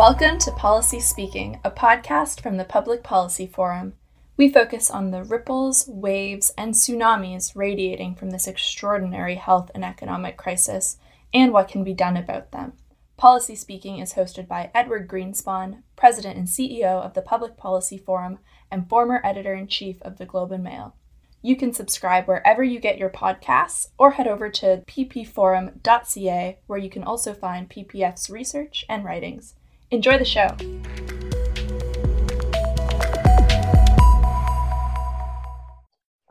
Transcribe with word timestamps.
Welcome 0.00 0.38
to 0.38 0.52
Policy 0.52 0.98
Speaking, 0.98 1.60
a 1.62 1.70
podcast 1.70 2.40
from 2.40 2.56
the 2.56 2.64
Public 2.64 3.02
Policy 3.04 3.46
Forum. 3.46 3.92
We 4.38 4.48
focus 4.48 4.90
on 4.90 5.10
the 5.10 5.22
ripples, 5.22 5.86
waves, 5.86 6.54
and 6.56 6.72
tsunamis 6.72 7.54
radiating 7.54 8.14
from 8.14 8.30
this 8.30 8.48
extraordinary 8.48 9.34
health 9.34 9.70
and 9.74 9.84
economic 9.84 10.38
crisis 10.38 10.96
and 11.34 11.52
what 11.52 11.68
can 11.68 11.84
be 11.84 11.92
done 11.92 12.16
about 12.16 12.50
them. 12.50 12.72
Policy 13.18 13.54
Speaking 13.54 13.98
is 13.98 14.14
hosted 14.14 14.48
by 14.48 14.70
Edward 14.74 15.06
Greenspon, 15.06 15.82
President 15.96 16.38
and 16.38 16.48
CEO 16.48 17.04
of 17.04 17.12
the 17.12 17.20
Public 17.20 17.58
Policy 17.58 17.98
Forum 17.98 18.38
and 18.70 18.88
former 18.88 19.20
editor 19.22 19.54
in 19.54 19.66
chief 19.66 20.00
of 20.00 20.16
the 20.16 20.24
Globe 20.24 20.52
and 20.52 20.64
Mail. 20.64 20.96
You 21.42 21.56
can 21.56 21.74
subscribe 21.74 22.26
wherever 22.26 22.64
you 22.64 22.80
get 22.80 22.96
your 22.96 23.10
podcasts 23.10 23.88
or 23.98 24.12
head 24.12 24.26
over 24.26 24.48
to 24.48 24.82
ppforum.ca 24.86 26.58
where 26.66 26.78
you 26.78 26.88
can 26.88 27.04
also 27.04 27.34
find 27.34 27.68
PPF's 27.68 28.30
research 28.30 28.86
and 28.88 29.04
writings. 29.04 29.56
Enjoy 29.92 30.16
the 30.18 30.24
show. 30.24 30.46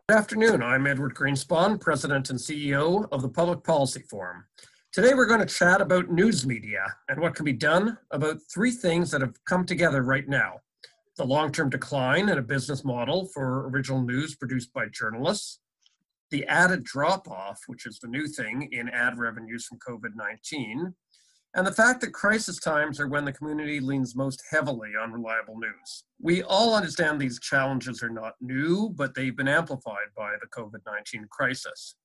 Good 0.07 0.17
afternoon. 0.17 0.63
I'm 0.63 0.87
Edward 0.87 1.13
Greenspon, 1.13 1.81
President 1.81 2.29
and 2.29 2.39
CEO 2.39 3.09
of 3.11 3.21
the 3.21 3.27
Public 3.27 3.65
Policy 3.65 4.01
Forum. 4.09 4.45
Today 4.93 5.13
we're 5.13 5.25
going 5.25 5.41
to 5.41 5.45
chat 5.45 5.81
about 5.81 6.09
news 6.09 6.47
media 6.47 6.85
and 7.09 7.19
what 7.19 7.35
can 7.35 7.43
be 7.43 7.51
done 7.51 7.97
about 8.11 8.37
three 8.49 8.71
things 8.71 9.11
that 9.11 9.19
have 9.19 9.35
come 9.43 9.65
together 9.65 10.03
right 10.03 10.29
now. 10.29 10.53
The 11.17 11.25
long-term 11.25 11.69
decline 11.69 12.29
in 12.29 12.37
a 12.37 12.41
business 12.41 12.85
model 12.85 13.25
for 13.33 13.67
original 13.67 14.01
news 14.01 14.35
produced 14.35 14.71
by 14.71 14.85
journalists, 14.87 15.59
the 16.31 16.45
added 16.45 16.85
drop-off, 16.85 17.59
which 17.67 17.85
is 17.85 17.99
the 17.99 18.07
new 18.07 18.25
thing 18.25 18.69
in 18.71 18.87
ad 18.87 19.19
revenues 19.19 19.65
from 19.65 19.79
COVID-19, 19.79 20.93
and 21.55 21.65
the 21.65 21.71
fact 21.71 22.01
that 22.01 22.13
crisis 22.13 22.59
times 22.59 22.99
are 22.99 23.07
when 23.07 23.25
the 23.25 23.33
community 23.33 23.79
leans 23.79 24.15
most 24.15 24.43
heavily 24.51 24.91
on 24.99 25.11
reliable 25.11 25.57
news. 25.57 26.03
We 26.21 26.43
all 26.43 26.75
understand 26.75 27.19
these 27.19 27.39
challenges 27.39 28.03
are 28.03 28.09
not 28.09 28.35
new, 28.39 28.89
but 28.95 29.15
they've 29.15 29.35
been 29.35 29.47
amplified 29.47 30.13
by 30.15 30.35
the 30.39 30.47
COVID 30.47 30.81
19 30.85 31.27
crisis. 31.31 31.95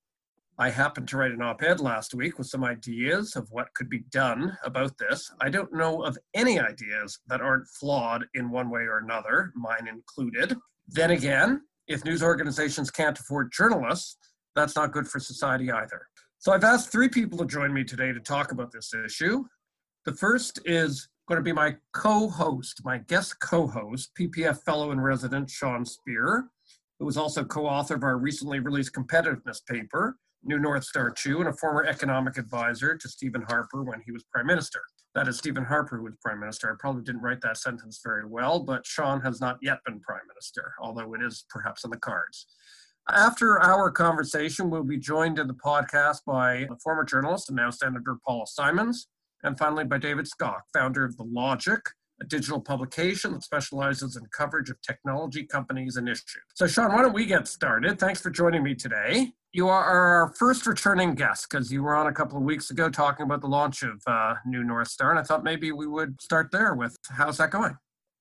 I 0.56 0.70
happened 0.70 1.08
to 1.08 1.16
write 1.16 1.32
an 1.32 1.42
op 1.42 1.62
ed 1.62 1.80
last 1.80 2.14
week 2.14 2.38
with 2.38 2.46
some 2.46 2.62
ideas 2.62 3.34
of 3.34 3.50
what 3.50 3.74
could 3.74 3.90
be 3.90 4.04
done 4.10 4.56
about 4.64 4.96
this. 4.98 5.30
I 5.40 5.50
don't 5.50 5.72
know 5.74 6.04
of 6.04 6.16
any 6.32 6.60
ideas 6.60 7.18
that 7.26 7.40
aren't 7.40 7.66
flawed 7.66 8.24
in 8.34 8.50
one 8.50 8.70
way 8.70 8.82
or 8.82 8.98
another, 8.98 9.52
mine 9.56 9.88
included. 9.88 10.56
Then 10.86 11.10
again, 11.10 11.62
if 11.88 12.04
news 12.04 12.22
organizations 12.22 12.90
can't 12.90 13.18
afford 13.18 13.52
journalists, 13.52 14.16
that's 14.54 14.76
not 14.76 14.92
good 14.92 15.08
for 15.08 15.18
society 15.18 15.72
either. 15.72 16.06
So 16.44 16.52
I've 16.52 16.62
asked 16.62 16.92
three 16.92 17.08
people 17.08 17.38
to 17.38 17.46
join 17.46 17.72
me 17.72 17.84
today 17.84 18.12
to 18.12 18.20
talk 18.20 18.52
about 18.52 18.70
this 18.70 18.92
issue. 18.92 19.44
The 20.04 20.12
first 20.12 20.60
is 20.66 21.08
going 21.26 21.38
to 21.38 21.42
be 21.42 21.54
my 21.54 21.74
co 21.94 22.28
host, 22.28 22.82
my 22.84 22.98
guest 22.98 23.40
co 23.40 23.66
host, 23.66 24.10
PPF 24.14 24.62
Fellow 24.62 24.90
in 24.90 25.00
Resident 25.00 25.48
Sean 25.48 25.86
Speer, 25.86 26.50
who 26.98 27.06
was 27.06 27.16
also 27.16 27.44
co 27.44 27.64
author 27.64 27.94
of 27.94 28.02
our 28.02 28.18
recently 28.18 28.60
released 28.60 28.92
competitiveness 28.92 29.64
paper, 29.66 30.18
New 30.42 30.58
North 30.58 30.84
Star 30.84 31.10
2 31.10 31.40
and 31.40 31.48
a 31.48 31.52
former 31.54 31.86
economic 31.86 32.36
advisor 32.36 32.94
to 32.94 33.08
Stephen 33.08 33.46
Harper 33.48 33.82
when 33.82 34.02
he 34.04 34.12
was 34.12 34.22
Prime 34.24 34.46
Minister. 34.46 34.82
That 35.14 35.28
is 35.28 35.38
Stephen 35.38 35.64
Harper 35.64 35.96
who 35.96 36.04
was 36.04 36.16
Prime 36.22 36.40
Minister. 36.40 36.70
I 36.70 36.74
probably 36.78 37.04
didn't 37.04 37.22
write 37.22 37.40
that 37.40 37.56
sentence 37.56 38.02
very 38.04 38.26
well, 38.26 38.60
but 38.60 38.84
Sean 38.84 39.22
has 39.22 39.40
not 39.40 39.56
yet 39.62 39.78
been 39.86 39.98
Prime 40.00 40.26
Minister, 40.28 40.74
although 40.78 41.14
it 41.14 41.22
is 41.22 41.46
perhaps 41.48 41.84
in 41.84 41.90
the 41.90 41.96
cards. 41.96 42.48
After 43.10 43.60
our 43.60 43.90
conversation, 43.90 44.70
we'll 44.70 44.82
be 44.82 44.96
joined 44.96 45.38
in 45.38 45.46
the 45.46 45.54
podcast 45.54 46.20
by 46.26 46.66
former 46.82 47.04
journalist 47.04 47.50
and 47.50 47.56
now 47.56 47.68
Senator 47.68 48.16
Paula 48.26 48.46
Simons, 48.46 49.08
and 49.42 49.58
finally 49.58 49.84
by 49.84 49.98
David 49.98 50.26
Skok, 50.26 50.60
founder 50.72 51.04
of 51.04 51.14
The 51.18 51.24
Logic, 51.24 51.80
a 52.22 52.24
digital 52.24 52.62
publication 52.62 53.32
that 53.32 53.42
specializes 53.42 54.16
in 54.16 54.22
coverage 54.34 54.70
of 54.70 54.80
technology 54.80 55.44
companies 55.44 55.96
and 55.96 56.08
issues. 56.08 56.40
So, 56.54 56.66
Sean, 56.66 56.94
why 56.94 57.02
don't 57.02 57.12
we 57.12 57.26
get 57.26 57.46
started? 57.46 57.98
Thanks 57.98 58.22
for 58.22 58.30
joining 58.30 58.62
me 58.62 58.74
today. 58.74 59.32
You 59.52 59.68
are 59.68 59.84
our 59.84 60.32
first 60.38 60.66
returning 60.66 61.14
guest 61.14 61.48
because 61.50 61.70
you 61.70 61.82
were 61.82 61.94
on 61.94 62.06
a 62.06 62.12
couple 62.12 62.38
of 62.38 62.44
weeks 62.44 62.70
ago 62.70 62.88
talking 62.88 63.24
about 63.24 63.42
the 63.42 63.48
launch 63.48 63.82
of 63.82 64.00
uh, 64.06 64.36
New 64.46 64.64
North 64.64 64.88
Star, 64.88 65.10
and 65.10 65.18
I 65.18 65.24
thought 65.24 65.44
maybe 65.44 65.72
we 65.72 65.86
would 65.86 66.22
start 66.22 66.50
there 66.52 66.74
with 66.74 66.96
how's 67.10 67.36
that 67.36 67.50
going? 67.50 67.76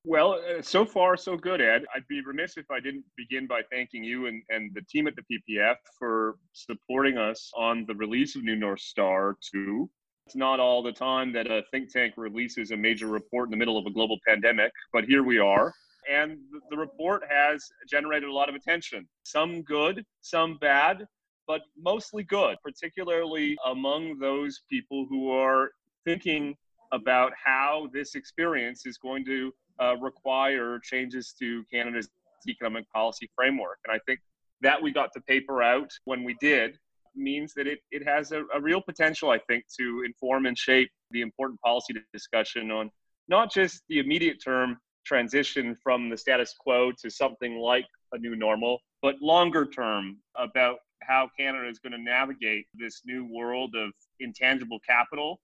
Well, 0.05 0.33
uh, 0.33 0.61
so 0.61 0.85
far, 0.85 1.15
so 1.15 1.37
good, 1.37 1.61
Ed. 1.61 1.85
I'd 1.95 2.07
be 2.09 2.21
remiss 2.21 2.57
if 2.57 2.69
I 2.69 2.81
didn't 2.81 3.05
begin 3.15 3.47
by 3.47 3.61
thanking 3.71 4.03
you 4.03 4.25
and, 4.25 4.43
and 4.49 4.69
the 4.73 4.81
team 4.81 5.07
at 5.07 5.13
the 5.15 5.21
PPF 5.21 5.75
for 5.97 6.35
supporting 6.51 7.17
us 7.17 7.49
on 7.55 7.85
the 7.87 7.95
release 7.95 8.35
of 8.35 8.43
New 8.43 8.57
North 8.57 8.81
Star 8.81 9.37
2. 9.53 9.89
It's 10.25 10.35
not 10.35 10.59
all 10.59 10.83
the 10.83 10.91
time 10.91 11.31
that 11.33 11.49
a 11.49 11.63
think 11.71 11.89
tank 11.89 12.15
releases 12.17 12.71
a 12.71 12.77
major 12.77 13.07
report 13.07 13.47
in 13.47 13.51
the 13.51 13.57
middle 13.57 13.77
of 13.77 13.85
a 13.85 13.91
global 13.91 14.17
pandemic, 14.27 14.73
but 14.91 15.05
here 15.05 15.23
we 15.23 15.39
are. 15.39 15.73
And 16.11 16.37
the 16.69 16.77
report 16.77 17.23
has 17.29 17.65
generated 17.89 18.27
a 18.27 18.33
lot 18.33 18.49
of 18.49 18.55
attention. 18.55 19.07
Some 19.23 19.61
good, 19.61 20.03
some 20.19 20.57
bad, 20.57 21.05
but 21.47 21.61
mostly 21.77 22.23
good, 22.23 22.57
particularly 22.61 23.55
among 23.65 24.19
those 24.19 24.63
people 24.69 25.05
who 25.09 25.31
are 25.31 25.71
thinking 26.03 26.55
about 26.91 27.31
how 27.41 27.89
this 27.93 28.15
experience 28.15 28.85
is 28.85 28.97
going 28.97 29.23
to 29.25 29.53
uh, 29.79 29.95
require 29.97 30.79
changes 30.79 31.33
to 31.39 31.63
Canada's 31.71 32.09
economic 32.47 32.89
policy 32.91 33.29
framework. 33.35 33.79
And 33.85 33.95
I 33.95 33.99
think 34.05 34.19
that 34.61 34.81
we 34.81 34.91
got 34.91 35.11
to 35.13 35.21
paper 35.21 35.61
out 35.61 35.91
when 36.05 36.23
we 36.23 36.35
did 36.39 36.77
means 37.15 37.53
that 37.53 37.67
it, 37.67 37.79
it 37.91 38.05
has 38.07 38.31
a, 38.31 38.43
a 38.55 38.61
real 38.61 38.81
potential, 38.81 39.29
I 39.29 39.39
think, 39.39 39.65
to 39.79 40.03
inform 40.05 40.45
and 40.45 40.57
shape 40.57 40.89
the 41.11 41.21
important 41.21 41.61
policy 41.61 41.93
discussion 42.11 42.71
on 42.71 42.89
not 43.27 43.51
just 43.51 43.83
the 43.89 43.99
immediate 43.99 44.41
term 44.43 44.77
transition 45.05 45.77
from 45.83 46.09
the 46.09 46.17
status 46.17 46.55
quo 46.59 46.91
to 47.01 47.09
something 47.09 47.57
like 47.57 47.85
a 48.13 48.17
new 48.17 48.35
normal, 48.35 48.79
but 49.01 49.15
longer 49.21 49.65
term 49.65 50.17
about 50.35 50.77
how 51.01 51.29
Canada 51.37 51.67
is 51.67 51.79
going 51.79 51.91
to 51.91 51.97
navigate 52.01 52.65
this 52.73 53.01
new 53.05 53.27
world 53.31 53.75
of 53.75 53.91
intangible 54.19 54.79
capital 54.87 55.39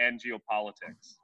and 0.00 0.20
geopolitics. 0.20 1.16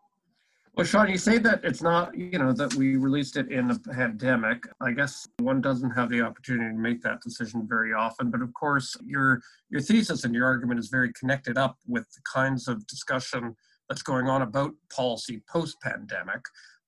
Well, 0.75 0.87
Sean, 0.87 1.09
you 1.11 1.19
say 1.19 1.39
that 1.39 1.65
it's 1.65 1.83
not, 1.83 2.17
you 2.17 2.39
know, 2.39 2.53
that 2.53 2.75
we 2.75 2.97
released 2.97 3.37
it 3.37 3.51
in 3.51 3.71
a 3.71 3.79
pandemic. 3.79 4.63
I 4.81 4.93
guess 4.93 5.27
one 5.39 5.61
doesn't 5.61 5.91
have 5.91 6.09
the 6.09 6.21
opportunity 6.21 6.71
to 6.71 6.81
make 6.81 7.03
that 7.03 7.21
decision 7.21 7.67
very 7.69 7.93
often. 7.93 8.31
But 8.31 8.43
of 8.43 8.55
course, 8.55 8.97
your 9.05 9.43
your 9.71 9.81
thesis 9.81 10.25
and 10.25 10.35
your 10.35 10.47
argument 10.47 10.79
is 10.79 10.89
very 10.89 11.13
connected 11.15 11.59
up 11.59 11.79
with 11.87 12.05
the 12.13 12.21
kinds 12.33 12.69
of 12.69 12.87
discussion 12.87 13.57
that's 13.89 14.03
going 14.03 14.29
on 14.29 14.43
about 14.43 14.73
policy 14.95 15.43
post-pandemic. 15.51 16.43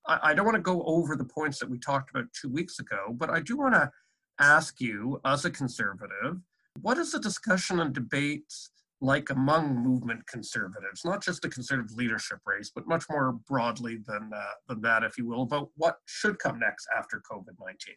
I, 0.06 0.18
I 0.22 0.34
don't 0.34 0.44
want 0.44 0.56
to 0.56 0.62
go 0.62 0.82
over 0.84 1.16
the 1.16 1.24
points 1.24 1.58
that 1.58 1.68
we 1.68 1.78
talked 1.78 2.10
about 2.10 2.26
two 2.38 2.48
weeks 2.48 2.78
ago, 2.78 3.14
but 3.16 3.30
I 3.30 3.40
do 3.40 3.56
want 3.56 3.74
to 3.74 3.90
ask 4.38 4.80
you, 4.80 5.20
as 5.24 5.44
a 5.44 5.50
conservative, 5.50 6.36
what 6.80 6.98
is 6.98 7.12
the 7.12 7.18
discussion 7.18 7.80
and 7.80 7.92
debate 7.92 8.52
like 9.00 9.30
among 9.30 9.76
movement 9.76 10.26
conservatives, 10.26 11.04
not 11.04 11.22
just 11.22 11.42
the 11.42 11.48
conservative 11.48 11.96
leadership 11.96 12.38
race, 12.44 12.70
but 12.74 12.86
much 12.86 13.04
more 13.08 13.32
broadly 13.48 13.98
than, 14.06 14.30
uh, 14.34 14.42
than 14.68 14.80
that, 14.82 15.02
if 15.02 15.16
you 15.16 15.26
will, 15.26 15.42
about 15.42 15.68
what 15.76 15.96
should 16.06 16.38
come 16.38 16.58
next 16.58 16.86
after 16.96 17.22
COVID 17.30 17.54
19. 17.58 17.94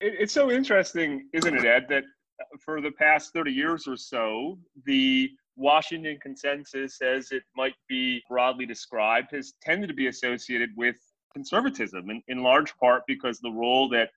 It's 0.00 0.32
so 0.32 0.50
interesting, 0.50 1.28
isn't 1.32 1.56
it, 1.56 1.64
Ed, 1.64 1.86
that 1.88 2.04
uh, 2.04 2.44
for 2.64 2.80
the 2.80 2.92
past 2.92 3.32
30 3.32 3.50
years 3.50 3.88
or 3.88 3.96
so, 3.96 4.56
the 4.84 5.28
Washington 5.56 6.18
consensus, 6.22 7.02
as 7.02 7.32
it 7.32 7.42
might 7.56 7.74
be 7.88 8.22
broadly 8.28 8.64
described, 8.64 9.32
has 9.32 9.54
tended 9.60 9.88
to 9.88 9.94
be 9.94 10.06
associated 10.06 10.70
with 10.76 10.94
conservatism, 11.34 12.10
in, 12.10 12.22
in 12.28 12.44
large 12.44 12.76
part 12.76 13.02
because 13.08 13.40
the 13.40 13.50
role 13.50 13.88
that 13.88 14.10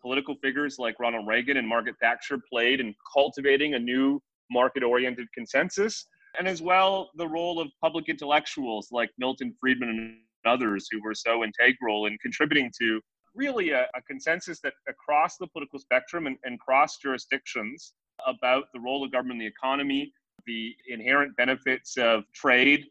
political 0.00 0.36
figures 0.36 0.78
like 0.78 1.00
Ronald 1.00 1.26
Reagan 1.26 1.56
and 1.56 1.66
Margaret 1.66 1.96
Thatcher 2.00 2.38
played 2.48 2.78
in 2.78 2.94
cultivating 3.12 3.74
a 3.74 3.78
new 3.78 4.22
market 4.50 4.82
oriented 4.82 5.26
consensus, 5.32 6.06
and 6.38 6.48
as 6.48 6.60
well 6.62 7.10
the 7.16 7.26
role 7.26 7.60
of 7.60 7.68
public 7.80 8.08
intellectuals 8.08 8.88
like 8.90 9.10
Milton 9.18 9.54
Friedman 9.60 9.88
and 9.88 10.16
others 10.46 10.86
who 10.90 11.02
were 11.02 11.14
so 11.14 11.44
integral 11.44 12.06
in 12.06 12.18
contributing 12.18 12.70
to 12.80 13.00
really 13.34 13.70
a, 13.70 13.82
a 13.94 14.02
consensus 14.06 14.60
that 14.60 14.74
across 14.88 15.36
the 15.36 15.46
political 15.46 15.78
spectrum 15.78 16.26
and, 16.26 16.36
and 16.44 16.60
cross 16.60 16.98
jurisdictions 16.98 17.94
about 18.26 18.64
the 18.72 18.80
role 18.80 19.04
of 19.04 19.10
government 19.10 19.40
in 19.40 19.46
the 19.46 19.46
economy, 19.46 20.12
the 20.46 20.74
inherent 20.88 21.36
benefits 21.36 21.96
of 21.96 22.24
trade, 22.32 22.84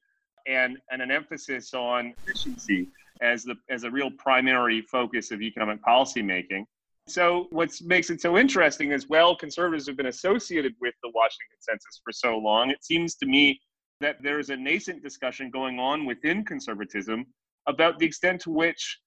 and, 0.47 0.77
and 0.91 1.01
an 1.01 1.11
emphasis 1.11 1.73
on 1.73 2.13
efficiency 2.25 2.87
as 3.21 3.43
the 3.43 3.55
as 3.69 3.83
a 3.83 3.91
real 3.91 4.11
primary 4.11 4.81
focus 4.81 5.31
of 5.31 5.41
economic 5.41 5.81
policy 5.81 6.21
making. 6.21 6.65
So, 7.07 7.47
what 7.49 7.69
makes 7.81 8.09
it 8.09 8.21
so 8.21 8.37
interesting 8.37 8.91
is 8.91 9.09
well, 9.09 9.35
conservatives 9.35 9.87
have 9.87 9.97
been 9.97 10.05
associated 10.05 10.73
with 10.79 10.93
the 11.03 11.11
Washington 11.13 11.47
consensus 11.51 12.01
for 12.03 12.13
so 12.13 12.37
long. 12.37 12.69
It 12.69 12.83
seems 12.83 13.15
to 13.15 13.25
me 13.25 13.59
that 13.99 14.17
there 14.23 14.39
is 14.39 14.49
a 14.49 14.55
nascent 14.55 15.03
discussion 15.03 15.49
going 15.49 15.79
on 15.79 16.05
within 16.05 16.45
conservatism 16.45 17.25
about 17.67 17.99
the 17.99 18.05
extent 18.05 18.41
to 18.41 18.51
which 18.51 18.99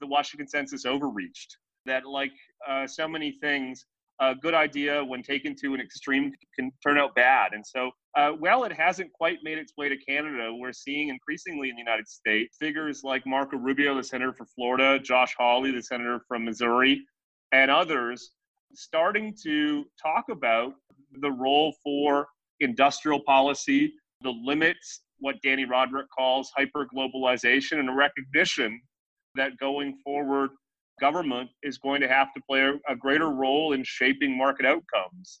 the 0.00 0.06
Washington 0.06 0.46
consensus 0.46 0.84
overreached. 0.84 1.56
That, 1.86 2.04
like 2.04 2.32
uh, 2.68 2.86
so 2.86 3.06
many 3.06 3.38
things, 3.40 3.86
a 4.20 4.34
good 4.34 4.54
idea 4.54 5.04
when 5.04 5.22
taken 5.22 5.54
to 5.62 5.74
an 5.74 5.80
extreme 5.80 6.32
can 6.58 6.72
turn 6.84 6.98
out 6.98 7.14
bad. 7.14 7.52
And 7.52 7.64
so 7.64 7.90
Uh, 8.16 8.32
it 8.64 8.72
hasn't 8.72 9.12
quite 9.12 9.38
made 9.42 9.58
its 9.58 9.74
way 9.76 9.88
to 9.88 9.96
Canada. 9.98 10.52
We're 10.52 10.72
seeing 10.72 11.10
increasingly 11.10 11.68
in 11.68 11.76
the 11.76 11.82
United 11.82 12.08
States 12.08 12.56
figures 12.58 13.04
like 13.04 13.26
Marco 13.26 13.56
Rubio, 13.58 13.94
the 13.94 14.02
senator 14.02 14.32
for 14.32 14.46
Florida, 14.46 14.98
Josh 14.98 15.34
Hawley, 15.38 15.70
the 15.70 15.82
senator 15.82 16.20
from 16.26 16.44
Missouri, 16.44 17.04
and 17.52 17.70
others 17.70 18.32
starting 18.74 19.34
to 19.42 19.84
talk 20.00 20.26
about 20.30 20.74
the 21.20 21.30
role 21.30 21.74
for 21.82 22.26
industrial 22.60 23.20
policy, 23.20 23.92
the 24.22 24.30
limits, 24.44 25.02
what 25.18 25.36
Dani 25.44 25.66
Rodrik 25.66 26.06
calls 26.16 26.50
hyperglobalization, 26.58 27.78
and 27.78 27.88
a 27.88 27.92
recognition 27.92 28.80
that 29.34 29.56
going 29.58 29.96
forward, 30.04 30.50
government 31.00 31.50
is 31.62 31.78
going 31.78 32.00
to 32.00 32.08
have 32.08 32.32
to 32.34 32.40
play 32.48 32.70
a 32.88 32.96
greater 32.96 33.30
role 33.30 33.72
in 33.72 33.82
shaping 33.84 34.36
market 34.36 34.66
outcomes. 34.66 35.38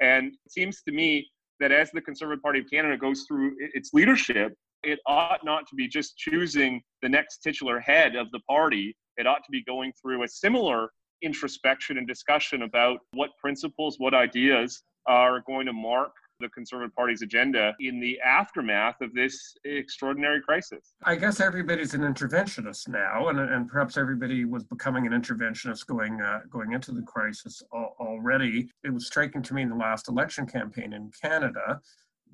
And 0.00 0.28
it 0.28 0.52
seems 0.52 0.82
to 0.82 0.92
me 0.92 1.28
that 1.60 1.72
as 1.72 1.90
the 1.90 2.00
Conservative 2.00 2.42
Party 2.42 2.60
of 2.60 2.66
Canada 2.70 2.96
goes 2.96 3.24
through 3.26 3.54
its 3.58 3.90
leadership, 3.92 4.52
it 4.82 5.00
ought 5.06 5.44
not 5.44 5.66
to 5.68 5.74
be 5.74 5.88
just 5.88 6.16
choosing 6.16 6.80
the 7.02 7.08
next 7.08 7.38
titular 7.38 7.80
head 7.80 8.14
of 8.14 8.30
the 8.30 8.40
party. 8.48 8.96
It 9.16 9.26
ought 9.26 9.44
to 9.44 9.50
be 9.50 9.64
going 9.64 9.92
through 10.00 10.22
a 10.22 10.28
similar 10.28 10.90
introspection 11.22 11.98
and 11.98 12.06
discussion 12.06 12.62
about 12.62 13.00
what 13.12 13.30
principles, 13.40 13.96
what 13.98 14.14
ideas 14.14 14.82
are 15.06 15.42
going 15.46 15.66
to 15.66 15.72
mark 15.72 16.12
the 16.40 16.48
Conservative 16.50 16.94
Party's 16.94 17.22
agenda 17.22 17.74
in 17.80 18.00
the 18.00 18.20
aftermath 18.20 19.00
of 19.00 19.12
this 19.12 19.56
extraordinary 19.64 20.40
crisis. 20.40 20.94
I 21.04 21.16
guess 21.16 21.40
everybody's 21.40 21.94
an 21.94 22.02
interventionist 22.02 22.88
now, 22.88 23.28
and, 23.28 23.40
and 23.40 23.68
perhaps 23.68 23.96
everybody 23.96 24.44
was 24.44 24.64
becoming 24.64 25.06
an 25.06 25.12
interventionist 25.12 25.86
going 25.86 26.20
uh, 26.20 26.40
going 26.50 26.72
into 26.72 26.92
the 26.92 27.02
crisis 27.02 27.62
al- 27.74 27.96
already. 27.98 28.70
It 28.84 28.92
was 28.92 29.06
striking 29.06 29.42
to 29.42 29.54
me 29.54 29.62
in 29.62 29.68
the 29.68 29.76
last 29.76 30.08
election 30.08 30.46
campaign 30.46 30.92
in 30.92 31.10
Canada 31.20 31.80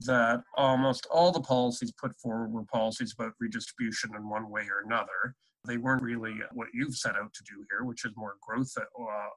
that 0.00 0.42
almost 0.56 1.06
all 1.10 1.30
the 1.30 1.40
policies 1.40 1.92
put 1.92 2.18
forward 2.18 2.52
were 2.52 2.64
policies 2.64 3.14
about 3.16 3.32
redistribution 3.38 4.10
in 4.16 4.28
one 4.28 4.50
way 4.50 4.62
or 4.62 4.84
another. 4.84 5.34
They 5.66 5.78
weren't 5.78 6.02
really 6.02 6.34
what 6.52 6.68
you've 6.74 6.94
set 6.94 7.16
out 7.16 7.32
to 7.32 7.42
do 7.44 7.64
here, 7.70 7.84
which 7.84 8.04
is 8.04 8.12
more 8.16 8.34
growth 8.46 8.72
uh, 8.78 8.82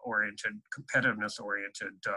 oriented, 0.04 0.54
competitiveness 0.78 1.40
oriented 1.40 1.94
uh, 2.08 2.12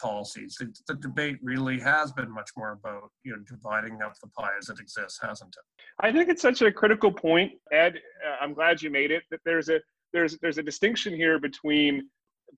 policies. 0.00 0.56
The, 0.58 0.74
the, 0.88 0.94
debate 0.94 1.38
really 1.42 1.78
has 1.80 2.12
been 2.12 2.30
much 2.30 2.50
more 2.56 2.72
about 2.72 3.10
you 3.24 3.32
know 3.32 3.42
dividing 3.48 4.02
up 4.02 4.14
the 4.20 4.28
pie 4.28 4.50
as 4.58 4.68
it 4.68 4.80
exists, 4.80 5.18
hasn't 5.22 5.54
it? 5.56 6.04
I 6.04 6.12
think 6.12 6.28
it's 6.28 6.42
such 6.42 6.62
a 6.62 6.72
critical 6.72 7.12
point, 7.12 7.52
Ed. 7.72 8.00
Uh, 8.26 8.36
I'm 8.42 8.54
glad 8.54 8.82
you 8.82 8.90
made 8.90 9.10
it. 9.10 9.22
That 9.30 9.40
there's 9.44 9.68
a 9.68 9.80
there's 10.12 10.38
there's 10.38 10.58
a 10.58 10.62
distinction 10.62 11.14
here 11.14 11.38
between 11.38 12.08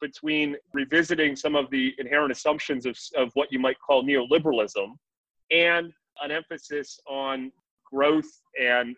between 0.00 0.56
revisiting 0.72 1.36
some 1.36 1.56
of 1.56 1.70
the 1.70 1.94
inherent 1.98 2.32
assumptions 2.32 2.86
of 2.86 2.98
of 3.16 3.30
what 3.34 3.52
you 3.52 3.58
might 3.58 3.76
call 3.86 4.02
neoliberalism, 4.02 4.88
and 5.50 5.92
an 6.22 6.30
emphasis 6.30 6.98
on 7.08 7.52
growth 7.92 8.30
and 8.60 8.96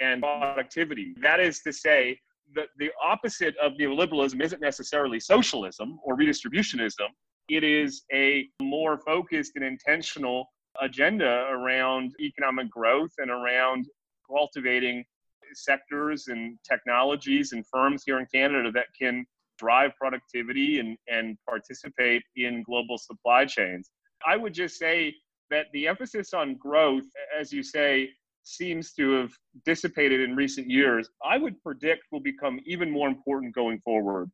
and 0.00 0.22
productivity. 0.22 1.14
That 1.20 1.40
is 1.40 1.60
to 1.60 1.72
say, 1.72 2.18
the, 2.54 2.64
the 2.78 2.90
opposite 3.02 3.56
of 3.56 3.72
neoliberalism 3.72 4.40
isn't 4.40 4.60
necessarily 4.60 5.18
socialism 5.20 5.98
or 6.04 6.16
redistributionism. 6.16 7.08
It 7.48 7.64
is 7.64 8.02
a 8.12 8.48
more 8.60 8.98
focused 8.98 9.52
and 9.56 9.64
intentional 9.64 10.48
agenda 10.80 11.46
around 11.50 12.12
economic 12.20 12.70
growth 12.70 13.12
and 13.18 13.30
around 13.30 13.86
cultivating 14.28 15.04
sectors 15.54 16.28
and 16.28 16.58
technologies 16.68 17.52
and 17.52 17.64
firms 17.66 18.02
here 18.04 18.18
in 18.18 18.26
Canada 18.32 18.70
that 18.72 18.86
can 19.00 19.24
drive 19.58 19.92
productivity 19.96 20.80
and, 20.80 20.96
and 21.08 21.36
participate 21.48 22.22
in 22.36 22.62
global 22.62 22.98
supply 22.98 23.44
chains. 23.44 23.90
I 24.26 24.36
would 24.36 24.52
just 24.52 24.78
say 24.78 25.14
that 25.50 25.66
the 25.72 25.86
emphasis 25.86 26.34
on 26.34 26.56
growth, 26.56 27.04
as 27.38 27.52
you 27.52 27.62
say, 27.62 28.10
seems 28.46 28.92
to 28.92 29.12
have 29.12 29.32
dissipated 29.64 30.20
in 30.20 30.36
recent 30.36 30.70
years. 30.70 31.08
I 31.24 31.38
would 31.38 31.62
predict 31.62 32.04
will 32.12 32.20
become 32.20 32.60
even 32.64 32.90
more 32.90 33.08
important 33.08 33.54
going 33.54 33.80
forward 33.80 34.30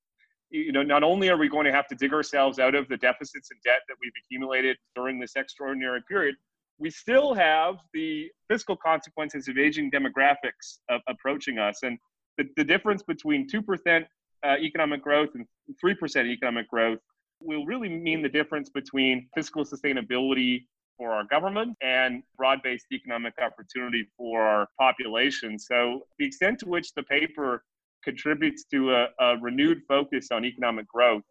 you 0.53 0.71
know, 0.71 0.83
not 0.83 1.03
only 1.03 1.31
are 1.31 1.39
we 1.39 1.49
going 1.49 1.65
to 1.65 1.73
have 1.73 1.89
to 1.89 1.95
dig 1.95 2.13
ourselves 2.13 2.59
out 2.59 2.75
of 2.75 2.87
the 2.89 2.97
deficits 2.99 3.51
and 3.51 3.61
debt 3.65 3.81
that 3.89 3.97
we've 4.01 4.13
accumulated 4.23 4.77
during 4.95 5.19
this 5.19 5.35
extraordinary 5.35 6.03
period, 6.09 6.37
we 6.79 6.91
still 6.91 7.35
have 7.35 7.77
the 7.95 8.31
fiscal 8.49 8.77
consequences 8.77 9.49
of 9.49 9.57
aging 9.57 9.91
demographics 9.91 10.79
uh, 10.91 10.99
approaching 11.09 11.59
us. 11.59 11.83
And 11.83 11.99
the, 12.37 12.45
the 12.57 12.65
difference 12.65 13.03
between 13.03 13.49
2% 13.49 14.05
uh, 14.45 14.57
economic 14.59 15.03
growth 15.03 15.31
and 15.35 15.47
3% 15.83 16.27
economic 16.27 16.69
growth 16.69 16.99
will 17.41 17.65
really 17.65 17.89
mean 17.89 18.23
the 18.23 18.29
difference 18.29 18.69
between 18.69 19.29
fiscal 19.35 19.65
sustainability 19.65 20.67
for 20.97 21.13
our 21.13 21.25
government 21.25 21.77
and 21.83 22.23
broad 22.37 22.61
based 22.63 22.87
economic 22.93 23.35
opportunity 23.41 24.07
for 24.17 24.43
our 24.43 24.69
population. 24.79 25.59
So, 25.59 26.03
the 26.19 26.27
extent 26.27 26.59
to 26.61 26.69
which 26.69 26.95
the 26.95 27.03
paper 27.03 27.65
contributes 28.05 28.65
to 28.65 28.93
a, 28.93 29.07
a 29.21 29.37
renewed 29.41 29.83
focus 29.89 30.29
on 30.33 30.45
economic 30.45 30.89
growth, 30.89 31.23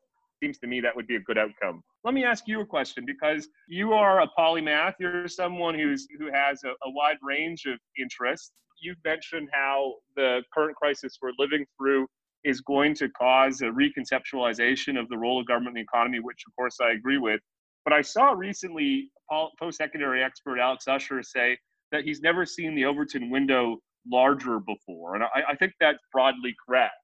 seems 0.41 0.57
to 0.59 0.67
me 0.67 0.81
that 0.81 0.95
would 0.95 1.07
be 1.07 1.15
a 1.15 1.19
good 1.19 1.37
outcome. 1.37 1.83
Let 2.03 2.13
me 2.13 2.23
ask 2.23 2.47
you 2.47 2.61
a 2.61 2.65
question 2.65 3.05
because 3.05 3.47
you 3.67 3.93
are 3.93 4.21
a 4.21 4.27
polymath. 4.37 4.95
You're 4.99 5.27
someone 5.27 5.75
who's 5.75 6.07
who 6.17 6.31
has 6.31 6.63
a, 6.63 6.69
a 6.69 6.91
wide 6.91 7.17
range 7.21 7.65
of 7.65 7.77
interests. 7.99 8.51
You've 8.81 8.97
mentioned 9.05 9.49
how 9.53 9.95
the 10.15 10.41
current 10.53 10.75
crisis 10.75 11.19
we're 11.21 11.33
living 11.37 11.65
through 11.77 12.07
is 12.43 12.61
going 12.61 12.95
to 12.95 13.07
cause 13.09 13.61
a 13.61 13.65
reconceptualization 13.65 14.99
of 14.99 15.07
the 15.09 15.17
role 15.17 15.39
of 15.39 15.45
government 15.45 15.77
in 15.77 15.81
the 15.81 15.81
economy, 15.81 16.19
which 16.19 16.43
of 16.47 16.55
course 16.55 16.77
I 16.81 16.91
agree 16.91 17.19
with. 17.19 17.39
But 17.83 17.93
I 17.93 18.01
saw 18.01 18.31
recently 18.31 19.09
post-secondary 19.59 20.23
expert 20.23 20.59
Alex 20.59 20.87
Usher 20.87 21.23
say 21.23 21.57
that 21.91 22.03
he's 22.03 22.21
never 22.21 22.45
seen 22.45 22.75
the 22.75 22.85
Overton 22.85 23.29
window 23.29 23.77
larger 24.09 24.59
before. 24.59 25.15
And 25.15 25.23
I, 25.23 25.43
I 25.49 25.55
think 25.55 25.73
that's 25.79 25.99
broadly 26.11 26.55
correct. 26.65 26.95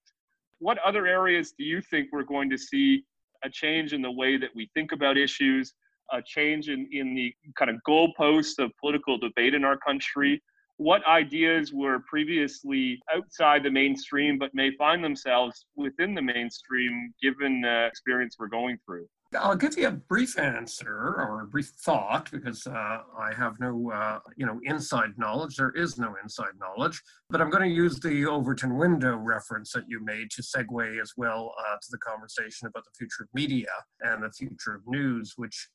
What 0.59 0.77
other 0.79 1.05
areas 1.05 1.53
do 1.57 1.63
you 1.63 1.81
think 1.81 2.09
we're 2.11 2.23
going 2.23 2.49
to 2.49 2.57
see 2.57 3.03
a 3.43 3.49
change 3.49 3.93
in 3.93 4.01
the 4.01 4.11
way 4.11 4.37
that 4.37 4.49
we 4.55 4.69
think 4.73 4.91
about 4.91 5.17
issues, 5.17 5.73
a 6.11 6.21
change 6.21 6.69
in, 6.69 6.87
in 6.91 7.13
the 7.13 7.33
kind 7.57 7.69
of 7.69 7.77
goalposts 7.87 8.57
of 8.57 8.71
political 8.79 9.17
debate 9.17 9.53
in 9.53 9.63
our 9.63 9.77
country? 9.77 10.41
What 10.77 11.05
ideas 11.07 11.73
were 11.73 11.99
previously 12.07 12.99
outside 13.13 13.63
the 13.63 13.71
mainstream 13.71 14.37
but 14.37 14.53
may 14.53 14.71
find 14.77 15.03
themselves 15.03 15.65
within 15.75 16.13
the 16.13 16.21
mainstream 16.21 17.13
given 17.21 17.61
the 17.61 17.87
experience 17.87 18.35
we're 18.39 18.47
going 18.47 18.77
through? 18.85 19.07
I'll 19.35 19.55
give 19.55 19.77
you 19.77 19.87
a 19.87 19.91
brief 19.91 20.39
answer 20.39 21.15
or 21.17 21.41
a 21.41 21.47
brief 21.47 21.67
thought 21.83 22.31
because 22.31 22.65
uh, 22.65 22.99
I 23.19 23.33
have 23.35 23.59
no, 23.59 23.91
uh, 23.91 24.19
you 24.37 24.45
know, 24.45 24.59
inside 24.63 25.17
knowledge. 25.17 25.57
There 25.57 25.71
is 25.71 25.97
no 25.97 26.15
inside 26.23 26.53
knowledge, 26.59 27.01
but 27.29 27.41
I'm 27.41 27.49
going 27.49 27.67
to 27.67 27.75
use 27.75 27.99
the 27.99 28.25
Overton 28.25 28.77
window 28.77 29.17
reference 29.17 29.73
that 29.73 29.83
you 29.87 30.03
made 30.03 30.31
to 30.31 30.41
segue 30.41 31.01
as 31.01 31.11
well 31.17 31.53
uh, 31.59 31.75
to 31.75 31.87
the 31.91 31.97
conversation 31.97 32.67
about 32.67 32.85
the 32.85 32.91
future 32.97 33.23
of 33.23 33.29
media 33.33 33.67
and 33.99 34.23
the 34.23 34.31
future 34.31 34.75
of 34.75 34.81
news, 34.87 35.33
which 35.35 35.67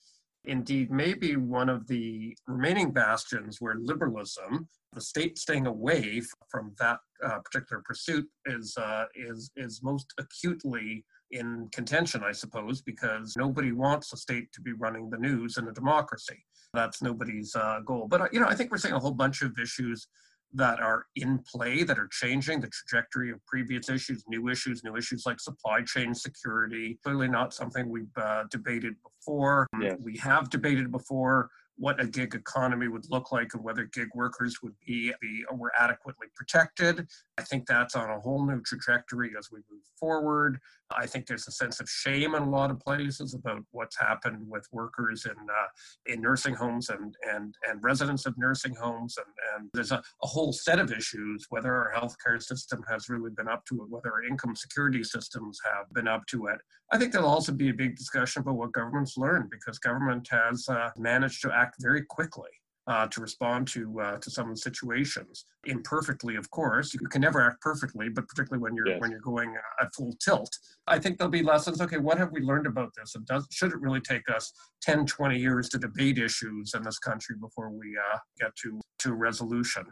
indeed 0.45 0.91
may 0.91 1.13
be 1.13 1.37
one 1.37 1.69
of 1.69 1.87
the 1.89 2.35
remaining 2.47 2.91
bastions 2.91 3.59
where 3.61 3.77
liberalism, 3.79 4.67
the 4.95 5.01
state 5.01 5.37
staying 5.37 5.67
away 5.67 6.23
from 6.51 6.75
that 6.79 6.99
uh, 7.23 7.39
particular 7.41 7.83
pursuit, 7.85 8.27
is 8.47 8.75
uh, 8.79 9.05
is 9.15 9.51
is 9.57 9.81
most 9.83 10.07
acutely 10.19 11.05
in 11.33 11.69
contention, 11.73 12.23
I 12.25 12.33
suppose, 12.33 12.83
because 12.83 13.35
nobody 13.37 13.73
wants 13.73 14.13
a 14.13 14.17
state 14.17 14.53
to 14.53 14.61
be 14.61 14.73
running 14.73 15.11
the 15.11 15.19
news 15.19 15.57
in 15.57 15.67
a 15.69 15.73
democracy. 15.73 16.45
That's 16.75 17.03
nobody's 17.03 17.55
uh, 17.57 17.81
goal. 17.85 18.07
But, 18.09 18.21
uh, 18.21 18.29
you 18.33 18.41
know, 18.41 18.47
I 18.47 18.55
think 18.55 18.71
we're 18.71 18.79
seeing 18.79 18.95
a 18.95 19.01
whole 19.01 19.13
bunch 19.13 19.43
of 19.43 19.59
issues 19.59 20.09
that 20.55 20.81
are 20.81 21.07
in 21.17 21.39
play, 21.51 21.83
that 21.83 21.99
are 21.99 22.09
changing 22.13 22.61
the 22.61 22.69
trajectory 22.69 23.31
of 23.31 23.45
previous 23.47 23.89
issues, 23.89 24.23
new 24.29 24.49
issues, 24.49 24.85
new 24.85 24.97
issues 24.97 25.25
like 25.25 25.41
supply 25.41 25.81
chain 25.83 26.15
security. 26.15 26.99
Clearly 27.03 27.29
not 27.29 27.55
something 27.55 27.89
we've 27.89 28.17
uh, 28.17 28.45
debated 28.51 28.95
before. 29.03 29.67
We 30.05 30.19
have 30.19 30.51
debated 30.51 30.93
before 30.93 31.49
what 31.77 32.01
a 32.01 32.07
gig 32.07 32.35
economy 32.35 32.89
would 32.89 33.11
look 33.11 33.33
like 33.33 33.55
and 33.55 33.65
whether 33.65 33.85
gig 33.85 34.09
workers 34.15 34.57
would 34.63 34.75
be, 34.87 35.13
be 35.21 35.45
were 35.53 35.73
adequately 35.79 36.27
protected. 36.35 37.07
I 37.39 37.43
think 37.43 37.67
that's 37.67 37.95
on 37.97 38.11
a 38.11 38.21
whole 38.21 38.47
new 38.47 38.61
trajectory 38.63 39.33
as 39.39 39.51
we 39.51 39.59
move 39.71 39.83
forward. 39.99 40.59
I 40.97 41.07
think 41.07 41.27
there's 41.27 41.49
a 41.49 41.53
sense 41.53 41.81
of 41.81 41.89
shame 41.89 42.35
in 42.35 42.43
a 42.43 42.51
lot 42.51 42.71
of 42.71 42.79
places 42.81 43.35
about 43.35 43.63
what's 43.71 43.99
happened 43.99 44.49
with 44.49 44.67
workers 44.73 45.25
in 45.25 45.33
uh, 45.33 46.13
in 46.13 46.21
nursing 46.21 46.55
homes 46.55 46.91
and 46.91 47.17
and 47.33 47.55
and 47.69 47.83
residents 47.83 48.27
of 48.27 48.37
nursing 48.37 48.75
homes, 48.75 49.17
and, 49.17 49.27
and 49.55 49.71
there's 49.73 49.93
a, 49.93 50.03
a 50.23 50.27
whole 50.27 50.53
set 50.53 50.79
of 50.79 50.93
issues 50.93 51.47
whether 51.49 51.75
our 51.75 51.93
healthcare 51.95 52.43
system 52.43 52.83
has 52.89 53.09
really 53.09 53.31
been 53.31 53.49
up 53.49 53.65
to 53.67 53.83
it, 53.83 53.89
whether 53.89 54.13
our 54.13 54.23
income 54.25 54.55
security 54.55 55.03
systems 55.03 55.59
have 55.65 55.93
been 55.95 56.09
up 56.09 56.27
to 56.27 56.47
it. 56.47 56.59
I 56.93 56.99
think 56.99 57.13
there'll 57.13 57.29
also 57.29 57.53
be 57.53 57.71
a 57.71 57.75
big 57.75 57.97
discussion 57.97 58.43
about 58.43 58.57
what 58.57 58.73
governments 58.73 59.17
learn 59.17 59.49
because 59.51 59.79
government 59.79 60.29
has 60.31 60.69
uh, 60.69 60.91
managed 60.99 61.41
to 61.43 61.53
act 61.63 61.77
very 61.81 62.03
quickly 62.05 62.51
uh, 62.89 63.07
to 63.07 63.21
respond 63.21 63.69
to 63.69 64.01
uh, 64.01 64.19
to 64.19 64.31
some 64.31 64.57
situations. 64.57 65.45
Imperfectly, 65.65 66.37
of 66.37 66.51
course, 66.51 66.93
you 66.93 67.01
can 67.01 67.21
never 67.21 67.41
act 67.41 67.61
perfectly, 67.61 68.09
but 68.09 68.27
particularly 68.27 68.61
when 68.61 68.75
you're 68.75 68.89
yes. 68.89 69.01
when 69.01 69.11
you're 69.11 69.21
going 69.21 69.55
at 69.81 69.95
full 69.95 70.15
tilt, 70.25 70.51
I 70.87 70.99
think 70.99 71.19
there'll 71.19 71.31
be 71.31 71.43
lessons. 71.43 71.81
Okay, 71.81 71.99
what 71.99 72.19
have 72.19 72.33
we 72.33 72.41
learned 72.41 72.67
about 72.67 72.91
this? 72.97 73.15
And 73.15 73.25
does 73.27 73.47
should 73.51 73.73
it 73.73 73.81
really 73.81 74.01
take 74.01 74.29
us 74.35 74.53
10, 74.83 75.07
20 75.07 75.39
years 75.39 75.69
to 75.71 75.79
debate 75.79 76.19
issues 76.19 76.75
in 76.75 76.83
this 76.83 76.99
country 76.99 77.37
before 77.41 77.71
we 77.71 77.97
uh, 78.13 78.19
get 78.41 78.51
to 78.63 78.81
to 79.01 79.15
resolution? 79.15 79.85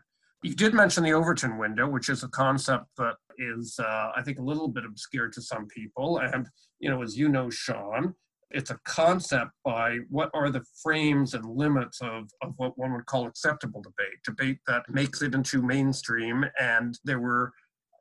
You 0.42 0.54
did 0.54 0.72
mention 0.72 1.04
the 1.04 1.12
Overton 1.12 1.58
window, 1.58 1.86
which 1.86 2.08
is 2.08 2.22
a 2.22 2.28
concept 2.28 2.86
that 2.96 3.16
is, 3.36 3.78
uh, 3.78 4.08
I 4.16 4.22
think, 4.22 4.38
a 4.38 4.42
little 4.42 4.68
bit 4.68 4.84
obscure 4.86 5.28
to 5.28 5.42
some 5.42 5.66
people. 5.66 6.18
And, 6.18 6.46
you 6.78 6.88
know, 6.88 7.02
as 7.02 7.16
you 7.18 7.28
know, 7.28 7.50
Sean, 7.50 8.14
it's 8.50 8.70
a 8.70 8.78
concept 8.84 9.52
by 9.64 9.98
what 10.08 10.30
are 10.34 10.50
the 10.50 10.64
frames 10.82 11.34
and 11.34 11.44
limits 11.44 12.00
of, 12.02 12.30
of 12.42 12.54
what 12.56 12.76
one 12.76 12.92
would 12.92 13.06
call 13.06 13.26
acceptable 13.26 13.80
debate, 13.80 14.18
debate 14.24 14.58
that 14.66 14.82
makes 14.88 15.22
it 15.22 15.34
into 15.34 15.62
mainstream. 15.62 16.44
And 16.58 16.98
there 17.04 17.20
were 17.20 17.52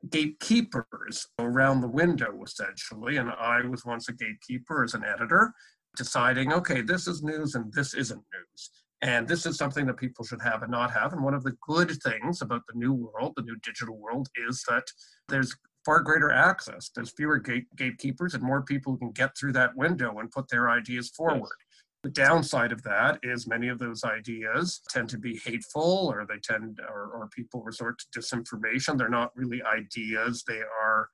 gatekeepers 0.08 1.26
around 1.38 1.80
the 1.80 1.88
window, 1.88 2.42
essentially. 2.44 3.18
And 3.18 3.30
I 3.30 3.62
was 3.66 3.84
once 3.84 4.08
a 4.08 4.12
gatekeeper 4.12 4.82
as 4.82 4.94
an 4.94 5.04
editor, 5.04 5.52
deciding, 5.96 6.52
okay, 6.52 6.80
this 6.80 7.06
is 7.06 7.22
news 7.22 7.54
and 7.54 7.72
this 7.72 7.94
isn't 7.94 8.22
news. 8.32 8.70
And 9.02 9.26
this 9.26 9.46
is 9.46 9.56
something 9.56 9.86
that 9.86 9.96
people 9.96 10.24
should 10.24 10.42
have 10.42 10.62
and 10.62 10.70
not 10.70 10.90
have. 10.90 11.12
And 11.12 11.22
one 11.22 11.32
of 11.32 11.42
the 11.42 11.56
good 11.66 11.90
things 12.02 12.42
about 12.42 12.62
the 12.68 12.78
new 12.78 12.92
world, 12.92 13.32
the 13.36 13.42
new 13.42 13.56
digital 13.62 13.96
world, 13.96 14.28
is 14.48 14.62
that 14.68 14.84
there's 15.28 15.56
far 15.84 16.00
greater 16.00 16.30
access. 16.30 16.90
There's 16.94 17.10
fewer 17.10 17.38
gate, 17.38 17.66
gatekeepers 17.76 18.34
and 18.34 18.42
more 18.42 18.62
people 18.62 18.96
can 18.96 19.10
get 19.12 19.36
through 19.36 19.52
that 19.54 19.76
window 19.76 20.18
and 20.18 20.30
put 20.30 20.48
their 20.48 20.70
ideas 20.70 21.10
forward. 21.10 21.42
Yes. 21.42 21.82
The 22.02 22.10
downside 22.10 22.72
of 22.72 22.82
that 22.84 23.18
is 23.22 23.46
many 23.46 23.68
of 23.68 23.78
those 23.78 24.04
ideas 24.04 24.80
tend 24.88 25.08
to 25.10 25.18
be 25.18 25.38
hateful 25.44 26.10
or 26.12 26.26
they 26.26 26.38
tend 26.42 26.80
or, 26.80 27.10
or 27.12 27.28
people 27.34 27.62
resort 27.62 27.98
to 27.98 28.20
disinformation. 28.20 28.96
They're 28.96 29.08
not 29.10 29.36
really 29.36 29.62
ideas, 29.62 30.44
they 30.46 30.60
are 30.60 31.08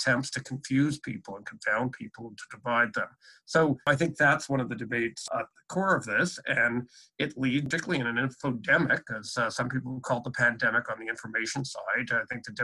attempts 0.00 0.30
to 0.30 0.42
confuse 0.42 0.98
people 0.98 1.36
and 1.36 1.46
confound 1.46 1.92
people 1.92 2.28
and 2.28 2.38
to 2.38 2.56
divide 2.56 2.92
them. 2.94 3.08
So 3.46 3.78
I 3.86 3.96
think 3.96 4.16
that's 4.16 4.48
one 4.48 4.60
of 4.60 4.68
the 4.68 4.74
debates 4.74 5.28
at 5.34 5.40
the 5.40 5.74
core 5.74 5.96
of 5.96 6.04
this, 6.04 6.38
and 6.46 6.88
it 7.18 7.36
leads, 7.36 7.64
particularly 7.64 8.00
in 8.00 8.06
an 8.06 8.28
infodemic, 8.28 9.02
as 9.16 9.36
uh, 9.36 9.50
some 9.50 9.68
people 9.68 10.00
call 10.00 10.20
the 10.20 10.30
pandemic 10.30 10.90
on 10.90 10.98
the 10.98 11.08
information 11.08 11.64
side. 11.64 12.10
I 12.12 12.22
think 12.30 12.44
the 12.44 12.54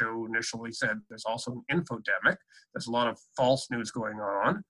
WHO 0.00 0.26
initially 0.26 0.72
said 0.72 1.00
there's 1.08 1.24
also 1.24 1.62
an 1.68 1.80
infodemic. 1.80 2.36
There's 2.74 2.86
a 2.86 2.92
lot 2.92 3.08
of 3.08 3.18
false 3.36 3.68
news 3.70 3.90
going 3.90 4.20
on. 4.20 4.62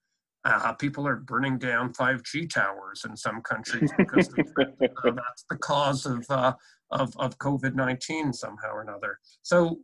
Uh, 0.45 0.75
people 0.75 1.09
are 1.09 1.16
burning 1.16 1.57
down 1.57 1.93
5G 1.95 2.52
towers 2.52 3.07
in 3.09 3.16
some 3.16 3.40
countries 3.40 3.90
because 3.97 4.28
uh, 4.61 4.64
that's 5.04 5.45
the 5.49 5.57
cause 5.57 6.04
of, 6.04 6.23
uh, 6.28 6.52
of, 6.90 7.16
of 7.16 7.38
COVID 7.38 7.75
19 7.75 8.33
somehow 8.35 8.73
or 8.73 8.83
another. 8.83 9.19
So 9.43 9.78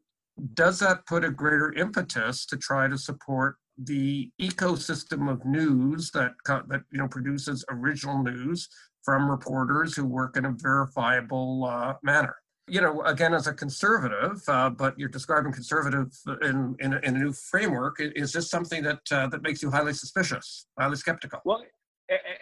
does 0.55 0.79
that 0.81 1.07
put 1.07 1.25
a 1.25 1.31
greater 1.31 1.73
impetus 1.73 2.47
to 2.47 2.57
try 2.57 2.89
to 2.89 2.99
support 2.99 3.57
the 3.79 4.31
ecosystem 4.41 5.31
of 5.31 5.45
news 5.45 6.11
that 6.11 6.33
that 6.47 6.83
you 6.93 6.99
know 6.99 7.09
produces 7.09 7.65
original 7.71 8.23
news 8.23 8.69
from 9.03 9.31
reporters 9.31 9.97
who 9.97 10.05
work 10.05 10.37
in 10.37 10.45
a 10.45 10.53
verifiable 10.53 11.65
uh, 11.65 11.95
manner? 12.03 12.37
You 12.69 12.81
know, 12.81 13.03
again, 13.03 13.35
as 13.35 13.49
a 13.49 13.55
conservative, 13.55 14.43
uh, 14.47 14.71
but 14.71 14.97
you're 14.97 15.09
describing 15.09 15.53
conservative 15.53 16.13
in, 16.43 16.77
in, 16.79 16.93
a, 16.93 16.99
in 16.99 17.17
a 17.17 17.19
new 17.19 17.33
framework. 17.33 17.97
Is 17.99 18.33
this 18.33 18.49
something 18.49 18.83
that 18.85 19.01
uh, 19.11 19.27
that 19.29 19.43
makes 19.43 19.63
you 19.63 19.71
highly 19.71 19.93
suspicious, 19.93 20.67
highly 20.79 20.97
skeptical? 20.97 21.41
Well, 21.45 21.65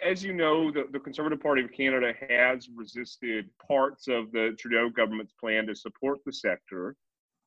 as 0.03 0.23
you 0.23 0.33
know, 0.33 0.71
the, 0.71 0.85
the, 0.91 0.99
Conservative 0.99 1.39
Party 1.39 1.63
of 1.63 1.71
Canada 1.71 2.13
has 2.27 2.69
resisted 2.75 3.49
parts 3.65 4.07
of 4.07 4.31
the 4.31 4.55
Trudeau 4.59 4.89
government's 4.89 5.33
plan 5.33 5.67
to 5.67 5.75
support 5.75 6.19
the 6.25 6.33
sector. 6.33 6.95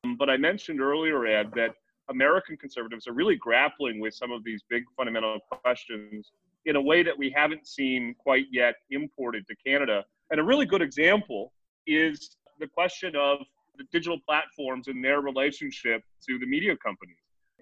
Um, 0.03 0.15
but 0.17 0.29
I 0.29 0.37
mentioned 0.37 0.81
earlier, 0.81 1.25
Ed, 1.25 1.51
that 1.55 1.75
American 2.09 2.57
conservatives 2.57 3.07
are 3.07 3.13
really 3.13 3.35
grappling 3.35 3.99
with 3.99 4.13
some 4.13 4.31
of 4.31 4.43
these 4.43 4.61
big 4.69 4.83
fundamental 4.97 5.39
questions 5.49 6.31
in 6.65 6.75
a 6.75 6.81
way 6.81 7.03
that 7.03 7.17
we 7.17 7.29
haven't 7.29 7.67
seen 7.67 8.15
quite 8.17 8.45
yet 8.51 8.75
imported 8.89 9.45
to 9.47 9.55
Canada. 9.65 10.03
And 10.31 10.39
a 10.39 10.43
really 10.43 10.65
good 10.65 10.81
example 10.81 11.53
is 11.87 12.37
the 12.59 12.67
question 12.67 13.15
of 13.15 13.39
the 13.77 13.85
digital 13.91 14.19
platforms 14.27 14.87
and 14.87 15.03
their 15.03 15.21
relationship 15.21 16.03
to 16.27 16.37
the 16.37 16.45
media 16.45 16.75
companies. 16.77 17.17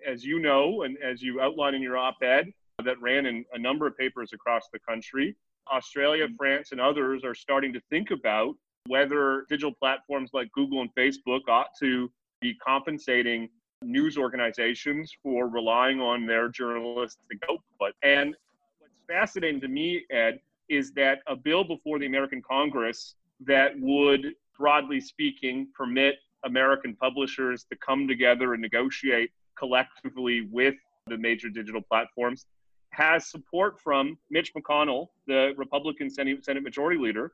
As 0.06 0.24
you 0.26 0.40
know, 0.40 0.84
and 0.84 0.98
as 1.04 1.22
you 1.22 1.42
outline 1.42 1.76
in 1.76 1.82
your 1.82 1.98
op 1.98 2.22
ed 2.22 2.52
that 2.84 3.00
ran 3.02 3.26
in 3.28 3.46
a 3.54 3.60
number 3.60 3.86
of 3.86 3.98
papers 3.98 4.32
across 4.34 4.64
the 4.74 4.80
country, 4.80 5.36
Australia, 5.72 6.26
mm-hmm. 6.26 6.36
France, 6.36 6.72
and 6.72 6.82
others 6.82 7.24
are 7.24 7.36
starting 7.36 7.72
to 7.74 7.82
think 7.90 8.12
about 8.12 8.56
whether 8.88 9.46
digital 9.48 9.74
platforms 9.74 10.32
like 10.34 10.52
Google 10.54 10.82
and 10.82 10.90
Facebook 10.96 11.42
ought 11.48 11.70
to 11.80 12.12
be 12.42 12.56
compensating 12.56 13.50
news 13.84 14.18
organizations 14.18 15.12
for 15.24 15.48
relying 15.48 16.00
on 16.02 16.26
their 16.26 16.50
journalistic 16.50 17.38
output. 17.50 17.96
And 18.04 18.36
what's 18.80 18.94
fascinating 19.08 19.62
to 19.62 19.68
me, 19.68 20.04
Ed, 20.12 20.40
is 20.70 20.92
that 20.94 21.20
a 21.28 21.36
bill 21.36 21.64
before 21.64 22.00
the 22.00 22.06
American 22.06 22.42
Congress 22.42 23.16
that 23.46 23.72
would, 23.80 24.34
broadly 24.58 25.02
speaking, 25.02 25.68
permit 25.76 26.16
American 26.44 26.96
publishers 26.96 27.66
to 27.70 27.76
come 27.78 28.08
together 28.08 28.54
and 28.54 28.62
negotiate 28.62 29.32
collectively 29.58 30.48
with 30.52 30.76
the 31.08 31.18
major 31.18 31.50
digital 31.50 31.82
platforms 31.82 32.46
has 32.92 33.26
support 33.26 33.80
from 33.80 34.18
Mitch 34.30 34.54
McConnell, 34.54 35.08
the 35.26 35.54
Republican 35.58 36.10
Senate, 36.10 36.44
Senate 36.44 36.62
Majority 36.62 37.00
Leader, 37.00 37.32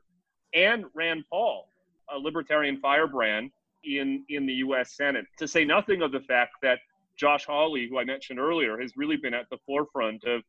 and 0.54 0.84
Rand 0.94 1.24
Paul, 1.28 1.68
a 2.14 2.18
libertarian 2.18 2.78
firebrand 2.78 3.50
in 3.84 4.24
in 4.28 4.46
the 4.46 4.54
U.S. 4.54 4.96
Senate. 4.96 5.26
To 5.38 5.48
say 5.48 5.64
nothing 5.64 6.02
of 6.02 6.12
the 6.12 6.20
fact 6.20 6.52
that 6.62 6.78
Josh 7.16 7.46
Hawley, 7.46 7.88
who 7.88 7.98
I 7.98 8.04
mentioned 8.04 8.38
earlier, 8.38 8.80
has 8.80 8.92
really 8.96 9.16
been 9.16 9.34
at 9.34 9.46
the 9.50 9.58
forefront 9.66 10.24
of 10.24 10.42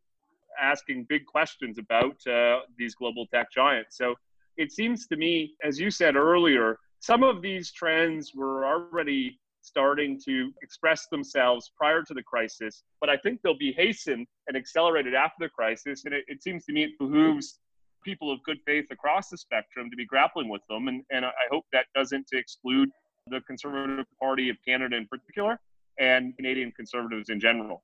asking 0.62 1.06
big 1.10 1.26
questions 1.26 1.78
about 1.78 2.16
uh, 2.28 2.60
these 2.78 2.96
global 2.96 3.26
tech 3.28 3.52
giants. 3.52 3.98
So 3.98 4.16
it 4.58 4.72
seems 4.72 5.08
to 5.08 5.16
me, 5.16 5.54
as 5.64 5.80
you 5.80 5.90
said 5.90 6.16
earlier, 6.16 6.78
some 7.00 7.24
of 7.24 7.42
these 7.42 7.72
trends 7.72 8.34
were 8.36 8.66
already 8.66 9.40
starting 9.62 10.20
to 10.26 10.52
express 10.62 11.08
themselves 11.08 11.72
prior 11.78 12.02
to 12.04 12.14
the 12.14 12.24
crisis, 12.24 12.84
but 13.00 13.10
I 13.10 13.18
think 13.18 13.42
they'll 13.42 13.58
be 13.58 13.74
hastened 13.74 14.28
and 14.48 14.58
accelerated 14.58 15.14
after 15.14 15.46
the 15.46 15.50
crisis. 15.50 16.04
And 16.06 16.14
it, 16.14 16.26
it 16.28 16.42
seems 16.44 16.66
to 16.66 16.74
me 16.74 16.84
it 16.84 17.00
behooves 17.00 17.60
people 18.04 18.32
of 18.32 18.42
good 18.44 18.58
faith 18.66 18.86
across 18.92 19.30
the 19.30 19.38
spectrum 19.38 19.90
to 19.90 19.96
be 19.96 20.06
grappling 20.06 20.50
with 20.50 20.62
them. 20.70 20.88
And, 20.88 21.04
and 21.12 21.26
I 21.26 21.32
hope 21.52 21.66
that 21.72 21.86
doesn't 21.96 22.28
exclude 22.34 22.90
the 23.30 23.42
Conservative 23.42 24.06
Party 24.20 24.50
of 24.50 24.58
Canada 24.66 24.96
in 24.96 25.08
particular 25.08 25.60
and 26.00 26.36
Canadian 26.36 26.72
Conservatives 26.72 27.30
in 27.30 27.40
general. 27.40 27.84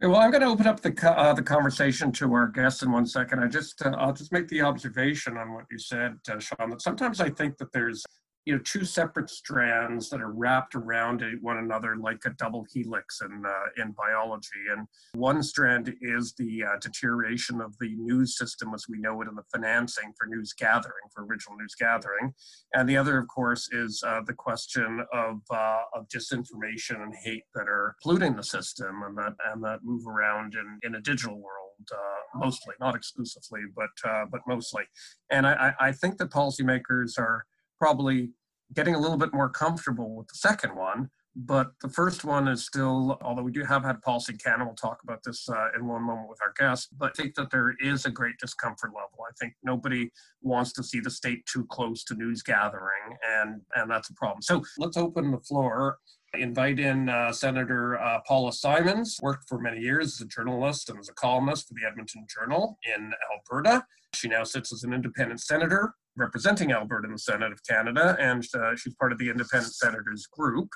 Well, 0.00 0.16
I'm 0.16 0.30
going 0.30 0.42
to 0.42 0.46
open 0.46 0.68
up 0.68 0.80
the 0.80 0.94
uh, 1.10 1.34
the 1.34 1.42
conversation 1.42 2.12
to 2.12 2.32
our 2.32 2.46
guests 2.46 2.84
in 2.84 2.92
one 2.92 3.04
second. 3.04 3.40
I 3.40 3.48
just 3.48 3.84
uh, 3.84 3.90
I'll 3.98 4.12
just 4.12 4.32
make 4.32 4.46
the 4.46 4.62
observation 4.62 5.36
on 5.36 5.52
what 5.52 5.64
you 5.72 5.78
said, 5.78 6.18
uh, 6.30 6.38
Sean. 6.38 6.70
That 6.70 6.80
sometimes 6.80 7.20
I 7.20 7.30
think 7.30 7.58
that 7.58 7.72
there's 7.72 8.04
you 8.48 8.54
know 8.54 8.60
two 8.64 8.86
separate 8.86 9.28
strands 9.28 10.08
that 10.08 10.22
are 10.22 10.32
wrapped 10.32 10.74
around 10.74 11.22
one 11.42 11.58
another 11.58 11.96
like 11.96 12.22
a 12.24 12.30
double 12.30 12.64
helix 12.72 13.20
in 13.20 13.42
uh, 13.44 13.82
in 13.82 13.92
biology. 13.92 14.62
And 14.74 14.86
one 15.12 15.42
strand 15.42 15.94
is 16.00 16.32
the 16.38 16.64
uh, 16.64 16.78
deterioration 16.80 17.60
of 17.60 17.76
the 17.78 17.94
news 17.96 18.38
system 18.38 18.72
as 18.72 18.86
we 18.88 19.00
know 19.00 19.20
it 19.20 19.28
and 19.28 19.36
the 19.36 19.42
financing 19.52 20.14
for 20.18 20.26
news 20.28 20.54
gathering 20.54 21.08
for 21.14 21.26
original 21.26 21.58
news 21.58 21.74
gathering. 21.78 22.32
And 22.72 22.88
the 22.88 22.96
other 22.96 23.18
of 23.18 23.28
course 23.28 23.68
is 23.70 24.02
uh, 24.06 24.22
the 24.26 24.32
question 24.32 25.04
of 25.12 25.42
uh, 25.50 25.82
of 25.94 26.08
disinformation 26.08 27.02
and 27.02 27.14
hate 27.22 27.44
that 27.54 27.68
are 27.68 27.96
polluting 28.02 28.34
the 28.34 28.42
system 28.42 29.02
and 29.06 29.18
that 29.18 29.34
and 29.52 29.62
that 29.62 29.80
move 29.82 30.06
around 30.06 30.54
in 30.54 30.78
in 30.84 30.94
a 30.94 31.02
digital 31.02 31.36
world 31.36 31.86
uh, 31.92 32.38
mostly 32.46 32.74
not 32.80 32.94
exclusively 32.94 33.60
but 33.76 34.10
uh, 34.10 34.24
but 34.32 34.40
mostly. 34.48 34.84
And 35.30 35.46
I, 35.46 35.74
I 35.78 35.92
think 35.92 36.16
that 36.16 36.30
policymakers 36.30 37.18
are 37.18 37.44
probably 37.78 38.30
getting 38.74 38.94
a 38.94 38.98
little 38.98 39.16
bit 39.16 39.32
more 39.32 39.48
comfortable 39.48 40.16
with 40.16 40.28
the 40.28 40.36
second 40.36 40.74
one. 40.76 41.10
But 41.36 41.70
the 41.80 41.88
first 41.88 42.24
one 42.24 42.48
is 42.48 42.66
still, 42.66 43.16
although 43.22 43.44
we 43.44 43.52
do 43.52 43.62
have 43.62 43.84
had 43.84 44.02
Policy 44.02 44.36
Canada, 44.36 44.64
we'll 44.64 44.74
talk 44.74 44.98
about 45.04 45.20
this 45.24 45.48
uh, 45.48 45.68
in 45.76 45.86
one 45.86 46.02
moment 46.02 46.28
with 46.28 46.40
our 46.42 46.52
guests, 46.58 46.88
but 46.98 47.10
I 47.10 47.22
think 47.22 47.36
that 47.36 47.50
there 47.50 47.76
is 47.80 48.06
a 48.06 48.10
great 48.10 48.34
discomfort 48.40 48.90
level. 48.90 49.18
I 49.20 49.30
think 49.38 49.54
nobody 49.62 50.10
wants 50.42 50.72
to 50.72 50.82
see 50.82 50.98
the 50.98 51.10
state 51.10 51.46
too 51.46 51.64
close 51.66 52.02
to 52.04 52.14
news 52.14 52.42
gathering, 52.42 53.16
and, 53.24 53.60
and 53.76 53.88
that's 53.88 54.10
a 54.10 54.14
problem. 54.14 54.42
So 54.42 54.64
let's 54.78 54.96
open 54.96 55.30
the 55.30 55.38
floor 55.38 55.98
invite 56.34 56.78
in 56.78 57.08
uh, 57.08 57.32
Senator 57.32 57.98
uh, 57.98 58.20
Paula 58.26 58.52
Simons, 58.52 59.18
worked 59.22 59.48
for 59.48 59.58
many 59.58 59.80
years 59.80 60.14
as 60.14 60.20
a 60.20 60.26
journalist 60.26 60.90
and 60.90 60.98
as 60.98 61.08
a 61.08 61.14
columnist 61.14 61.68
for 61.68 61.74
the 61.74 61.86
Edmonton 61.86 62.26
Journal 62.28 62.78
in 62.96 63.12
Alberta. 63.32 63.84
She 64.14 64.28
now 64.28 64.44
sits 64.44 64.72
as 64.72 64.84
an 64.84 64.92
independent 64.92 65.40
senator 65.40 65.94
representing 66.16 66.72
Alberta 66.72 67.06
in 67.06 67.12
the 67.12 67.18
Senate 67.18 67.52
of 67.52 67.60
Canada, 67.64 68.16
and 68.18 68.44
uh, 68.54 68.74
she's 68.76 68.94
part 68.96 69.12
of 69.12 69.18
the 69.18 69.30
Independent 69.30 69.72
Senators 69.72 70.26
Group. 70.26 70.68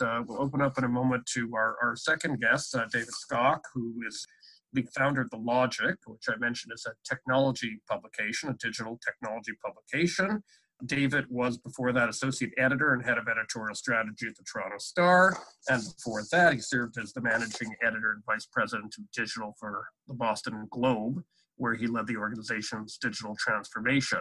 Uh, 0.00 0.22
we'll 0.26 0.40
open 0.40 0.62
up 0.62 0.78
in 0.78 0.84
a 0.84 0.88
moment 0.88 1.26
to 1.34 1.50
our, 1.54 1.76
our 1.82 1.96
second 1.96 2.40
guest, 2.40 2.74
uh, 2.74 2.86
David 2.92 3.08
Skok, 3.08 3.58
who 3.74 3.94
is 4.06 4.26
the 4.72 4.86
founder 4.96 5.22
of 5.22 5.30
The 5.30 5.38
Logic, 5.38 5.96
which 6.06 6.24
I 6.28 6.36
mentioned 6.38 6.72
is 6.74 6.86
a 6.86 6.92
technology 7.08 7.80
publication, 7.88 8.48
a 8.50 8.54
digital 8.54 8.98
technology 9.04 9.52
publication. 9.64 10.42
David 10.86 11.26
was 11.28 11.58
before 11.58 11.92
that 11.92 12.08
associate 12.08 12.52
editor 12.56 12.92
and 12.92 13.04
head 13.04 13.18
of 13.18 13.26
editorial 13.28 13.74
strategy 13.74 14.26
at 14.28 14.36
the 14.36 14.44
Toronto 14.44 14.78
Star. 14.78 15.38
And 15.68 15.82
before 15.96 16.22
that, 16.30 16.54
he 16.54 16.60
served 16.60 16.98
as 16.98 17.12
the 17.12 17.20
managing 17.20 17.74
editor 17.82 18.12
and 18.12 18.22
vice 18.24 18.46
president 18.46 18.94
of 18.98 19.10
digital 19.10 19.54
for 19.58 19.88
the 20.06 20.14
Boston 20.14 20.68
Globe, 20.70 21.22
where 21.56 21.74
he 21.74 21.86
led 21.86 22.06
the 22.06 22.16
organization's 22.16 22.96
digital 22.98 23.36
transformation. 23.38 24.20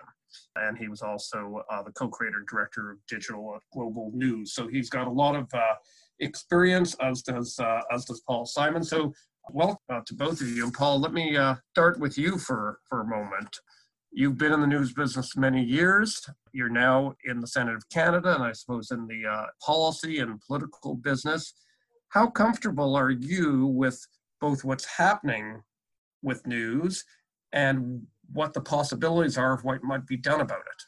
And 0.56 0.78
he 0.78 0.88
was 0.88 1.02
also 1.02 1.62
uh, 1.70 1.84
the 1.84 1.92
co 1.92 2.08
creator 2.08 2.38
and 2.38 2.48
director 2.48 2.92
of 2.92 2.98
digital 3.08 3.54
at 3.56 3.62
Global 3.72 4.12
News. 4.14 4.54
So 4.54 4.68
he's 4.68 4.90
got 4.90 5.08
a 5.08 5.12
lot 5.12 5.36
of 5.36 5.48
uh, 5.54 5.76
experience, 6.20 6.96
as 6.96 7.22
does, 7.22 7.58
uh, 7.60 7.82
as 7.92 8.06
does 8.06 8.22
Paul 8.22 8.46
Simon. 8.46 8.84
So 8.84 9.14
welcome 9.52 9.78
uh, 9.90 10.02
to 10.08 10.14
both 10.16 10.42
of 10.42 10.50
you. 10.50 10.64
And 10.64 10.74
Paul, 10.74 11.00
let 11.00 11.14
me 11.14 11.38
uh, 11.38 11.56
start 11.72 12.00
with 12.00 12.18
you 12.18 12.38
for, 12.38 12.80
for 12.90 13.02
a 13.02 13.06
moment. 13.06 13.60
You've 14.12 14.38
been 14.38 14.54
in 14.54 14.62
the 14.62 14.68
news 14.68 14.94
business 14.94 15.36
many 15.36 15.64
years. 15.64 16.28
You're 16.52 16.70
now 16.70 17.16
in 17.26 17.40
the 17.40 17.48
Senate 17.48 17.76
of 17.76 17.88
Canada, 17.90 18.34
and 18.36 18.44
I 18.44 18.52
suppose 18.54 18.92
in 18.92 19.06
the 19.08 19.28
uh, 19.28 19.46
policy 19.62 20.20
and 20.20 20.42
political 20.42 20.96
business. 20.96 21.54
How 22.10 22.28
comfortable 22.28 22.96
are 22.96 23.12
you 23.12 23.68
with 23.68 24.00
both 24.40 24.64
what's 24.64 24.86
happening 24.86 25.62
with 26.24 26.46
news 26.48 27.04
and 27.54 28.06
what 28.32 28.54
the 28.54 28.62
possibilities 28.62 29.38
are 29.38 29.54
of 29.54 29.64
what 29.64 29.84
might 29.84 30.08
be 30.08 30.18
done 30.18 30.42
about 30.42 30.60
it? 30.60 30.84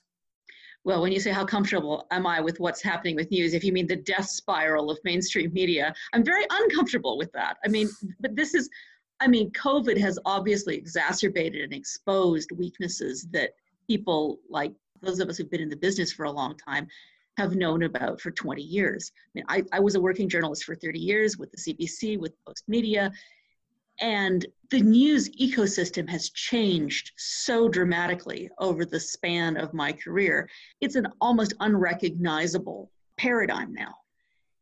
Well, 0.85 1.01
when 1.01 1.11
you 1.11 1.19
say 1.19 1.31
how 1.31 1.45
comfortable 1.45 2.07
am 2.09 2.25
I 2.25 2.39
with 2.39 2.59
what's 2.59 2.81
happening 2.81 3.15
with 3.15 3.29
news, 3.31 3.53
if 3.53 3.63
you 3.63 3.73
mean 3.73 3.85
the 3.85 3.97
death 3.97 4.29
spiral 4.29 4.89
of 4.89 4.97
mainstream 5.03 5.51
media, 5.53 5.93
I'm 6.13 6.23
very 6.23 6.45
uncomfortable 6.49 7.17
with 7.17 7.31
that. 7.33 7.57
I 7.65 7.67
mean, 7.67 7.89
but 8.21 8.35
this 8.35 8.53
is 8.55 8.69
I 9.21 9.27
mean, 9.27 9.51
COVID 9.51 9.99
has 9.99 10.17
obviously 10.25 10.75
exacerbated 10.75 11.63
and 11.63 11.73
exposed 11.73 12.51
weaknesses 12.51 13.27
that 13.31 13.51
people 13.87 14.39
like 14.49 14.73
those 15.01 15.19
of 15.19 15.29
us 15.29 15.37
who've 15.37 15.49
been 15.49 15.61
in 15.61 15.69
the 15.69 15.75
business 15.75 16.11
for 16.11 16.25
a 16.25 16.31
long 16.31 16.55
time 16.57 16.87
have 17.37 17.55
known 17.55 17.83
about 17.83 18.19
for 18.19 18.31
20 18.31 18.61
years. 18.61 19.11
I 19.15 19.29
mean, 19.33 19.45
I, 19.47 19.63
I 19.71 19.79
was 19.79 19.95
a 19.95 20.01
working 20.01 20.27
journalist 20.27 20.65
for 20.65 20.75
30 20.75 20.99
years 20.99 21.37
with 21.37 21.51
the 21.51 21.57
CBC, 21.57 22.19
with 22.19 22.33
Postmedia, 22.45 23.11
and 24.01 24.45
the 24.71 24.79
news 24.79 25.29
ecosystem 25.31 26.07
has 26.09 26.29
changed 26.29 27.11
so 27.17 27.67
dramatically 27.67 28.49
over 28.57 28.85
the 28.85 28.99
span 28.99 29.57
of 29.57 29.73
my 29.73 29.91
career. 29.91 30.49
It's 30.79 30.95
an 30.95 31.07
almost 31.19 31.53
unrecognizable 31.59 32.91
paradigm 33.17 33.73
now. 33.73 33.95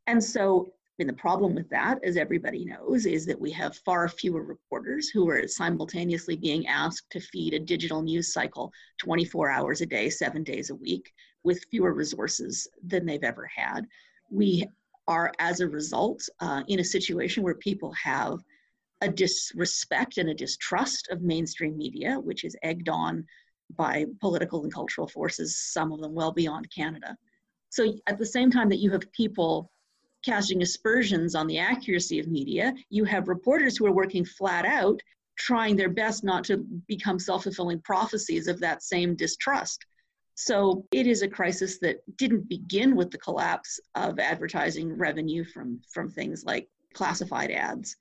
And 0.08 0.24
so 0.24 0.74
mean, 0.98 1.08
the 1.08 1.14
problem 1.14 1.54
with 1.54 1.70
that, 1.70 2.00
as 2.04 2.18
everybody 2.18 2.66
knows, 2.66 3.06
is 3.06 3.26
that 3.28 3.40
we 3.40 3.52
have 3.52 3.78
far 3.78 4.10
fewer 4.10 4.44
reporters 4.44 5.10
who 5.10 5.30
are 5.30 5.48
simultaneously 5.48 6.36
being 6.36 6.66
asked 6.66 7.10
to 7.12 7.20
feed 7.20 7.54
a 7.54 7.60
digital 7.60 8.02
news 8.02 8.34
cycle 8.34 8.72
24 8.98 9.50
hours 9.50 9.82
a 9.82 9.86
day, 9.86 10.10
seven 10.10 10.44
days 10.44 10.72
a 10.72 10.76
week, 10.76 11.14
with 11.44 11.66
fewer 11.70 11.94
resources 11.94 12.68
than 12.84 13.06
they've 13.06 13.24
ever 13.24 13.46
had. 13.46 13.86
We 14.32 14.66
are, 15.08 15.32
as 15.40 15.60
a 15.60 15.68
result, 15.68 16.28
uh, 16.40 16.64
in 16.68 16.80
a 16.80 16.84
situation 16.84 17.44
where 17.44 17.56
people 17.56 17.92
have 17.94 18.40
a 19.02 19.08
disrespect 19.08 20.18
and 20.18 20.30
a 20.30 20.34
distrust 20.34 21.10
of 21.12 21.22
mainstream 21.22 21.78
media, 21.78 22.20
which 22.20 22.44
is 22.44 22.56
egged 22.64 22.90
on 22.90 23.24
by 23.76 24.06
political 24.20 24.64
and 24.64 24.74
cultural 24.74 25.08
forces, 25.08 25.60
some 25.74 25.92
of 25.92 26.02
them 26.02 26.14
well 26.14 26.32
beyond 26.32 26.68
Canada. 26.74 27.16
So, 27.70 27.94
at 28.08 28.18
the 28.18 28.26
same 28.26 28.50
time 28.50 28.70
that 28.70 28.80
you 28.80 28.90
have 28.92 29.12
people 29.12 29.72
casting 30.26 30.62
aspersions 30.62 31.36
on 31.36 31.48
the 31.48 31.60
accuracy 31.60 32.20
of 32.20 32.28
media. 32.28 32.74
You 32.90 33.06
have 33.06 33.28
reporters 33.28 33.78
who 33.78 33.86
are 33.86 33.94
working 33.94 34.26
flat 34.26 34.66
out, 34.66 35.00
trying 35.38 35.76
their 35.76 35.90
best 35.90 36.24
not 36.24 36.44
to 36.46 36.58
become 36.88 37.20
self 37.20 37.44
fulfilling 37.44 37.82
prophecies 37.82 38.48
of 38.48 38.60
that 38.60 38.84
same 38.84 39.16
distrust. 39.16 39.86
So 40.36 40.86
it 40.92 41.08
is 41.08 41.24
a 41.24 41.28
crisis 41.28 41.80
that 41.80 41.98
didn't 42.18 42.48
begin 42.48 42.96
with 42.96 43.10
the 43.10 43.18
collapse 43.18 43.80
of 43.96 44.20
advertising 44.20 44.96
revenue 44.96 45.44
from, 45.44 45.82
from 45.92 46.12
things 46.12 46.46
like 46.46 46.68
classified 46.94 47.50
ads. 47.50 47.96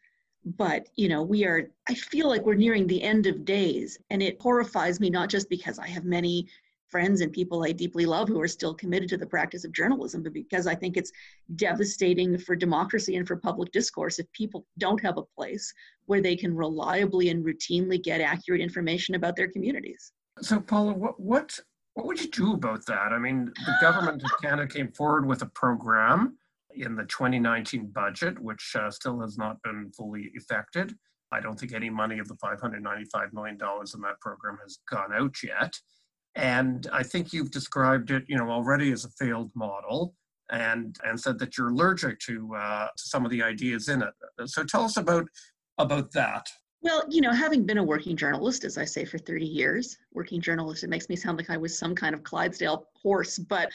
But, 0.44 0.88
you 0.96 1.08
know, 1.08 1.22
we 1.22 1.44
are, 1.44 1.70
I 1.88 1.94
feel 1.94 2.28
like 2.28 2.44
we're 2.44 2.54
nearing 2.54 2.86
the 2.86 3.02
end 3.02 3.26
of 3.26 3.44
days. 3.44 3.98
And 4.10 4.22
it 4.22 4.40
horrifies 4.40 5.00
me, 5.00 5.10
not 5.10 5.30
just 5.30 5.48
because 5.48 5.78
I 5.78 5.88
have 5.88 6.04
many 6.04 6.46
friends 6.88 7.20
and 7.20 7.32
people 7.32 7.64
I 7.64 7.72
deeply 7.72 8.06
love 8.06 8.28
who 8.28 8.40
are 8.40 8.48
still 8.48 8.74
committed 8.74 9.08
to 9.10 9.16
the 9.16 9.26
practice 9.26 9.64
of 9.64 9.72
journalism, 9.72 10.22
but 10.22 10.32
because 10.32 10.66
I 10.66 10.74
think 10.74 10.96
it's 10.96 11.12
devastating 11.56 12.38
for 12.38 12.56
democracy 12.56 13.16
and 13.16 13.26
for 13.26 13.36
public 13.36 13.72
discourse 13.72 14.18
if 14.18 14.30
people 14.32 14.66
don't 14.78 15.02
have 15.02 15.18
a 15.18 15.22
place 15.36 15.72
where 16.06 16.20
they 16.20 16.36
can 16.36 16.54
reliably 16.54 17.30
and 17.30 17.44
routinely 17.44 18.02
get 18.02 18.20
accurate 18.20 18.60
information 18.60 19.14
about 19.14 19.36
their 19.36 19.48
communities. 19.48 20.12
So, 20.40 20.60
Paula, 20.60 20.92
what 20.92 21.18
what 21.18 21.58
what 21.94 22.06
would 22.06 22.20
you 22.20 22.30
do 22.30 22.52
about 22.52 22.84
that? 22.86 23.12
I 23.12 23.18
mean, 23.18 23.46
the 23.46 23.74
government 23.80 24.22
of 24.22 24.30
Canada 24.42 24.66
came 24.66 24.92
forward 24.92 25.26
with 25.26 25.40
a 25.40 25.46
program 25.46 26.36
in 26.74 26.94
the 26.94 27.04
2019 27.04 27.86
budget, 27.86 28.38
which 28.38 28.76
uh, 28.78 28.90
still 28.90 29.18
has 29.20 29.38
not 29.38 29.62
been 29.62 29.90
fully 29.96 30.30
effected. 30.34 30.94
I 31.32 31.40
don't 31.40 31.58
think 31.58 31.72
any 31.72 31.90
money 31.90 32.18
of 32.18 32.28
the 32.28 32.34
$595 32.34 33.32
million 33.32 33.54
in 33.56 34.00
that 34.02 34.20
program 34.20 34.58
has 34.62 34.78
gone 34.90 35.12
out 35.12 35.34
yet. 35.42 35.74
And 36.36 36.86
I 36.92 37.02
think 37.02 37.32
you've 37.32 37.50
described 37.50 38.10
it, 38.10 38.24
you 38.28 38.36
know, 38.36 38.50
already 38.50 38.92
as 38.92 39.04
a 39.04 39.10
failed 39.10 39.50
model 39.54 40.14
and 40.50 40.96
and 41.02 41.18
said 41.18 41.38
that 41.40 41.58
you're 41.58 41.70
allergic 41.70 42.20
to, 42.20 42.54
uh, 42.54 42.86
to 42.96 43.02
some 43.02 43.24
of 43.24 43.30
the 43.30 43.42
ideas 43.42 43.88
in 43.88 44.02
it. 44.02 44.14
So 44.48 44.62
tell 44.62 44.84
us 44.84 44.96
about 44.96 45.26
about 45.78 46.12
that. 46.12 46.46
Well, 46.82 47.02
you 47.08 47.20
know, 47.20 47.32
having 47.32 47.64
been 47.64 47.78
a 47.78 47.82
working 47.82 48.16
journalist, 48.16 48.64
as 48.64 48.78
I 48.78 48.84
say, 48.84 49.04
for 49.04 49.18
30 49.18 49.44
years, 49.44 49.96
working 50.12 50.40
journalist, 50.40 50.84
it 50.84 50.90
makes 50.90 51.08
me 51.08 51.16
sound 51.16 51.38
like 51.38 51.50
I 51.50 51.56
was 51.56 51.76
some 51.76 51.94
kind 51.94 52.14
of 52.14 52.22
Clydesdale 52.22 52.86
horse, 53.02 53.38
but 53.38 53.70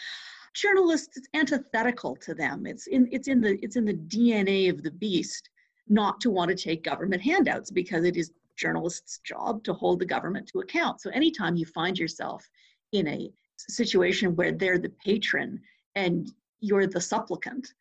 journalists, 0.54 1.18
it's 1.18 1.28
antithetical 1.34 2.16
to 2.18 2.34
them. 2.34 2.66
It's 2.66 2.88
in 2.88 3.10
it's 3.12 3.28
in 3.28 3.42
the 3.42 3.58
it's 3.62 3.76
in 3.76 3.86
the 3.86 3.96
DNA 3.96 4.70
of 4.70 4.84
the 4.84 4.92
beast 4.92 5.50
not 5.88 6.22
to 6.22 6.30
want 6.30 6.50
to 6.50 6.56
take 6.56 6.84
government 6.84 7.22
handouts 7.22 7.72
because 7.72 8.06
it 8.06 8.16
is 8.16 8.32
journalist's 8.62 9.20
job 9.20 9.64
to 9.64 9.74
hold 9.74 10.00
the 10.00 10.06
government 10.06 10.48
to 10.48 10.60
account. 10.60 11.02
So 11.02 11.10
anytime 11.10 11.56
you 11.56 11.66
find 11.66 11.98
yourself 11.98 12.48
in 12.92 13.08
a 13.08 13.32
situation 13.58 14.36
where 14.36 14.52
they're 14.52 14.80
the 14.80 14.94
patron 15.04 15.60
and 15.96 16.32
you're 16.60 16.88
the 16.88 17.02
supplicant, 17.02 17.74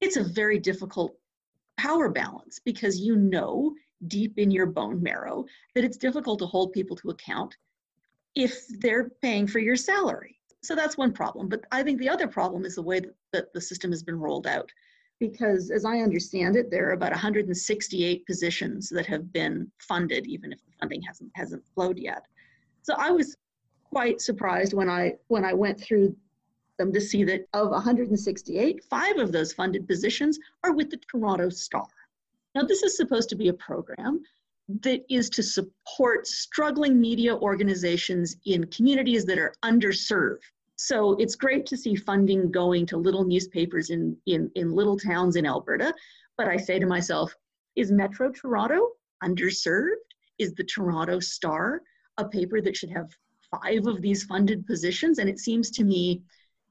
it's 0.00 0.16
a 0.16 0.24
very 0.24 0.58
difficult 0.58 1.14
power 1.76 2.08
balance 2.08 2.58
because 2.64 2.98
you 2.98 3.16
know 3.16 3.74
deep 4.08 4.38
in 4.38 4.50
your 4.50 4.66
bone 4.66 5.02
marrow 5.02 5.44
that 5.74 5.84
it's 5.84 5.98
difficult 5.98 6.38
to 6.38 6.46
hold 6.46 6.72
people 6.72 6.96
to 6.96 7.10
account 7.10 7.56
if 8.34 8.66
they're 8.80 9.10
paying 9.22 9.46
for 9.46 9.58
your 9.58 9.76
salary. 9.76 10.38
So 10.62 10.74
that's 10.74 10.96
one 10.96 11.12
problem. 11.12 11.48
But 11.48 11.64
I 11.70 11.82
think 11.82 11.98
the 11.98 12.08
other 12.08 12.26
problem 12.26 12.64
is 12.64 12.74
the 12.74 12.82
way 12.82 13.00
that 13.32 13.52
the 13.52 13.60
system 13.60 13.90
has 13.90 14.02
been 14.02 14.18
rolled 14.18 14.46
out 14.46 14.70
because 15.18 15.70
as 15.70 15.84
I 15.84 15.98
understand 15.98 16.56
it, 16.56 16.70
there 16.70 16.88
are 16.88 16.92
about 16.92 17.12
168 17.12 18.26
positions 18.26 18.88
that 18.90 19.06
have 19.06 19.32
been 19.32 19.70
funded, 19.78 20.26
even 20.26 20.52
if 20.52 20.58
the 20.64 20.72
funding 20.80 21.02
hasn't 21.02 21.30
hasn't 21.34 21.64
flowed 21.74 21.98
yet. 21.98 22.26
So 22.82 22.94
I 22.98 23.10
was 23.10 23.36
quite 23.84 24.20
surprised 24.20 24.74
when 24.74 24.88
I 24.88 25.14
when 25.28 25.44
I 25.44 25.54
went 25.54 25.80
through 25.80 26.14
them 26.78 26.92
to 26.92 27.00
see 27.00 27.24
that 27.24 27.46
of 27.54 27.70
168, 27.70 28.84
five 28.84 29.16
of 29.16 29.32
those 29.32 29.52
funded 29.52 29.88
positions 29.88 30.38
are 30.62 30.74
with 30.74 30.90
the 30.90 30.98
Toronto 31.10 31.48
Star. 31.48 31.86
Now, 32.54 32.62
this 32.62 32.82
is 32.82 32.96
supposed 32.96 33.28
to 33.30 33.36
be 33.36 33.48
a 33.48 33.54
program 33.54 34.22
that 34.80 35.04
is 35.08 35.30
to 35.30 35.42
support 35.42 36.26
struggling 36.26 37.00
media 37.00 37.34
organizations 37.36 38.36
in 38.44 38.66
communities 38.66 39.24
that 39.26 39.38
are 39.38 39.54
underserved 39.64 40.40
so 40.76 41.14
it's 41.14 41.34
great 41.34 41.64
to 41.66 41.76
see 41.76 41.96
funding 41.96 42.50
going 42.50 42.86
to 42.86 42.98
little 42.98 43.24
newspapers 43.24 43.90
in, 43.90 44.16
in, 44.26 44.50
in 44.54 44.72
little 44.72 44.98
towns 44.98 45.36
in 45.36 45.46
Alberta. 45.46 45.94
But 46.36 46.48
I 46.48 46.58
say 46.58 46.78
to 46.78 46.86
myself, 46.86 47.34
is 47.76 47.90
Metro 47.90 48.30
Toronto 48.30 48.90
underserved? 49.24 49.96
Is 50.38 50.54
the 50.54 50.64
Toronto 50.64 51.18
Star 51.18 51.80
a 52.18 52.28
paper 52.28 52.60
that 52.60 52.76
should 52.76 52.90
have 52.90 53.10
five 53.50 53.86
of 53.86 54.02
these 54.02 54.24
funded 54.24 54.66
positions? 54.66 55.18
And 55.18 55.30
it 55.30 55.38
seems 55.38 55.70
to 55.72 55.84
me 55.84 56.22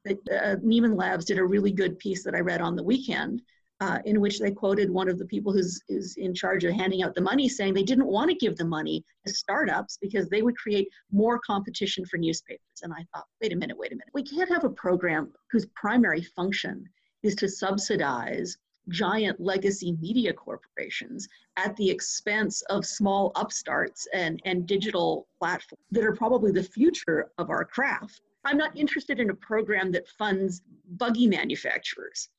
that 0.04 0.18
uh, 0.30 0.56
Nieman 0.64 0.96
Labs 0.96 1.26
did 1.26 1.40
a 1.40 1.46
really 1.46 1.72
good 1.72 1.98
piece 1.98 2.24
that 2.24 2.36
I 2.36 2.40
read 2.40 2.62
on 2.62 2.76
the 2.76 2.84
weekend 2.84 3.42
uh, 3.82 4.00
in 4.06 4.22
which 4.22 4.40
they 4.40 4.52
quoted 4.52 4.90
one 4.90 5.10
of 5.10 5.20
the 5.20 5.26
people 5.26 5.52
who's, 5.52 5.82
who's 5.88 6.16
in 6.16 6.34
charge 6.34 6.64
of 6.64 6.74
handing 6.74 7.04
out 7.04 7.14
the 7.14 7.22
money 7.22 7.50
saying 7.50 7.74
they 7.74 7.84
didn't 7.84 8.08
want 8.08 8.30
to 8.30 8.36
give 8.36 8.56
the 8.56 8.66
money 8.66 9.04
to 9.26 9.34
startups 9.34 9.98
because 10.02 10.30
they 10.30 10.42
would 10.42 10.56
create 10.58 10.88
more 11.12 11.40
competition 11.40 12.06
for 12.06 12.18
newspapers. 12.18 12.60
And 12.84 12.94
I 12.94 13.06
thought, 13.14 13.26
wait 13.42 13.54
a 13.54 13.56
minute, 13.56 13.78
wait 13.78 13.92
a 13.92 13.96
minute. 13.96 14.14
We 14.14 14.24
can't 14.24 14.50
have 14.50 14.64
a 14.64 14.70
program 14.70 15.32
whose 15.52 15.66
primary 15.76 16.22
function 16.22 16.86
is 17.24 17.36
to 17.36 17.50
subsidize 17.50 18.58
giant 18.90 19.40
legacy 19.40 19.98
media 20.00 20.32
corporations 20.32 21.28
at 21.58 21.76
the 21.76 21.90
expense 21.90 22.62
of 22.70 22.86
small 22.86 23.32
upstarts 23.36 24.08
and, 24.14 24.40
and 24.46 24.68
digital 24.68 25.28
platforms 25.40 25.84
that 25.92 26.04
are 26.04 26.16
probably 26.16 26.52
the 26.52 26.64
future 26.64 27.32
of 27.40 27.50
our 27.50 27.66
craft. 27.66 28.22
I'm 28.46 28.58
not 28.58 28.78
interested 28.78 29.20
in 29.20 29.32
a 29.32 29.36
program 29.36 29.92
that 29.94 30.08
funds 30.08 30.62
buggy 30.98 31.26
manufacturers 31.26 32.30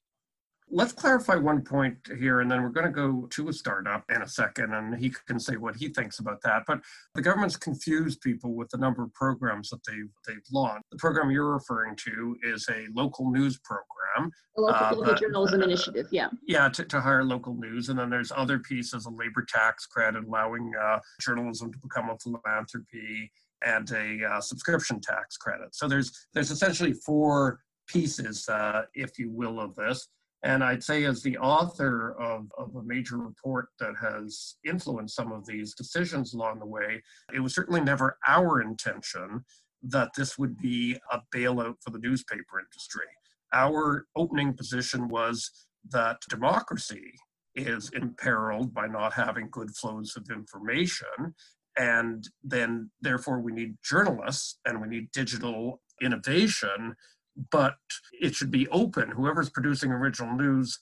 Let's 0.71 0.93
clarify 0.93 1.37
one 1.37 1.63
point 1.63 1.97
here, 2.19 2.41
and 2.41 2.51
then 2.51 2.63
we're 2.63 2.71
going 2.71 2.87
to 2.87 2.93
go 2.93 3.29
to 3.31 3.49
a 3.49 3.53
startup 3.53 4.05
in 4.15 4.23
a 4.23 4.29
second, 4.29 4.75
and 4.75 4.99
he 4.99 5.13
can 5.27 5.39
say 5.39 5.57
what 5.57 5.77
he 5.77 5.89
thinks 5.89 6.19
about 6.19 6.43
that. 6.43 6.65
But 6.67 6.81
the 7.15 7.23
government's 7.23 7.57
confused 7.57 8.21
people 8.21 8.55
with 8.55 8.69
the 8.71 8.79
number 8.79 9.05
of 9.05 9.15
programs 9.15 9.71
that 9.71 9.81
they've, 9.87 10.11
they've 10.27 10.45
launched. 10.53 10.85
The 10.91 10.99
program 10.99 11.31
you're 11.31 11.53
referring 11.53 11.97
to 12.07 12.37
is 12.43 12.69
a 12.69 12.87
local 12.95 13.31
news 13.31 13.59
program. 13.59 14.33
A 14.57 14.61
local, 14.61 14.87
uh, 14.87 14.95
local 14.95 15.15
journalism 15.15 15.61
uh, 15.61 15.65
initiative, 15.65 16.09
yeah. 16.11 16.29
Yeah, 16.47 16.69
to, 16.71 16.85
to 16.85 17.01
hire 17.01 17.23
local 17.23 17.55
news. 17.55 17.89
And 17.89 17.99
then 17.99 18.11
there's 18.11 18.33
other 18.35 18.59
pieces, 18.59 19.07
a 19.07 19.11
labor 19.11 19.47
tax 19.49 19.87
credit, 19.87 20.25
allowing 20.25 20.73
uh, 20.81 20.99
journalism 21.21 21.73
to 21.73 21.79
become 21.79 22.11
a 22.11 22.19
philanthropy, 22.19 23.31
and 23.65 23.91
a 23.93 24.25
uh, 24.25 24.41
subscription 24.41 25.01
tax 25.01 25.37
credit. 25.37 25.75
So 25.75 25.89
there's 25.89 26.13
there's 26.35 26.51
essentially 26.51 26.93
four 26.93 27.61
pieces, 27.89 28.49
uh, 28.49 28.83
if 28.95 29.19
you 29.19 29.31
will, 29.31 29.61
of 29.61 29.75
this. 29.77 30.09
And 30.43 30.63
I'd 30.63 30.85
say, 30.85 31.05
as 31.05 31.23
the 31.23 31.39
author 31.39 32.15
of, 32.21 32.47
of 32.59 32.77
a 32.77 32.83
major 32.83 33.17
report 33.17 33.69
that 33.81 33.95
has 34.01 34.57
influenced 34.65 35.17
some 35.17 35.33
of 35.33 35.47
these 35.47 35.75
decisions 35.75 36.35
along 36.35 36.61
the 36.61 36.67
way, 36.67 37.03
it 37.35 37.41
was 37.41 37.55
certainly 37.55 37.81
never 37.81 38.19
our 38.29 38.61
intention 38.61 39.45
that 39.83 40.11
this 40.17 40.39
would 40.39 40.57
be 40.59 40.99
a 41.11 41.21
bailout 41.35 41.77
for 41.83 41.91
the 41.91 41.99
newspaper 41.99 42.61
industry. 42.61 43.07
Our 43.53 44.07
opening 44.15 44.55
position 44.55 45.09
was 45.09 45.51
that 45.91 46.19
democracy 46.29 47.13
is 47.55 47.91
imperiled 47.95 48.75
by 48.75 48.87
not 48.87 49.15
having 49.15 49.49
good 49.51 49.71
flows 49.71 50.15
of 50.17 50.29
information. 50.31 51.35
And 51.79 52.29
then, 52.43 52.91
therefore, 53.01 53.41
we 53.41 53.53
need 53.53 53.77
journalists 53.83 54.59
and 54.65 54.81
we 54.81 54.89
need 54.89 55.11
digital 55.13 55.81
innovation 56.03 56.95
but 57.51 57.77
it 58.13 58.35
should 58.35 58.51
be 58.51 58.69
open. 58.69 59.11
Whoever's 59.11 59.51
producing 59.51 59.91
original 59.91 60.35
news 60.37 60.79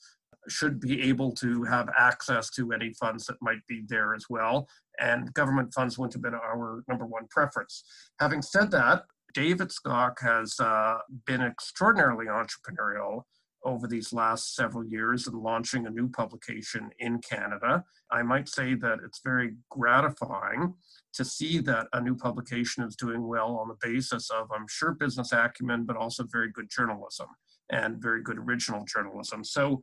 should 0.47 0.79
be 0.79 1.01
able 1.03 1.31
to 1.33 1.63
have 1.63 1.89
access 1.97 2.49
to 2.51 2.71
any 2.71 2.93
funds 2.93 3.25
that 3.25 3.37
might 3.41 3.65
be 3.67 3.83
there 3.87 4.13
as 4.13 4.25
well. 4.29 4.67
And 4.99 5.33
government 5.33 5.73
funds 5.73 5.97
wouldn't 5.97 6.13
have 6.13 6.21
been 6.21 6.35
our 6.35 6.83
number 6.87 7.05
one 7.05 7.27
preference. 7.29 7.83
Having 8.19 8.43
said 8.43 8.71
that, 8.71 9.05
David 9.33 9.69
Skok 9.69 10.19
has 10.21 10.57
uh, 10.59 10.99
been 11.25 11.41
extraordinarily 11.41 12.27
entrepreneurial 12.27 13.23
over 13.65 13.87
these 13.87 14.13
last 14.13 14.55
several 14.55 14.85
years 14.85 15.27
in 15.27 15.41
launching 15.41 15.87
a 15.87 15.89
new 15.89 16.07
publication 16.07 16.91
in 16.99 17.19
Canada. 17.19 17.83
I 18.11 18.21
might 18.21 18.47
say 18.47 18.75
that 18.75 18.99
it's 19.03 19.21
very 19.23 19.55
gratifying 19.69 20.75
to 21.15 21.25
see 21.25 21.59
that 21.59 21.87
a 21.93 22.01
new 22.01 22.15
publication 22.15 22.83
is 22.83 22.95
doing 22.95 23.27
well 23.27 23.57
on 23.57 23.67
the 23.67 23.77
basis 23.81 24.29
of, 24.29 24.47
I'm 24.53 24.67
sure, 24.67 24.93
business 24.93 25.31
acumen, 25.31 25.85
but 25.85 25.97
also 25.97 26.25
very 26.31 26.51
good 26.51 26.69
journalism 26.69 27.27
and 27.71 28.01
very 28.01 28.21
good 28.21 28.37
original 28.37 28.85
journalism. 28.85 29.43
So, 29.43 29.81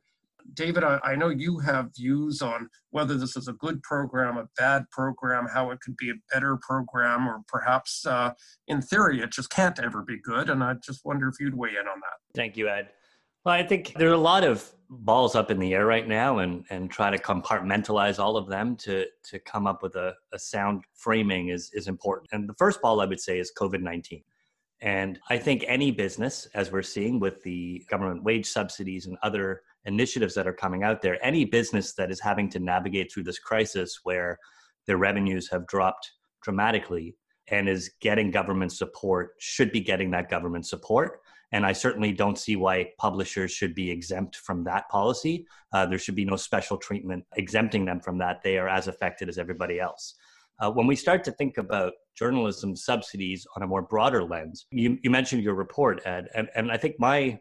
David, 0.55 0.83
I, 0.83 0.99
I 1.03 1.15
know 1.15 1.29
you 1.29 1.59
have 1.59 1.95
views 1.95 2.41
on 2.41 2.69
whether 2.91 3.15
this 3.17 3.37
is 3.37 3.47
a 3.47 3.53
good 3.53 3.81
program, 3.81 4.37
a 4.37 4.47
bad 4.57 4.83
program, 4.91 5.47
how 5.51 5.71
it 5.71 5.79
could 5.79 5.95
be 5.95 6.09
a 6.09 6.15
better 6.31 6.57
program, 6.61 7.27
or 7.27 7.41
perhaps 7.47 8.05
uh, 8.05 8.31
in 8.67 8.81
theory 8.81 9.21
it 9.21 9.31
just 9.31 9.49
can't 9.49 9.79
ever 9.79 10.01
be 10.01 10.17
good. 10.21 10.49
And 10.49 10.63
I 10.63 10.75
just 10.85 11.05
wonder 11.05 11.29
if 11.29 11.35
you'd 11.39 11.55
weigh 11.55 11.69
in 11.71 11.87
on 11.87 11.99
that. 11.99 12.35
Thank 12.35 12.57
you, 12.57 12.67
Ed. 12.67 12.89
Well, 13.45 13.55
I 13.55 13.63
think 13.63 13.93
there 13.97 14.09
are 14.09 14.13
a 14.13 14.17
lot 14.17 14.45
of 14.45 14.71
balls 14.89 15.35
up 15.35 15.51
in 15.51 15.59
the 15.59 15.73
air 15.73 15.85
right 15.85 16.07
now 16.07 16.37
and, 16.39 16.65
and 16.69 16.89
try 16.89 17.09
to 17.09 17.17
compartmentalize 17.17 18.19
all 18.19 18.37
of 18.37 18.47
them 18.47 18.75
to, 18.77 19.05
to 19.25 19.39
come 19.39 19.67
up 19.67 19.83
with 19.83 19.95
a, 19.95 20.13
a 20.31 20.39
sound 20.39 20.83
framing 20.93 21.49
is, 21.49 21.69
is 21.73 21.87
important. 21.87 22.29
And 22.31 22.47
the 22.47 22.53
first 22.53 22.81
ball 22.81 23.01
I 23.01 23.05
would 23.05 23.19
say 23.19 23.39
is 23.39 23.51
COVID 23.57 23.81
19. 23.81 24.23
And 24.81 25.19
I 25.29 25.37
think 25.37 25.63
any 25.67 25.91
business, 25.91 26.47
as 26.55 26.71
we're 26.71 26.83
seeing 26.83 27.19
with 27.19 27.41
the 27.43 27.85
government 27.89 28.23
wage 28.23 28.45
subsidies 28.45 29.07
and 29.07 29.17
other 29.23 29.61
initiatives 29.85 30.35
that 30.35 30.47
are 30.47 30.53
coming 30.53 30.83
out 30.83 31.01
there, 31.01 31.23
any 31.25 31.45
business 31.45 31.93
that 31.93 32.11
is 32.11 32.19
having 32.19 32.49
to 32.49 32.59
navigate 32.59 33.11
through 33.11 33.23
this 33.23 33.39
crisis 33.39 33.99
where 34.03 34.37
their 34.85 34.97
revenues 34.97 35.49
have 35.49 35.67
dropped 35.67 36.11
dramatically 36.41 37.15
and 37.47 37.67
is 37.67 37.91
getting 38.01 38.31
government 38.31 38.71
support 38.71 39.31
should 39.39 39.71
be 39.71 39.81
getting 39.81 40.11
that 40.11 40.29
government 40.29 40.65
support 40.65 41.19
and 41.53 41.67
I 41.67 41.71
certainly 41.71 42.11
don't 42.11 42.37
see 42.37 42.55
why 42.55 42.89
publishers 42.97 43.51
should 43.51 43.75
be 43.75 43.91
exempt 43.91 44.37
from 44.37 44.63
that 44.63 44.89
policy. 44.89 45.45
Uh, 45.71 45.85
there 45.85 45.99
should 45.99 46.15
be 46.15 46.25
no 46.25 46.35
special 46.35 46.77
treatment 46.77 47.23
exempting 47.37 47.85
them 47.85 47.99
from 47.99 48.17
that. 48.17 48.41
They 48.43 48.57
are 48.57 48.67
as 48.67 48.87
affected 48.87 49.29
as 49.29 49.37
everybody 49.37 49.79
else. 49.79 50.15
Uh, 50.59 50.71
when 50.71 50.87
we 50.87 50.95
start 50.95 51.23
to 51.23 51.31
think 51.31 51.59
about 51.59 51.93
journalism 52.17 52.75
subsidies 52.75 53.45
on 53.55 53.61
a 53.61 53.67
more 53.67 53.83
broader 53.83 54.23
lens, 54.23 54.65
you, 54.71 54.97
you 55.03 55.11
mentioned 55.11 55.43
your 55.43 55.53
report, 55.53 56.01
Ed, 56.05 56.27
and, 56.35 56.49
and 56.55 56.71
I 56.71 56.77
think 56.77 56.95
my 56.99 57.39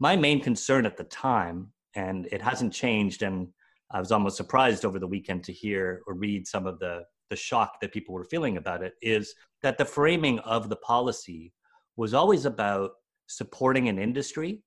my 0.00 0.16
main 0.16 0.40
concern 0.40 0.84
at 0.84 0.96
the 0.96 1.04
time, 1.04 1.68
and 1.94 2.26
it 2.32 2.42
hasn't 2.42 2.72
changed, 2.72 3.22
and 3.22 3.48
I 3.92 4.00
was 4.00 4.10
almost 4.10 4.36
surprised 4.36 4.84
over 4.84 4.98
the 4.98 5.06
weekend 5.06 5.44
to 5.44 5.52
hear 5.52 6.02
or 6.06 6.14
read 6.14 6.46
some 6.48 6.66
of 6.66 6.78
the 6.78 7.04
the 7.30 7.36
shock 7.36 7.80
that 7.80 7.92
people 7.92 8.14
were 8.14 8.24
feeling 8.24 8.56
about 8.56 8.82
it, 8.82 8.94
is 9.02 9.34
that 9.62 9.78
the 9.78 9.84
framing 9.84 10.38
of 10.40 10.68
the 10.68 10.76
policy 10.76 11.52
was 11.96 12.14
always 12.14 12.46
about 12.46 12.92
supporting 13.36 13.88
an 13.88 13.98
industry, 13.98 14.62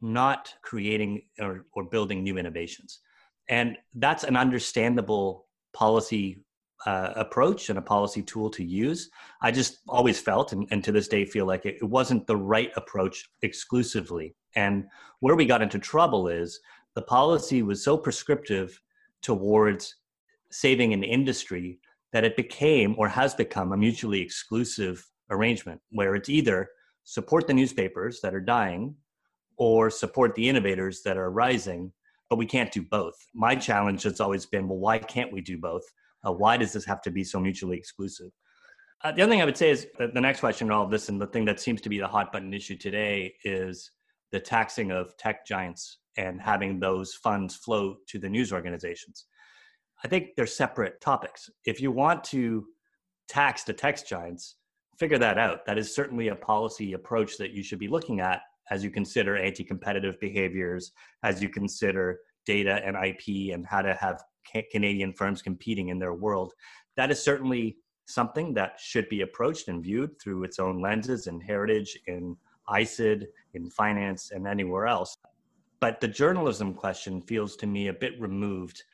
not 0.00 0.52
creating 0.62 1.22
or, 1.40 1.66
or 1.72 1.84
building 1.84 2.22
new 2.22 2.38
innovations. 2.38 3.00
And 3.48 3.76
that's 3.94 4.24
an 4.24 4.36
understandable 4.36 5.46
policy 5.72 6.44
uh, 6.86 7.12
approach 7.14 7.70
and 7.70 7.78
a 7.78 7.82
policy 7.82 8.22
tool 8.22 8.50
to 8.50 8.64
use. 8.64 9.10
I 9.40 9.52
just 9.52 9.78
always 9.88 10.18
felt, 10.20 10.52
and, 10.52 10.66
and 10.70 10.82
to 10.84 10.92
this 10.92 11.08
day 11.08 11.24
feel 11.24 11.46
like 11.46 11.64
it, 11.64 11.76
it, 11.80 11.84
wasn't 11.84 12.26
the 12.26 12.36
right 12.36 12.72
approach 12.76 13.30
exclusively. 13.42 14.34
And 14.56 14.86
where 15.20 15.36
we 15.36 15.46
got 15.46 15.62
into 15.62 15.78
trouble 15.78 16.28
is 16.28 16.58
the 16.94 17.02
policy 17.02 17.62
was 17.62 17.84
so 17.84 17.96
prescriptive 17.96 18.80
towards 19.22 19.94
saving 20.50 20.92
an 20.92 21.04
industry 21.04 21.78
that 22.12 22.24
it 22.24 22.36
became 22.36 22.94
or 22.98 23.08
has 23.08 23.34
become 23.34 23.72
a 23.72 23.76
mutually 23.76 24.20
exclusive 24.20 25.06
arrangement 25.30 25.80
where 25.90 26.14
it's 26.14 26.28
either 26.28 26.68
support 27.04 27.46
the 27.46 27.54
newspapers 27.54 28.20
that 28.22 28.34
are 28.34 28.40
dying 28.40 28.94
or 29.56 29.90
support 29.90 30.34
the 30.34 30.48
innovators 30.48 31.02
that 31.02 31.16
are 31.16 31.30
rising, 31.30 31.92
but 32.30 32.36
we 32.36 32.46
can't 32.46 32.72
do 32.72 32.82
both. 32.82 33.14
My 33.34 33.54
challenge 33.54 34.02
has 34.04 34.20
always 34.20 34.46
been 34.46 34.68
well, 34.68 34.78
why 34.78 34.98
can't 34.98 35.32
we 35.32 35.40
do 35.40 35.58
both? 35.58 35.82
Uh, 36.26 36.32
why 36.32 36.56
does 36.56 36.72
this 36.72 36.84
have 36.84 37.02
to 37.02 37.10
be 37.10 37.24
so 37.24 37.38
mutually 37.38 37.76
exclusive? 37.76 38.30
Uh, 39.04 39.10
the 39.10 39.22
other 39.22 39.32
thing 39.32 39.42
I 39.42 39.44
would 39.44 39.56
say 39.56 39.70
is 39.70 39.86
the 39.98 40.20
next 40.20 40.40
question 40.40 40.68
in 40.68 40.72
all 40.72 40.84
of 40.84 40.90
this, 40.90 41.08
and 41.08 41.20
the 41.20 41.26
thing 41.26 41.44
that 41.46 41.58
seems 41.58 41.80
to 41.80 41.88
be 41.88 41.98
the 41.98 42.06
hot 42.06 42.32
button 42.32 42.54
issue 42.54 42.76
today, 42.76 43.34
is 43.44 43.90
the 44.30 44.38
taxing 44.40 44.92
of 44.92 45.16
tech 45.16 45.44
giants 45.44 45.98
and 46.16 46.40
having 46.40 46.78
those 46.78 47.14
funds 47.14 47.56
flow 47.56 47.96
to 48.08 48.18
the 48.18 48.28
news 48.28 48.52
organizations. 48.52 49.26
I 50.04 50.08
think 50.08 50.30
they're 50.36 50.46
separate 50.46 51.00
topics. 51.00 51.50
If 51.64 51.80
you 51.80 51.90
want 51.90 52.24
to 52.24 52.66
tax 53.28 53.64
the 53.64 53.72
tech 53.72 54.06
giants, 54.06 54.56
figure 55.02 55.18
that 55.18 55.36
out. 55.36 55.66
That 55.66 55.78
is 55.78 55.92
certainly 55.92 56.28
a 56.28 56.36
policy 56.36 56.92
approach 56.92 57.36
that 57.36 57.50
you 57.50 57.64
should 57.64 57.80
be 57.80 57.88
looking 57.88 58.20
at 58.20 58.42
as 58.70 58.84
you 58.84 58.90
consider 58.90 59.36
anti 59.36 59.64
competitive 59.64 60.14
behaviors, 60.20 60.92
as 61.24 61.42
you 61.42 61.48
consider 61.48 62.20
data 62.46 62.80
and 62.84 62.96
IP 62.96 63.52
and 63.52 63.66
how 63.66 63.82
to 63.82 63.94
have 63.94 64.22
Canadian 64.70 65.12
firms 65.12 65.42
competing 65.42 65.88
in 65.88 65.98
their 65.98 66.14
world. 66.14 66.52
That 66.96 67.10
is 67.10 67.20
certainly 67.20 67.78
something 68.06 68.54
that 68.54 68.78
should 68.78 69.08
be 69.08 69.22
approached 69.22 69.66
and 69.66 69.82
viewed 69.82 70.20
through 70.20 70.44
its 70.44 70.60
own 70.60 70.80
lenses 70.80 71.26
in 71.26 71.40
heritage, 71.40 71.98
in 72.06 72.36
ISED, 72.68 73.26
in 73.54 73.70
finance, 73.70 74.30
and 74.30 74.46
anywhere 74.46 74.86
else. 74.86 75.18
But 75.80 76.00
the 76.00 76.06
journalism 76.06 76.74
question 76.74 77.20
feels 77.22 77.56
to 77.56 77.66
me 77.66 77.88
a 77.88 77.92
bit 77.92 78.20
removed 78.20 78.84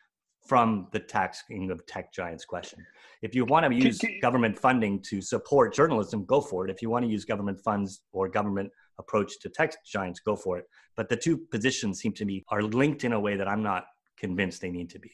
from 0.48 0.88
the 0.92 0.98
taxing 0.98 1.70
of 1.70 1.84
tech 1.86 2.12
giants 2.12 2.44
question. 2.44 2.84
If 3.20 3.34
you 3.34 3.44
want 3.44 3.66
to 3.66 3.74
use 3.74 4.00
government 4.22 4.58
funding 4.58 5.00
to 5.02 5.20
support 5.20 5.74
journalism, 5.74 6.24
go 6.24 6.40
for 6.40 6.64
it. 6.64 6.70
If 6.70 6.80
you 6.80 6.88
want 6.88 7.04
to 7.04 7.10
use 7.10 7.24
government 7.24 7.60
funds 7.60 8.00
or 8.12 8.28
government 8.28 8.70
approach 8.98 9.38
to 9.40 9.50
tech 9.50 9.74
giants, 9.84 10.20
go 10.20 10.34
for 10.34 10.58
it. 10.58 10.64
But 10.96 11.08
the 11.08 11.16
two 11.16 11.36
positions 11.36 12.00
seem 12.00 12.12
to 12.14 12.24
me 12.24 12.44
are 12.48 12.62
linked 12.62 13.04
in 13.04 13.12
a 13.12 13.20
way 13.20 13.36
that 13.36 13.46
I'm 13.46 13.62
not 13.62 13.84
convinced 14.16 14.62
they 14.62 14.70
need 14.70 14.90
to 14.90 14.98
be. 14.98 15.10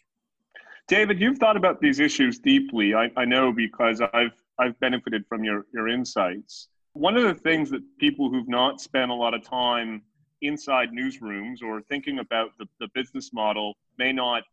David, 0.87 1.21
you've 1.21 1.39
thought 1.39 1.57
about 1.57 1.81
these 1.81 1.99
issues 1.99 2.39
deeply. 2.39 2.95
I, 2.95 3.11
I 3.17 3.25
know 3.25 3.53
because 3.53 4.01
I've 4.13 4.33
I've 4.59 4.79
benefited 4.79 5.25
from 5.29 5.43
your, 5.43 5.67
your 5.75 5.89
insights. 5.89 6.69
One 6.93 7.17
of 7.17 7.25
the 7.25 7.35
things 7.35 7.71
that 7.71 7.83
people 7.99 8.31
who've 8.31 8.49
not 8.49 8.81
spent 8.81 9.11
a 9.11 9.15
lot 9.15 9.35
of 9.35 9.43
time 9.43 10.03
inside 10.43 10.91
newsrooms 10.91 11.63
or 11.63 11.83
thinking 11.83 12.21
about 12.21 12.51
the, 12.59 12.67
the 12.79 12.89
business 12.95 13.33
model 13.33 13.75
may 13.99 14.13
not 14.13 14.45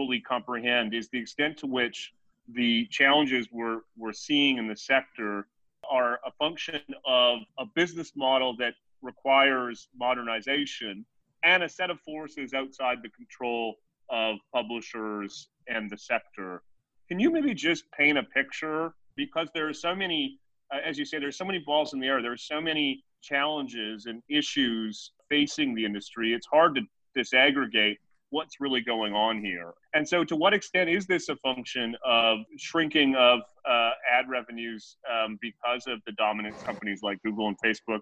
fully 0.00 0.20
comprehend 0.20 0.94
is 0.94 1.10
the 1.10 1.18
extent 1.18 1.58
to 1.58 1.66
which 1.66 2.12
the 2.54 2.86
challenges 2.86 3.48
we're, 3.52 3.80
we're 3.98 4.14
seeing 4.14 4.56
in 4.56 4.66
the 4.66 4.74
sector 4.74 5.46
are 5.90 6.18
a 6.24 6.30
function 6.38 6.80
of 7.04 7.40
a 7.58 7.66
business 7.74 8.12
model 8.16 8.56
that 8.56 8.72
requires 9.02 9.88
modernization 9.94 11.04
and 11.44 11.62
a 11.62 11.68
set 11.68 11.90
of 11.90 12.00
forces 12.00 12.54
outside 12.54 12.96
the 13.02 13.10
control 13.10 13.74
of 14.08 14.36
publishers 14.54 15.48
and 15.68 15.90
the 15.90 15.98
sector. 15.98 16.62
Can 17.06 17.20
you 17.20 17.30
maybe 17.30 17.52
just 17.52 17.84
paint 17.92 18.16
a 18.16 18.22
picture? 18.22 18.94
Because 19.16 19.48
there 19.52 19.68
are 19.68 19.74
so 19.74 19.94
many, 19.94 20.38
uh, 20.74 20.78
as 20.82 20.96
you 20.98 21.04
say, 21.04 21.18
there's 21.18 21.36
so 21.36 21.44
many 21.44 21.58
balls 21.58 21.92
in 21.92 22.00
the 22.00 22.06
air. 22.06 22.22
There 22.22 22.32
are 22.32 22.38
so 22.38 22.58
many 22.58 23.04
challenges 23.20 24.06
and 24.06 24.22
issues 24.30 25.12
facing 25.28 25.74
the 25.74 25.84
industry. 25.84 26.32
It's 26.32 26.46
hard 26.46 26.74
to 26.76 26.80
disaggregate 27.14 27.98
what's 28.30 28.60
really 28.60 28.80
going 28.80 29.12
on 29.12 29.40
here. 29.40 29.72
And 29.94 30.08
so, 30.08 30.24
to 30.24 30.36
what 30.36 30.54
extent 30.54 30.88
is 30.88 31.06
this 31.06 31.28
a 31.28 31.36
function 31.36 31.94
of 32.04 32.38
shrinking 32.56 33.14
of 33.16 33.40
uh, 33.68 33.90
ad 34.10 34.28
revenues 34.28 34.96
um, 35.12 35.38
because 35.40 35.84
of 35.86 36.00
the 36.06 36.12
dominant 36.12 36.58
companies 36.64 37.00
like 37.02 37.18
Google 37.22 37.48
and 37.48 37.56
Facebook 37.64 38.00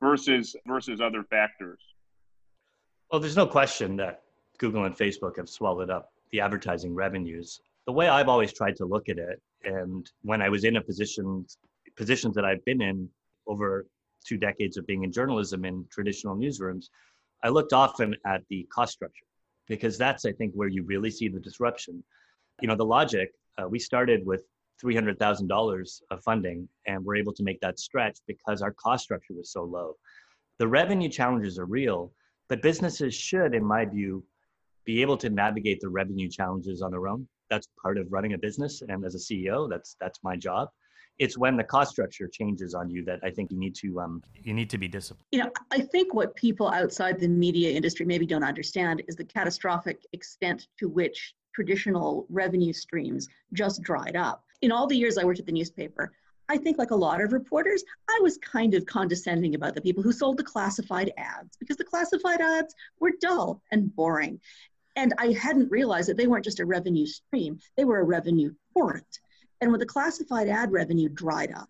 versus 0.00 0.54
versus 0.66 1.00
other 1.00 1.24
factors? 1.24 1.80
Well, 3.10 3.20
there's 3.20 3.36
no 3.36 3.46
question 3.46 3.96
that 3.96 4.22
Google 4.58 4.84
and 4.84 4.96
Facebook 4.96 5.36
have 5.36 5.48
swallowed 5.48 5.90
up 5.90 6.10
the 6.30 6.40
advertising 6.40 6.94
revenues. 6.94 7.60
The 7.86 7.92
way 7.92 8.08
I've 8.08 8.28
always 8.28 8.52
tried 8.52 8.76
to 8.76 8.84
look 8.84 9.08
at 9.08 9.16
it, 9.18 9.40
and 9.64 10.08
when 10.22 10.42
I 10.42 10.48
was 10.50 10.64
in 10.64 10.76
a 10.76 10.82
position 10.82 11.46
positions 11.96 12.34
that 12.34 12.44
I've 12.44 12.64
been 12.64 12.82
in 12.82 13.08
over 13.46 13.86
two 14.26 14.36
decades 14.36 14.76
of 14.76 14.86
being 14.86 15.04
in 15.04 15.12
journalism 15.12 15.64
in 15.64 15.86
traditional 15.90 16.36
newsrooms, 16.36 16.86
I 17.42 17.48
looked 17.48 17.72
often 17.72 18.14
at 18.26 18.42
the 18.50 18.66
cost 18.72 18.92
structure 18.92 19.24
because 19.68 19.98
that's 19.98 20.24
I 20.24 20.32
think 20.32 20.54
where 20.54 20.68
you 20.68 20.82
really 20.82 21.10
see 21.10 21.28
the 21.28 21.40
disruption. 21.40 22.02
You 22.60 22.68
know, 22.68 22.76
the 22.76 22.84
logic. 22.84 23.30
Uh, 23.56 23.68
we 23.68 23.78
started 23.78 24.24
with 24.26 24.42
three 24.80 24.94
hundred 24.94 25.18
thousand 25.18 25.48
dollars 25.48 26.02
of 26.10 26.22
funding, 26.22 26.68
and 26.86 27.04
we're 27.04 27.16
able 27.16 27.32
to 27.34 27.42
make 27.42 27.60
that 27.60 27.78
stretch 27.78 28.18
because 28.26 28.62
our 28.62 28.72
cost 28.72 29.04
structure 29.04 29.34
was 29.34 29.52
so 29.52 29.64
low. 29.64 29.94
The 30.58 30.68
revenue 30.68 31.08
challenges 31.08 31.58
are 31.58 31.66
real, 31.66 32.12
but 32.48 32.62
businesses 32.62 33.14
should, 33.14 33.54
in 33.54 33.64
my 33.64 33.84
view, 33.84 34.24
be 34.84 35.02
able 35.02 35.16
to 35.18 35.30
navigate 35.30 35.80
the 35.80 35.88
revenue 35.88 36.28
challenges 36.28 36.82
on 36.82 36.90
their 36.90 37.08
own. 37.08 37.28
That's 37.50 37.68
part 37.80 37.98
of 37.98 38.12
running 38.12 38.34
a 38.34 38.38
business, 38.38 38.82
and 38.82 39.04
as 39.04 39.14
a 39.14 39.18
CEO, 39.18 39.68
that's 39.68 39.96
that's 40.00 40.20
my 40.22 40.36
job 40.36 40.68
it's 41.18 41.36
when 41.36 41.56
the 41.56 41.64
cost 41.64 41.90
structure 41.90 42.28
changes 42.28 42.74
on 42.74 42.88
you 42.90 43.04
that 43.04 43.20
I 43.22 43.30
think 43.30 43.50
you 43.50 43.58
need 43.58 43.74
to 43.76 44.00
um, 44.00 44.22
you 44.34 44.54
need 44.54 44.70
to 44.70 44.78
be 44.78 44.88
disciplined. 44.88 45.26
You 45.32 45.40
know, 45.40 45.50
I 45.70 45.80
think 45.80 46.14
what 46.14 46.34
people 46.36 46.68
outside 46.68 47.18
the 47.18 47.28
media 47.28 47.70
industry 47.72 48.06
maybe 48.06 48.26
don't 48.26 48.44
understand 48.44 49.02
is 49.08 49.16
the 49.16 49.24
catastrophic 49.24 50.04
extent 50.12 50.68
to 50.78 50.88
which 50.88 51.34
traditional 51.54 52.26
revenue 52.28 52.72
streams 52.72 53.28
just 53.52 53.82
dried 53.82 54.16
up. 54.16 54.44
In 54.62 54.70
all 54.70 54.86
the 54.86 54.96
years 54.96 55.18
I 55.18 55.24
worked 55.24 55.40
at 55.40 55.46
the 55.46 55.52
newspaper, 55.52 56.12
I 56.48 56.56
think 56.56 56.78
like 56.78 56.92
a 56.92 56.96
lot 56.96 57.20
of 57.20 57.32
reporters, 57.32 57.84
I 58.08 58.20
was 58.22 58.38
kind 58.38 58.74
of 58.74 58.86
condescending 58.86 59.54
about 59.54 59.74
the 59.74 59.80
people 59.80 60.02
who 60.02 60.12
sold 60.12 60.38
the 60.38 60.44
classified 60.44 61.12
ads 61.18 61.56
because 61.58 61.76
the 61.76 61.84
classified 61.84 62.40
ads 62.40 62.74
were 63.00 63.12
dull 63.20 63.60
and 63.70 63.94
boring. 63.94 64.40
And 64.96 65.12
I 65.18 65.32
hadn't 65.32 65.70
realized 65.70 66.08
that 66.08 66.16
they 66.16 66.26
weren't 66.26 66.44
just 66.44 66.60
a 66.60 66.66
revenue 66.66 67.06
stream, 67.06 67.58
they 67.76 67.84
were 67.84 68.00
a 68.00 68.04
revenue 68.04 68.52
torrent. 68.72 69.20
And 69.60 69.70
when 69.70 69.80
the 69.80 69.86
classified 69.86 70.48
ad 70.48 70.72
revenue 70.72 71.08
dried 71.08 71.52
up, 71.52 71.68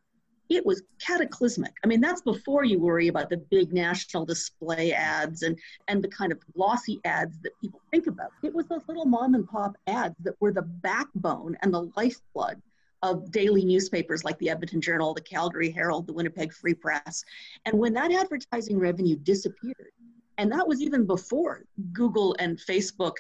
it 0.49 0.65
was 0.65 0.83
cataclysmic. 0.99 1.75
I 1.85 1.87
mean, 1.87 2.01
that's 2.01 2.23
before 2.23 2.65
you 2.65 2.79
worry 2.79 3.09
about 3.09 3.29
the 3.29 3.37
big 3.37 3.73
national 3.73 4.25
display 4.25 4.93
ads 4.93 5.43
and, 5.43 5.59
and 5.89 6.03
the 6.03 6.09
kind 6.09 6.33
of 6.33 6.39
glossy 6.55 7.01
ads 7.05 7.39
that 7.43 7.53
people 7.61 7.81
think 7.91 8.07
about. 8.07 8.31
It 8.43 8.55
was 8.55 8.67
those 8.67 8.87
little 8.89 9.05
mom 9.05 9.35
and 9.35 9.47
pop 9.47 9.77
ads 9.87 10.17
that 10.21 10.41
were 10.41 10.53
the 10.53 10.63
backbone 10.63 11.57
and 11.63 11.73
the 11.73 11.91
lifeblood 11.97 12.63
of 13.03 13.31
daily 13.31 13.65
newspapers 13.65 14.25
like 14.25 14.39
the 14.39 14.51
Edmonton 14.51 14.81
Journal, 14.81 15.13
the 15.13 15.21
Calgary 15.21 15.71
Herald, 15.71 16.07
the 16.07 16.15
Winnipeg 16.15 16.53
Free 16.53 16.75
Press. 16.75 17.25
And 17.67 17.79
when 17.79 17.93
that 17.93 18.11
advertising 18.11 18.79
revenue 18.79 19.17
disappeared, 19.17 19.93
and 20.39 20.51
that 20.53 20.67
was 20.67 20.81
even 20.81 21.05
before 21.05 21.65
Google 21.93 22.35
and 22.39 22.59
Facebook 22.59 23.17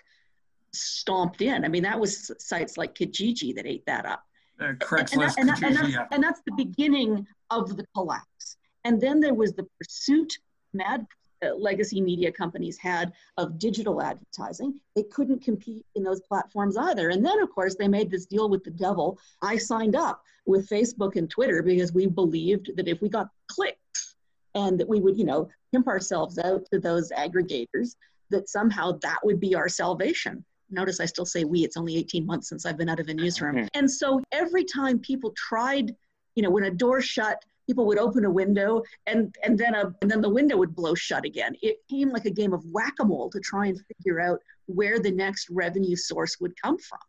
stomped 0.72 1.42
in. 1.42 1.64
I 1.64 1.68
mean, 1.68 1.82
that 1.82 1.98
was 1.98 2.30
sites 2.38 2.76
like 2.76 2.94
Kijiji 2.94 3.54
that 3.56 3.66
ate 3.66 3.84
that 3.86 4.06
up. 4.06 4.24
Uh, 4.60 4.66
and, 4.66 4.80
that, 4.80 5.38
and, 5.38 5.48
that, 5.48 5.62
and, 5.62 5.76
that's, 5.76 6.08
and 6.12 6.22
that's 6.22 6.40
the 6.46 6.54
beginning 6.56 7.26
of 7.50 7.76
the 7.76 7.84
collapse. 7.94 8.56
And 8.84 9.00
then 9.00 9.20
there 9.20 9.34
was 9.34 9.52
the 9.54 9.66
pursuit 9.80 10.38
mad 10.72 11.06
uh, 11.44 11.54
legacy 11.54 12.00
media 12.00 12.32
companies 12.32 12.76
had 12.78 13.12
of 13.36 13.58
digital 13.58 14.02
advertising. 14.02 14.80
They 14.96 15.04
couldn't 15.04 15.44
compete 15.44 15.86
in 15.94 16.02
those 16.02 16.20
platforms 16.22 16.76
either. 16.76 17.10
And 17.10 17.24
then, 17.24 17.40
of 17.40 17.50
course, 17.54 17.76
they 17.76 17.86
made 17.86 18.10
this 18.10 18.26
deal 18.26 18.48
with 18.48 18.64
the 18.64 18.70
devil. 18.72 19.18
I 19.40 19.56
signed 19.56 19.94
up 19.94 20.22
with 20.46 20.68
Facebook 20.68 21.14
and 21.14 21.30
Twitter 21.30 21.62
because 21.62 21.92
we 21.92 22.06
believed 22.06 22.72
that 22.76 22.88
if 22.88 23.00
we 23.00 23.08
got 23.08 23.28
clicks 23.46 24.16
and 24.54 24.80
that 24.80 24.88
we 24.88 25.00
would, 25.00 25.16
you 25.16 25.24
know, 25.24 25.48
pimp 25.72 25.86
ourselves 25.86 26.38
out 26.38 26.66
to 26.72 26.80
those 26.80 27.12
aggregators, 27.12 27.94
that 28.30 28.48
somehow 28.48 28.98
that 29.02 29.18
would 29.22 29.38
be 29.38 29.54
our 29.54 29.68
salvation. 29.68 30.44
Notice 30.70 31.00
I 31.00 31.06
still 31.06 31.26
say 31.26 31.44
we, 31.44 31.64
it's 31.64 31.76
only 31.76 31.96
18 31.96 32.26
months 32.26 32.48
since 32.48 32.66
I've 32.66 32.76
been 32.76 32.88
out 32.88 33.00
of 33.00 33.08
a 33.08 33.14
newsroom. 33.14 33.56
Mm-hmm. 33.56 33.66
And 33.74 33.90
so 33.90 34.22
every 34.32 34.64
time 34.64 34.98
people 34.98 35.32
tried, 35.36 35.94
you 36.34 36.42
know, 36.42 36.50
when 36.50 36.64
a 36.64 36.70
door 36.70 37.00
shut, 37.00 37.42
people 37.66 37.86
would 37.86 37.98
open 37.98 38.24
a 38.24 38.30
window 38.30 38.82
and, 39.06 39.34
and 39.42 39.58
then 39.58 39.74
a 39.74 39.94
and 40.00 40.10
then 40.10 40.20
the 40.20 40.28
window 40.28 40.56
would 40.56 40.74
blow 40.74 40.94
shut 40.94 41.24
again. 41.24 41.54
It 41.62 41.78
came 41.90 42.10
like 42.10 42.24
a 42.24 42.30
game 42.30 42.52
of 42.52 42.64
whack-a-mole 42.72 43.30
to 43.30 43.40
try 43.40 43.66
and 43.66 43.80
figure 43.96 44.20
out 44.20 44.40
where 44.66 44.98
the 44.98 45.10
next 45.10 45.48
revenue 45.50 45.96
source 45.96 46.40
would 46.40 46.60
come 46.60 46.78
from. 46.78 47.00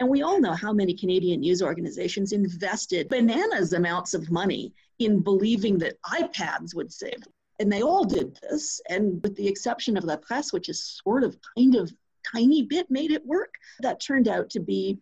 And 0.00 0.08
we 0.08 0.22
all 0.22 0.40
know 0.40 0.52
how 0.52 0.72
many 0.72 0.94
Canadian 0.94 1.40
news 1.40 1.62
organizations 1.62 2.32
invested 2.32 3.08
bananas 3.08 3.72
amounts 3.72 4.14
of 4.14 4.30
money 4.30 4.72
in 4.98 5.20
believing 5.20 5.78
that 5.78 6.00
iPads 6.02 6.74
would 6.74 6.92
save 6.92 7.20
them. 7.20 7.32
And 7.60 7.72
they 7.72 7.82
all 7.82 8.04
did 8.04 8.38
this. 8.42 8.80
And 8.88 9.20
with 9.22 9.34
the 9.34 9.48
exception 9.48 9.96
of 9.96 10.04
La 10.04 10.16
Presse, 10.16 10.52
which 10.52 10.68
is 10.68 11.00
sort 11.02 11.24
of 11.24 11.36
kind 11.56 11.74
of 11.74 11.92
tiny 12.32 12.62
bit 12.62 12.90
made 12.90 13.10
it 13.10 13.24
work. 13.26 13.54
That 13.80 14.00
turned 14.00 14.28
out 14.28 14.50
to 14.50 14.60
be 14.60 14.98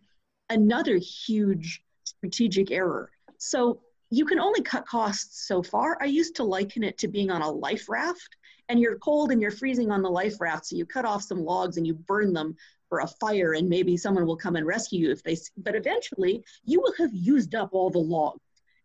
another 0.49 0.97
huge 0.97 1.83
strategic 2.03 2.71
error. 2.71 3.11
So 3.37 3.81
you 4.09 4.25
can 4.25 4.39
only 4.39 4.61
cut 4.61 4.87
costs 4.87 5.47
so 5.47 5.61
far. 5.61 5.97
I 6.01 6.05
used 6.05 6.35
to 6.37 6.43
liken 6.43 6.83
it 6.83 6.97
to 6.99 7.07
being 7.07 7.29
on 7.29 7.41
a 7.41 7.51
life 7.51 7.89
raft 7.89 8.37
and 8.69 8.79
you're 8.79 8.97
cold 8.99 9.31
and 9.31 9.41
you're 9.41 9.51
freezing 9.51 9.91
on 9.91 10.01
the 10.01 10.09
life 10.09 10.39
raft. 10.39 10.67
So 10.67 10.75
you 10.75 10.85
cut 10.85 11.05
off 11.05 11.23
some 11.23 11.43
logs 11.43 11.77
and 11.77 11.85
you 11.85 11.93
burn 11.93 12.33
them 12.33 12.55
for 12.89 12.99
a 12.99 13.07
fire 13.07 13.53
and 13.53 13.67
maybe 13.67 13.97
someone 13.97 14.25
will 14.25 14.37
come 14.37 14.55
and 14.55 14.65
rescue 14.65 15.07
you 15.07 15.11
if 15.11 15.23
they, 15.23 15.35
but 15.57 15.75
eventually 15.75 16.43
you 16.63 16.79
will 16.79 16.93
have 16.97 17.13
used 17.13 17.53
up 17.53 17.69
all 17.73 17.89
the 17.89 17.97
logs. 17.97 18.39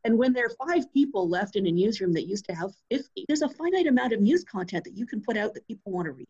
And 0.05 0.19
when 0.19 0.33
there 0.33 0.47
are 0.47 0.67
five 0.69 0.93
people 0.93 1.29
left 1.29 1.55
in 1.55 1.67
a 1.67 1.71
newsroom 1.71 2.13
that 2.15 2.27
used 2.27 2.47
to 2.47 2.55
have 2.55 2.73
50, 2.91 3.25
there's 3.29 3.43
a 3.43 3.49
finite 3.49 3.87
amount 3.87 4.13
of 4.13 4.21
news 4.21 4.43
content 4.43 4.83
that 4.85 4.97
you 4.97 5.07
can 5.07 5.23
put 5.23 5.37
out 5.37 5.55
that 5.55 5.67
people 5.69 5.93
want 5.93 6.07
to 6.07 6.13
read. 6.13 6.27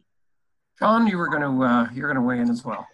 John, 0.82 1.06
you 1.06 1.16
were 1.16 1.28
going 1.28 1.42
to 1.42 1.64
uh, 1.64 1.88
you're 1.94 2.12
going 2.12 2.16
to 2.16 2.26
weigh 2.26 2.40
in 2.40 2.50
as 2.50 2.64
well. 2.64 2.84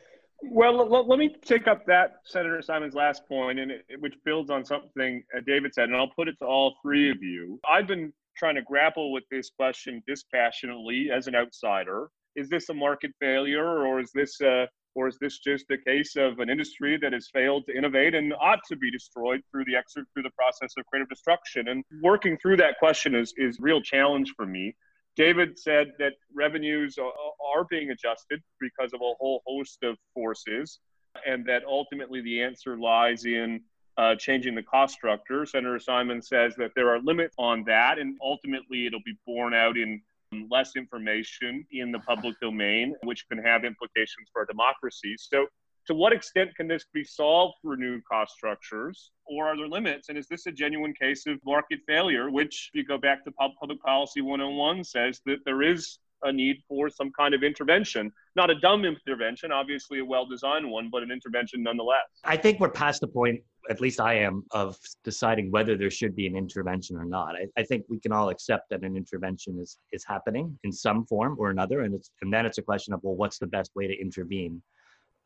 Well, 0.43 0.89
let, 0.89 1.09
let, 1.09 1.19
me 1.19 1.35
take 1.43 1.67
up 1.67 1.87
that 1.87 2.21
Senator 2.25 2.61
Simons' 2.61 2.95
last 2.95 3.27
point, 3.27 3.59
and 3.59 3.71
it, 3.71 3.85
which 3.99 4.15
builds 4.27 4.51
on 4.51 4.63
something 4.65 5.23
uh, 5.35 5.41
David 5.47 5.73
said, 5.73 5.89
and 5.89 5.97
I'll 5.97 6.13
put 6.15 6.29
it 6.29 6.37
to 6.41 6.47
all 6.47 6.75
three 6.83 7.11
of 7.11 7.23
you. 7.23 7.59
I've 7.69 7.87
been 7.87 8.13
trying 8.37 8.57
to 8.57 8.63
grapple 8.63 9.11
with 9.11 9.25
this 9.31 9.51
question 9.51 10.03
dispassionately 10.07 11.09
as 11.11 11.29
an 11.29 11.35
outsider. 11.35 12.11
Is 12.37 12.51
this 12.51 12.69
a 12.69 12.75
market 12.75 13.11
failure, 13.21 13.87
or 13.87 14.01
is 14.01 14.11
this 14.15 14.39
uh, 14.43 14.67
or 14.95 15.09
is 15.09 15.17
this 15.19 15.39
just 15.39 15.65
a 15.71 15.79
case 15.79 16.15
of 16.17 16.41
an 16.41 16.51
industry 16.51 16.99
that 17.01 17.15
has 17.15 17.29
failed 17.33 17.65
to 17.67 17.77
innovate 17.77 18.15
and 18.15 18.35
ought 18.41 18.61
to 18.69 18.77
be 18.77 18.91
destroyed 18.91 19.41
through 19.51 19.65
the 19.65 19.77
exit 19.77 20.05
through 20.13 20.25
the 20.25 20.31
process 20.31 20.75
of 20.77 20.85
creative 20.87 21.09
destruction? 21.09 21.69
And 21.69 21.85
working 22.03 22.37
through 22.37 22.59
that 22.59 22.79
question 22.79 23.15
is 23.15 23.33
is 23.39 23.59
real 23.59 23.81
challenge 23.81 24.35
for 24.37 24.45
me. 24.45 24.77
David 25.19 25.59
said 25.59 25.95
that 25.99 26.13
revenues 26.33 26.97
are 26.97 27.65
being 27.69 27.91
adjusted 27.91 28.41
because 28.61 28.93
of 28.95 29.01
a 29.01 29.13
whole 29.19 29.43
host 29.45 29.83
of 29.83 29.97
forces, 30.15 30.79
and 31.27 31.45
that 31.45 31.65
ultimately 31.67 32.21
the 32.21 32.41
answer 32.41 32.79
lies 32.79 33.25
in 33.25 33.61
uh, 33.97 34.15
changing 34.15 34.55
the 34.55 34.63
cost 34.63 34.95
structure. 34.95 35.45
Senator 35.45 35.81
Simon 35.81 36.23
says 36.23 36.55
that 36.57 36.71
there 36.77 36.89
are 36.89 37.01
limits 37.01 37.35
on 37.37 37.65
that, 37.65 37.99
and 37.99 38.17
ultimately 38.23 38.87
it'll 38.87 39.03
be 39.05 39.19
borne 39.27 39.55
out 39.55 39.77
in 39.77 40.01
less 40.53 40.77
information 40.77 41.67
in 41.73 41.91
the 41.91 41.99
public 41.99 42.39
domain, 42.41 42.95
which 43.03 43.27
can 43.29 43.39
have 43.39 43.65
implications 43.65 44.29
for 44.33 44.43
our 44.43 44.47
democracy. 44.47 45.17
So, 45.19 45.49
to 45.89 45.95
what 45.95 46.13
extent 46.13 46.55
can 46.55 46.69
this 46.69 46.85
be 46.93 47.03
solved 47.03 47.55
through 47.63 47.79
new 47.79 48.01
cost 48.03 48.35
structures 48.35 49.11
or 49.25 49.49
are 49.49 49.57
there 49.57 49.67
limits? 49.67 50.11
And 50.11 50.19
is 50.19 50.29
this 50.29 50.47
a 50.47 50.53
genuine 50.53 50.93
case 50.93 51.27
of 51.27 51.39
market 51.45 51.81
failure 51.87 52.31
which 52.31 52.71
if 52.73 52.79
you 52.79 52.85
go 52.85 52.99
back 52.99 53.25
to 53.25 53.33
public 53.33 53.81
policy 53.83 54.21
101 54.21 54.85
says 54.85 55.21
that 55.25 55.39
there 55.47 55.63
is 55.63 55.99
a 56.25 56.33
need 56.33 56.57
for 56.69 56.91
some 56.91 57.11
kind 57.19 57.33
of 57.33 57.43
intervention? 57.43 58.13
Not 58.37 58.51
a 58.51 58.55
dumb 58.57 58.85
intervention 58.85 59.51
obviously 59.51 60.01
a 60.01 60.05
well-designed 60.05 60.71
one 60.71 60.91
but 60.93 61.03
an 61.03 61.11
intervention 61.11 61.63
nonetheless. 61.63 62.05
I 62.23 62.37
think 62.37 62.61
we're 62.61 62.69
past 62.69 63.01
the 63.01 63.09
point 63.09 63.41
at 63.71 63.83
least 63.83 64.01
i 64.01 64.15
am 64.15 64.45
of 64.53 64.79
deciding 65.05 65.51
whether 65.51 65.77
there 65.77 65.91
should 65.91 66.17
be 66.17 66.27
an 66.27 66.37
intervention 66.37 66.97
or 66.97 67.05
not. 67.05 67.35
I, 67.35 67.61
I 67.61 67.63
think 67.63 67.85
we 67.89 67.99
can 67.99 68.13
all 68.13 68.29
accept 68.29 68.69
that 68.71 68.83
an 68.83 68.95
intervention 68.95 69.59
is 69.59 69.79
is 69.93 70.05
happening 70.07 70.59
in 70.65 70.73
some 70.73 71.07
form 71.07 71.37
or 71.39 71.49
another 71.49 71.81
and 71.81 71.95
it's 71.95 72.11
and 72.21 72.31
then 72.31 72.45
it's 72.45 72.59
a 72.59 72.63
question 72.63 72.93
of 72.93 73.01
well 73.03 73.15
what's 73.15 73.39
the 73.39 73.47
best 73.47 73.71
way 73.75 73.87
to 73.87 73.99
intervene 73.99 74.63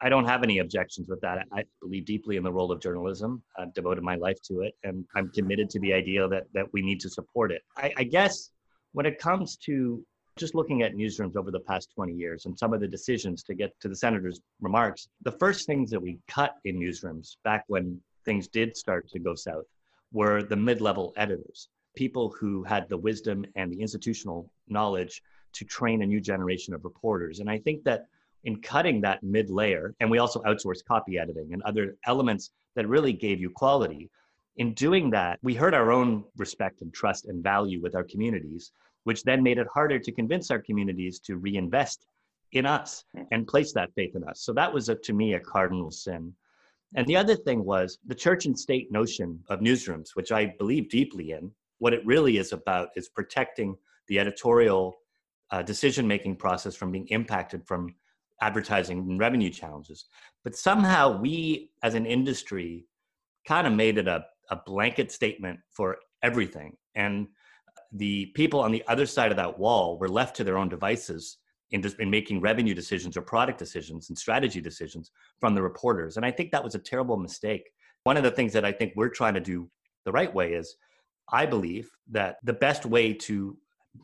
I 0.04 0.08
don't 0.08 0.24
have 0.24 0.42
any 0.42 0.58
objections 0.58 1.08
with 1.08 1.20
that. 1.20 1.46
I 1.52 1.62
believe 1.80 2.04
deeply 2.04 2.36
in 2.36 2.42
the 2.42 2.52
role 2.52 2.72
of 2.72 2.80
journalism. 2.80 3.42
I've 3.56 3.72
devoted 3.72 4.02
my 4.02 4.16
life 4.16 4.40
to 4.48 4.62
it, 4.62 4.74
and 4.82 5.04
I'm 5.14 5.28
committed 5.30 5.70
to 5.70 5.80
the 5.80 5.92
idea 5.92 6.26
that 6.28 6.44
that 6.54 6.66
we 6.72 6.82
need 6.82 7.00
to 7.00 7.08
support 7.08 7.52
it. 7.52 7.62
I, 7.76 7.92
I 7.96 8.04
guess 8.04 8.50
when 8.92 9.06
it 9.06 9.18
comes 9.18 9.56
to 9.68 10.04
just 10.36 10.54
looking 10.54 10.82
at 10.82 10.94
newsrooms 10.94 11.36
over 11.36 11.50
the 11.50 11.60
past 11.60 11.90
20 11.94 12.14
years 12.14 12.46
and 12.46 12.58
some 12.58 12.72
of 12.72 12.80
the 12.80 12.88
decisions 12.88 13.42
to 13.44 13.54
get 13.54 13.78
to 13.80 13.88
the 13.88 13.94
senator's 13.94 14.40
remarks, 14.60 15.08
the 15.22 15.32
first 15.32 15.66
things 15.66 15.90
that 15.90 16.00
we 16.00 16.18
cut 16.26 16.56
in 16.64 16.76
newsrooms 16.78 17.36
back 17.44 17.64
when 17.68 18.00
things 18.24 18.48
did 18.48 18.76
start 18.76 19.08
to 19.10 19.18
go 19.18 19.34
south 19.34 19.66
were 20.12 20.42
the 20.42 20.56
mid-level 20.56 21.12
editors. 21.16 21.68
people 21.94 22.34
who 22.40 22.62
had 22.62 22.88
the 22.88 22.96
wisdom 22.96 23.44
and 23.56 23.70
the 23.70 23.80
institutional 23.80 24.50
knowledge 24.68 25.22
to 25.52 25.64
train 25.64 26.02
a 26.02 26.06
new 26.06 26.20
generation 26.20 26.72
of 26.74 26.84
reporters. 26.84 27.40
And 27.40 27.50
I 27.50 27.58
think 27.58 27.84
that 27.84 28.06
in 28.44 28.60
cutting 28.60 29.00
that 29.00 29.22
mid 29.22 29.50
layer, 29.50 29.94
and 30.00 30.10
we 30.10 30.18
also 30.18 30.40
outsourced 30.42 30.84
copy 30.84 31.18
editing 31.18 31.52
and 31.52 31.62
other 31.62 31.96
elements 32.06 32.50
that 32.74 32.88
really 32.88 33.12
gave 33.12 33.40
you 33.40 33.50
quality. 33.50 34.10
In 34.56 34.74
doing 34.74 35.10
that, 35.10 35.38
we 35.42 35.54
hurt 35.54 35.74
our 35.74 35.92
own 35.92 36.24
respect 36.36 36.82
and 36.82 36.92
trust 36.92 37.26
and 37.26 37.42
value 37.42 37.80
with 37.80 37.94
our 37.94 38.04
communities, 38.04 38.72
which 39.04 39.22
then 39.22 39.42
made 39.42 39.58
it 39.58 39.66
harder 39.72 39.98
to 39.98 40.12
convince 40.12 40.50
our 40.50 40.60
communities 40.60 41.20
to 41.20 41.36
reinvest 41.36 42.06
in 42.52 42.66
us 42.66 43.04
and 43.30 43.46
place 43.46 43.72
that 43.72 43.94
faith 43.94 44.14
in 44.14 44.24
us. 44.24 44.40
So 44.40 44.52
that 44.52 44.72
was, 44.72 44.88
a, 44.88 44.94
to 44.94 45.12
me, 45.12 45.34
a 45.34 45.40
cardinal 45.40 45.90
sin. 45.90 46.34
And 46.94 47.06
the 47.06 47.16
other 47.16 47.34
thing 47.34 47.64
was 47.64 47.98
the 48.06 48.14
church 48.14 48.44
and 48.44 48.58
state 48.58 48.92
notion 48.92 49.40
of 49.48 49.60
newsrooms, 49.60 50.10
which 50.14 50.32
I 50.32 50.54
believe 50.58 50.90
deeply 50.90 51.32
in. 51.32 51.50
What 51.78 51.94
it 51.94 52.04
really 52.04 52.36
is 52.36 52.52
about 52.52 52.90
is 52.94 53.08
protecting 53.08 53.76
the 54.08 54.18
editorial 54.18 54.98
uh, 55.50 55.62
decision 55.62 56.06
making 56.06 56.36
process 56.36 56.76
from 56.76 56.92
being 56.92 57.08
impacted 57.08 57.66
from 57.66 57.94
advertising 58.42 58.98
and 58.98 59.18
revenue 59.18 59.48
challenges. 59.48 60.04
But 60.44 60.56
somehow 60.56 61.18
we, 61.18 61.70
as 61.82 61.94
an 61.94 62.04
industry, 62.04 62.86
kind 63.46 63.66
of 63.66 63.72
made 63.72 63.98
it 63.98 64.08
a, 64.08 64.26
a 64.50 64.56
blanket 64.56 65.12
statement 65.12 65.60
for 65.70 65.98
everything. 66.22 66.76
And 66.94 67.28
the 67.92 68.26
people 68.34 68.60
on 68.60 68.72
the 68.72 68.82
other 68.88 69.06
side 69.06 69.30
of 69.30 69.36
that 69.36 69.58
wall 69.58 69.98
were 69.98 70.08
left 70.08 70.36
to 70.36 70.44
their 70.44 70.58
own 70.58 70.68
devices 70.68 71.38
in, 71.70 71.84
in 72.00 72.10
making 72.10 72.40
revenue 72.40 72.74
decisions 72.74 73.16
or 73.16 73.22
product 73.22 73.58
decisions 73.58 74.08
and 74.08 74.18
strategy 74.18 74.60
decisions 74.60 75.12
from 75.40 75.54
the 75.54 75.62
reporters. 75.62 76.16
And 76.16 76.26
I 76.26 76.30
think 76.30 76.50
that 76.50 76.64
was 76.64 76.74
a 76.74 76.80
terrible 76.80 77.16
mistake. 77.16 77.70
One 78.02 78.16
of 78.16 78.24
the 78.24 78.30
things 78.30 78.52
that 78.54 78.64
I 78.64 78.72
think 78.72 78.92
we're 78.96 79.08
trying 79.08 79.34
to 79.34 79.40
do 79.40 79.70
the 80.04 80.12
right 80.12 80.32
way 80.34 80.54
is 80.54 80.76
I 81.32 81.46
believe 81.46 81.90
that 82.10 82.36
the 82.42 82.52
best 82.52 82.84
way 82.84 83.14
to 83.14 83.56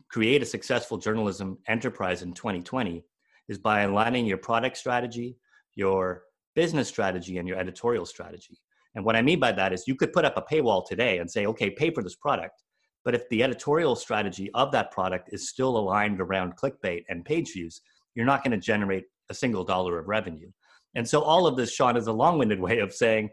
create 0.09 0.41
a 0.41 0.45
successful 0.45 0.97
journalism 0.97 1.57
enterprise 1.67 2.21
in 2.21 2.33
2020 2.33 3.03
is 3.49 3.57
by 3.57 3.81
aligning 3.81 4.25
your 4.25 4.37
product 4.37 4.77
strategy, 4.77 5.35
your 5.75 6.23
business 6.55 6.87
strategy, 6.87 7.37
and 7.37 7.47
your 7.47 7.57
editorial 7.57 8.05
strategy. 8.05 8.57
And 8.95 9.03
what 9.03 9.15
I 9.15 9.21
mean 9.21 9.39
by 9.39 9.51
that 9.51 9.73
is 9.73 9.87
you 9.87 9.95
could 9.95 10.13
put 10.13 10.25
up 10.25 10.37
a 10.37 10.53
paywall 10.53 10.87
today 10.87 11.17
and 11.17 11.29
say, 11.29 11.45
okay, 11.47 11.69
pay 11.69 11.91
for 11.91 12.03
this 12.03 12.15
product. 12.15 12.63
But 13.03 13.15
if 13.15 13.27
the 13.29 13.43
editorial 13.43 13.95
strategy 13.95 14.49
of 14.53 14.71
that 14.71 14.91
product 14.91 15.29
is 15.31 15.49
still 15.49 15.77
aligned 15.77 16.21
around 16.21 16.57
clickbait 16.57 17.03
and 17.09 17.25
page 17.25 17.53
views, 17.53 17.81
you're 18.15 18.25
not 18.25 18.43
going 18.43 18.51
to 18.51 18.57
generate 18.57 19.05
a 19.29 19.33
single 19.33 19.63
dollar 19.63 19.97
of 19.99 20.07
revenue. 20.07 20.51
And 20.95 21.07
so 21.07 21.21
all 21.21 21.47
of 21.47 21.55
this, 21.55 21.73
Sean, 21.73 21.97
is 21.97 22.07
a 22.07 22.13
long 22.13 22.37
winded 22.37 22.59
way 22.67 22.79
of 22.79 22.93
saying, 22.93 23.29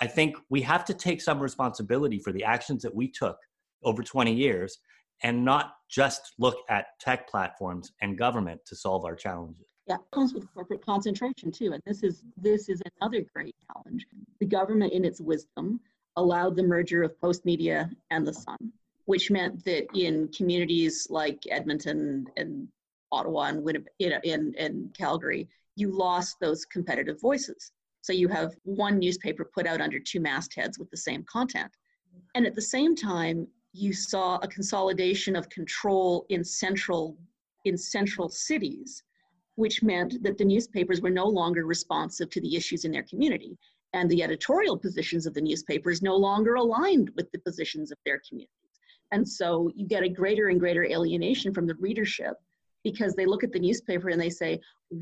I 0.00 0.06
think 0.06 0.36
we 0.50 0.60
have 0.62 0.84
to 0.86 0.94
take 0.94 1.22
some 1.22 1.38
responsibility 1.38 2.18
for 2.18 2.32
the 2.32 2.44
actions 2.44 2.82
that 2.82 2.94
we 2.94 3.08
took 3.08 3.36
over 3.84 4.02
20 4.02 4.34
years 4.34 4.78
and 5.22 5.44
not 5.44 5.74
just 5.88 6.34
look 6.38 6.56
at 6.68 6.86
tech 7.00 7.28
platforms 7.28 7.92
and 8.00 8.18
government 8.18 8.60
to 8.66 8.76
solve 8.76 9.04
our 9.04 9.14
challenges. 9.14 9.64
Yeah, 9.86 9.96
comes 10.12 10.32
with 10.32 10.52
corporate 10.54 10.84
concentration 10.84 11.52
too, 11.52 11.72
and 11.72 11.82
this 11.86 12.02
is 12.02 12.22
this 12.36 12.68
is 12.68 12.80
another 13.00 13.22
great 13.34 13.54
challenge. 13.66 14.06
The 14.40 14.46
government, 14.46 14.92
in 14.92 15.04
its 15.04 15.20
wisdom, 15.20 15.80
allowed 16.16 16.56
the 16.56 16.62
merger 16.62 17.02
of 17.02 17.18
Postmedia 17.20 17.90
and 18.10 18.26
the 18.26 18.32
Sun, 18.32 18.72
which 19.04 19.30
meant 19.30 19.64
that 19.64 19.86
in 19.94 20.28
communities 20.28 21.06
like 21.10 21.42
Edmonton 21.50 22.26
and 22.36 22.68
Ottawa 23.12 23.42
and 23.44 23.62
Winnipeg 23.62 24.20
and, 24.24 24.54
in 24.56 24.90
Calgary, 24.96 25.48
you 25.76 25.90
lost 25.90 26.36
those 26.40 26.64
competitive 26.64 27.20
voices. 27.20 27.72
So 28.00 28.12
you 28.12 28.28
have 28.28 28.54
one 28.64 28.98
newspaper 28.98 29.44
put 29.44 29.66
out 29.66 29.80
under 29.80 29.98
two 29.98 30.20
mastheads 30.20 30.78
with 30.78 30.90
the 30.90 30.96
same 30.96 31.24
content. 31.24 31.70
And 32.34 32.46
at 32.46 32.54
the 32.54 32.62
same 32.62 32.94
time, 32.94 33.46
you 33.74 33.92
saw 33.92 34.36
a 34.36 34.48
consolidation 34.48 35.34
of 35.34 35.48
control 35.48 36.24
in 36.28 36.44
central 36.44 37.18
in 37.64 37.76
central 37.76 38.28
cities 38.28 39.02
which 39.56 39.82
meant 39.82 40.22
that 40.22 40.38
the 40.38 40.44
newspapers 40.44 41.00
were 41.00 41.10
no 41.10 41.26
longer 41.26 41.66
responsive 41.66 42.30
to 42.30 42.40
the 42.40 42.56
issues 42.56 42.84
in 42.84 42.92
their 42.92 43.02
community 43.04 43.56
and 43.92 44.10
the 44.10 44.22
editorial 44.22 44.76
positions 44.76 45.26
of 45.26 45.34
the 45.34 45.40
newspapers 45.40 46.02
no 46.02 46.16
longer 46.16 46.54
aligned 46.54 47.10
with 47.16 47.30
the 47.30 47.38
positions 47.38 47.92
of 47.92 47.98
their 48.04 48.20
communities. 48.28 48.50
And 49.12 49.26
so 49.26 49.70
you 49.76 49.86
get 49.86 50.02
a 50.02 50.08
greater 50.08 50.48
and 50.48 50.58
greater 50.58 50.84
alienation 50.84 51.54
from 51.54 51.66
the 51.66 51.76
readership 51.76 52.34
because 52.82 53.14
they 53.14 53.26
look 53.26 53.44
at 53.44 53.52
the 53.52 53.60
newspaper 53.60 54.08
and 54.08 54.20
they 54.20 54.30
say 54.30 54.60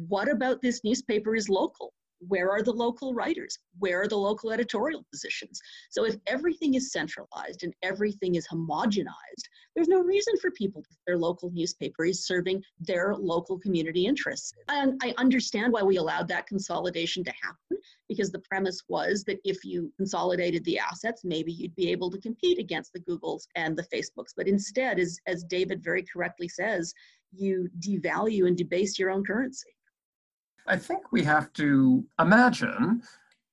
what 0.08 0.30
about 0.30 0.60
this 0.60 0.84
newspaper 0.84 1.34
is 1.34 1.48
local 1.48 1.94
where 2.28 2.50
are 2.50 2.62
the 2.62 2.72
local 2.72 3.14
writers? 3.14 3.58
Where 3.78 4.02
are 4.02 4.08
the 4.08 4.16
local 4.16 4.52
editorial 4.52 5.04
positions? 5.10 5.60
So 5.90 6.04
if 6.04 6.16
everything 6.26 6.74
is 6.74 6.92
centralized 6.92 7.64
and 7.64 7.74
everything 7.82 8.36
is 8.36 8.46
homogenized, 8.48 9.44
there's 9.74 9.88
no 9.88 10.00
reason 10.00 10.34
for 10.40 10.50
people 10.52 10.84
their 11.06 11.18
local 11.18 11.50
newspaper 11.50 12.04
is 12.04 12.26
serving 12.26 12.62
their 12.80 13.14
local 13.14 13.58
community 13.58 14.06
interests. 14.06 14.52
And 14.68 15.00
I 15.02 15.14
understand 15.18 15.72
why 15.72 15.82
we 15.82 15.96
allowed 15.96 16.28
that 16.28 16.46
consolidation 16.46 17.24
to 17.24 17.32
happen 17.42 17.78
because 18.08 18.30
the 18.30 18.40
premise 18.40 18.82
was 18.88 19.24
that 19.24 19.38
if 19.44 19.64
you 19.64 19.92
consolidated 19.96 20.64
the 20.64 20.78
assets, 20.78 21.22
maybe 21.24 21.52
you'd 21.52 21.74
be 21.74 21.90
able 21.90 22.10
to 22.10 22.20
compete 22.20 22.58
against 22.58 22.92
the 22.92 23.00
Googles 23.00 23.46
and 23.56 23.76
the 23.76 23.86
Facebooks. 23.94 24.32
But 24.36 24.48
instead, 24.48 24.98
as, 24.98 25.18
as 25.26 25.44
David 25.44 25.82
very 25.82 26.04
correctly 26.04 26.48
says, 26.48 26.92
you 27.32 27.68
devalue 27.80 28.46
and 28.46 28.56
debase 28.56 28.98
your 28.98 29.10
own 29.10 29.24
currency. 29.24 29.70
I 30.66 30.76
think 30.76 31.12
we 31.12 31.24
have 31.24 31.52
to 31.54 32.04
imagine 32.20 33.02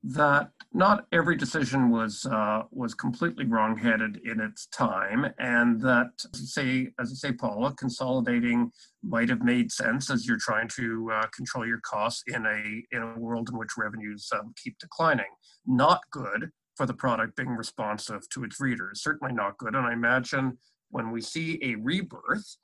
that 0.01 0.51
not 0.73 1.07
every 1.11 1.35
decision 1.35 1.89
was 1.89 2.25
uh, 2.25 2.63
was 2.71 2.93
completely 2.93 3.45
wrong-headed 3.45 4.21
in 4.23 4.39
its 4.39 4.67
time, 4.67 5.25
and 5.39 5.81
that, 5.81 6.11
as 6.33 6.39
you 6.39 6.47
say, 6.47 6.87
as 6.99 7.09
you 7.09 7.15
say, 7.17 7.33
Paula, 7.33 7.73
consolidating 7.73 8.71
might 9.03 9.29
have 9.29 9.41
made 9.41 9.71
sense 9.71 10.09
as 10.09 10.25
you're 10.25 10.37
trying 10.37 10.69
to 10.75 11.09
uh, 11.13 11.25
control 11.35 11.67
your 11.67 11.81
costs 11.81 12.23
in 12.27 12.45
a 12.45 12.95
in 12.95 13.01
a 13.01 13.19
world 13.19 13.49
in 13.49 13.57
which 13.57 13.77
revenues 13.77 14.29
um, 14.33 14.53
keep 14.63 14.77
declining. 14.79 15.25
Not 15.65 16.01
good 16.11 16.49
for 16.77 16.85
the 16.85 16.93
product 16.93 17.35
being 17.35 17.49
responsive 17.49 18.29
to 18.29 18.43
its 18.45 18.61
readers. 18.61 19.03
Certainly 19.03 19.33
not 19.33 19.57
good. 19.57 19.75
And 19.75 19.85
I 19.85 19.91
imagine 19.91 20.57
when 20.91 21.11
we 21.11 21.19
see 21.19 21.59
a 21.61 21.75
rebirth 21.75 22.55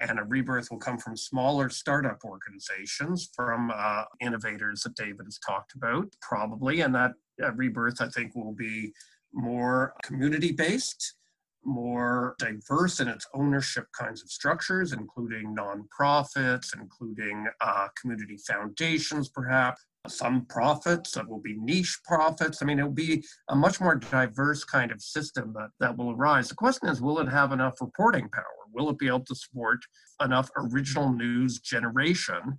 and 0.00 0.18
a 0.18 0.24
rebirth 0.24 0.70
will 0.70 0.78
come 0.78 0.98
from 0.98 1.16
smaller 1.16 1.68
startup 1.68 2.20
organizations, 2.24 3.30
from 3.34 3.72
uh, 3.74 4.04
innovators 4.20 4.82
that 4.82 4.94
David 4.94 5.24
has 5.24 5.38
talked 5.38 5.74
about, 5.74 6.06
probably. 6.20 6.80
And 6.80 6.94
that 6.94 7.12
uh, 7.42 7.52
rebirth, 7.52 8.00
I 8.00 8.08
think, 8.08 8.34
will 8.34 8.54
be 8.54 8.92
more 9.32 9.94
community 10.02 10.52
based, 10.52 11.14
more 11.64 12.34
diverse 12.38 13.00
in 13.00 13.08
its 13.08 13.26
ownership 13.34 13.86
kinds 13.98 14.22
of 14.22 14.30
structures, 14.30 14.92
including 14.92 15.54
nonprofits, 15.54 16.74
including 16.74 17.46
uh, 17.60 17.88
community 18.00 18.38
foundations, 18.46 19.28
perhaps. 19.28 19.84
Some 20.06 20.46
profits 20.46 21.12
that 21.12 21.28
will 21.28 21.40
be 21.40 21.56
niche 21.58 21.98
profits. 22.04 22.62
I 22.62 22.64
mean, 22.64 22.78
it'll 22.78 22.90
be 22.90 23.22
a 23.48 23.56
much 23.56 23.80
more 23.80 23.96
diverse 23.96 24.64
kind 24.64 24.90
of 24.90 25.02
system 25.02 25.52
that, 25.54 25.70
that 25.80 25.98
will 25.98 26.12
arise. 26.12 26.48
The 26.48 26.54
question 26.54 26.88
is, 26.88 27.02
will 27.02 27.18
it 27.18 27.28
have 27.28 27.52
enough 27.52 27.80
reporting 27.80 28.28
power? 28.30 28.57
Will 28.72 28.90
it 28.90 28.98
be 28.98 29.08
able 29.08 29.24
to 29.24 29.34
support 29.34 29.78
enough 30.22 30.50
original 30.56 31.12
news 31.12 31.60
generation? 31.60 32.58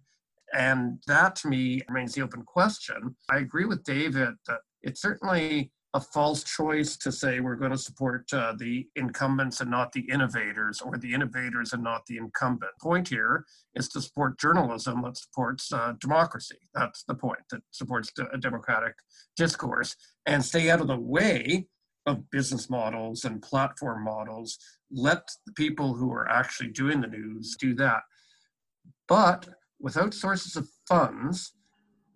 And 0.53 0.99
that 1.07 1.35
to 1.37 1.47
me 1.47 1.81
remains 1.87 2.13
the 2.13 2.21
open 2.21 2.43
question. 2.43 3.15
I 3.29 3.37
agree 3.37 3.65
with 3.65 3.83
David 3.83 4.35
that 4.47 4.61
it's 4.81 5.01
certainly 5.01 5.71
a 5.95 5.99
false 5.99 6.43
choice 6.43 6.97
to 6.97 7.11
say 7.11 7.39
we're 7.39 7.55
going 7.55 7.71
to 7.71 7.77
support 7.77 8.31
uh, 8.31 8.53
the 8.57 8.87
incumbents 8.95 9.59
and 9.59 9.71
not 9.71 9.91
the 9.91 10.01
innovators, 10.11 10.81
or 10.81 10.97
the 10.97 11.13
innovators 11.13 11.73
and 11.73 11.83
not 11.83 12.05
the 12.05 12.17
incumbent. 12.17 12.71
The 12.79 12.83
point 12.83 13.07
here 13.07 13.43
is 13.73 13.89
to 13.89 14.01
support 14.01 14.39
journalism 14.39 15.01
that 15.03 15.17
supports 15.17 15.73
uh, 15.73 15.93
democracy. 15.99 16.57
That's 16.75 17.03
the 17.03 17.15
point, 17.15 17.39
that 17.49 17.61
supports 17.71 18.11
a 18.31 18.37
democratic 18.37 18.93
discourse, 19.35 19.95
and 20.27 20.45
stay 20.45 20.69
out 20.69 20.81
of 20.81 20.87
the 20.87 20.99
way 20.99 21.67
of 22.05 22.29
business 22.29 22.69
models 22.69 23.25
and 23.25 23.41
platform 23.41 24.03
models. 24.03 24.59
Let 24.91 25.29
the 25.45 25.53
people 25.53 25.93
who 25.93 26.11
are 26.11 26.29
actually 26.29 26.69
doing 26.69 27.01
the 27.01 27.07
news 27.07 27.55
do 27.59 27.73
that. 27.75 28.01
But 29.07 29.47
without 29.79 30.13
sources 30.13 30.55
of 30.55 30.69
funds 30.87 31.53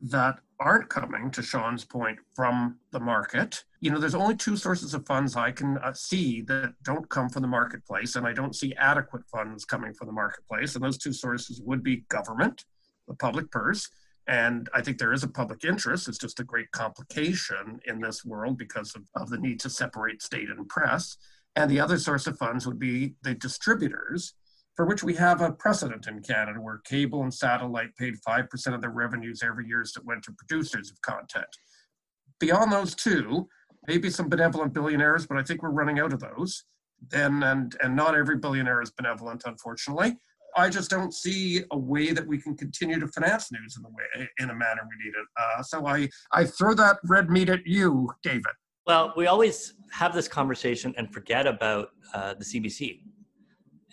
that 0.01 0.39
aren't 0.59 0.89
coming, 0.89 1.31
to 1.31 1.41
Sean's 1.41 1.85
point, 1.85 2.19
from 2.35 2.77
the 2.91 2.99
market, 2.99 3.63
you 3.79 3.91
know, 3.91 3.99
there's 3.99 4.15
only 4.15 4.35
two 4.35 4.55
sources 4.55 4.93
of 4.93 5.05
funds 5.05 5.35
I 5.35 5.51
can 5.51 5.77
uh, 5.79 5.93
see 5.93 6.41
that 6.43 6.73
don't 6.83 7.09
come 7.09 7.29
from 7.29 7.41
the 7.41 7.47
marketplace, 7.47 8.15
and 8.15 8.25
I 8.25 8.33
don't 8.33 8.55
see 8.55 8.73
adequate 8.75 9.23
funds 9.31 9.65
coming 9.65 9.93
from 9.93 10.07
the 10.07 10.13
marketplace. 10.13 10.75
And 10.75 10.83
those 10.83 10.97
two 10.97 11.13
sources 11.13 11.61
would 11.61 11.83
be 11.83 12.05
government, 12.09 12.65
the 13.07 13.15
public 13.15 13.51
purse, 13.51 13.89
and 14.27 14.69
I 14.73 14.81
think 14.81 14.97
there 14.97 15.13
is 15.13 15.23
a 15.23 15.27
public 15.27 15.65
interest. 15.65 16.07
It's 16.07 16.17
just 16.17 16.39
a 16.39 16.45
great 16.45 16.71
complication 16.71 17.79
in 17.85 17.99
this 17.99 18.23
world 18.23 18.57
because 18.57 18.95
of, 18.95 19.03
of 19.15 19.29
the 19.29 19.37
need 19.37 19.59
to 19.61 19.69
separate 19.69 20.21
state 20.21 20.49
and 20.49 20.67
press. 20.69 21.17
And 21.55 21.69
the 21.69 21.79
other 21.79 21.97
source 21.97 22.27
of 22.27 22.37
funds 22.37 22.65
would 22.65 22.79
be 22.79 23.15
the 23.23 23.35
distributors, 23.35 24.33
for 24.75 24.85
which 24.85 25.03
we 25.03 25.13
have 25.15 25.41
a 25.41 25.51
precedent 25.51 26.07
in 26.07 26.21
Canada 26.21 26.59
where 26.59 26.79
cable 26.79 27.21
and 27.21 27.33
satellite 27.33 27.95
paid 27.95 28.15
5% 28.27 28.73
of 28.73 28.81
their 28.81 28.89
revenues 28.89 29.43
every 29.43 29.67
year 29.67 29.85
that 29.93 30.05
went 30.05 30.23
to 30.23 30.31
producers 30.31 30.89
of 30.91 30.99
content. 31.01 31.45
Beyond 32.39 32.71
those 32.71 32.95
two, 32.95 33.47
maybe 33.87 34.09
some 34.09 34.29
benevolent 34.29 34.73
billionaires, 34.73 35.27
but 35.27 35.37
I 35.37 35.43
think 35.43 35.61
we're 35.61 35.69
running 35.69 35.99
out 35.99 36.13
of 36.13 36.19
those. 36.19 36.63
then 37.09 37.43
and 37.43 37.75
and 37.83 37.95
not 37.95 38.15
every 38.15 38.37
billionaire 38.37 38.81
is 38.81 38.91
benevolent, 38.91 39.43
unfortunately. 39.45 40.17
I 40.55 40.69
just 40.69 40.89
don't 40.89 41.13
see 41.13 41.63
a 41.71 41.77
way 41.77 42.13
that 42.13 42.25
we 42.27 42.37
can 42.39 42.55
continue 42.55 42.99
to 42.99 43.07
finance 43.07 43.51
news 43.51 43.75
in 43.75 43.83
the 43.83 43.89
way 43.89 44.29
in 44.39 44.49
a 44.49 44.55
manner 44.55 44.81
we 44.89 45.03
need 45.03 45.13
it. 45.15 45.27
Uh, 45.37 45.63
so 45.63 45.85
I 45.85 46.09
I 46.31 46.45
throw 46.45 46.73
that 46.75 46.97
red 47.03 47.29
meat 47.29 47.49
at 47.49 47.65
you, 47.65 48.09
David. 48.23 48.55
Well, 48.85 49.13
we 49.15 49.27
always 49.27 49.75
have 49.91 50.13
this 50.13 50.27
conversation 50.27 50.93
and 50.97 51.11
forget 51.13 51.47
about 51.47 51.89
uh, 52.13 52.33
the 52.33 52.43
CBC, 52.43 52.99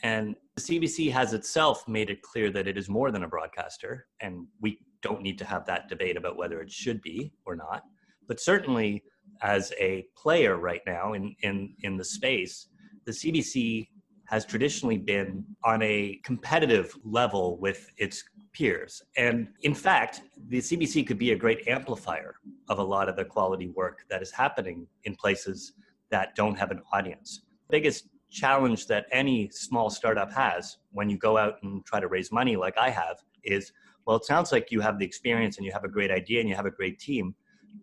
and 0.03 0.35
the 0.57 0.63
CBC 0.63 1.13
has 1.13 1.33
itself 1.33 1.87
made 1.87 2.11
it 2.11 2.23
clear 2.23 2.51
that 2.51 2.67
it 2.67 2.77
is 2.77 2.89
more 2.89 3.13
than 3.13 3.23
a 3.23 3.29
broadcaster, 3.29 4.07
and 4.21 4.47
we 4.61 4.79
don't 5.01 5.23
need 5.23 5.39
to 5.39 5.45
have 5.45 5.65
that 5.67 5.89
debate 5.89 6.17
about 6.17 6.37
whether 6.37 6.61
it 6.61 6.73
should 6.73 7.01
be 7.03 7.33
or 7.47 7.55
not. 7.55 7.83
But 8.27 8.41
certainly, 8.41 9.05
as 9.43 9.73
a 9.79 10.07
player 10.17 10.57
right 10.57 10.83
now 10.87 11.13
in 11.13 11.37
in 11.43 11.75
in 11.83 11.97
the 11.97 12.05
space, 12.05 12.67
the 13.07 13.13
CBC 13.13 13.89
has 14.31 14.47
traditionally 14.47 14.97
been 14.97 15.45
on 15.65 15.83
a 15.83 16.21
competitive 16.23 16.97
level 17.03 17.59
with 17.59 17.91
its 17.97 18.23
peers. 18.53 19.03
And 19.17 19.49
in 19.63 19.75
fact, 19.75 20.23
the 20.49 20.59
CBC 20.59 21.05
could 21.05 21.19
be 21.19 21.33
a 21.33 21.37
great 21.37 21.67
amplifier 21.67 22.37
of 22.69 22.79
a 22.79 22.83
lot 22.83 23.09
of 23.09 23.17
the 23.17 23.25
quality 23.25 23.67
work 23.71 24.05
that 24.09 24.23
is 24.23 24.31
happening 24.31 24.87
in 25.03 25.17
places 25.17 25.73
that 26.11 26.37
don't 26.37 26.57
have 26.57 26.71
an 26.71 26.81
audience. 26.93 27.43
biggest 27.71 28.09
challenge 28.31 28.87
that 28.87 29.07
any 29.11 29.51
small 29.51 29.91
startup 29.91 30.33
has 30.33 30.79
when 30.93 31.11
you 31.11 31.19
go 31.19 31.37
out 31.37 31.55
and 31.65 31.85
try 31.85 31.99
to 31.99 32.07
raise 32.07 32.31
money 32.31 32.55
like 32.55 32.79
I 32.79 32.89
have 32.89 33.17
is 33.43 33.73
well, 34.07 34.17
it 34.17 34.25
sounds 34.25 34.53
like 34.53 34.71
you 34.71 34.81
have 34.81 34.99
the 35.01 35.05
experience 35.05 35.57
and 35.57 35.67
you 35.67 35.73
have 35.73 35.85
a 35.85 35.89
great 35.89 36.13
idea 36.13 36.39
and 36.39 36.49
you 36.49 36.55
have 36.55 36.67
a 36.67 36.71
great 36.71 37.01
team, 37.01 37.35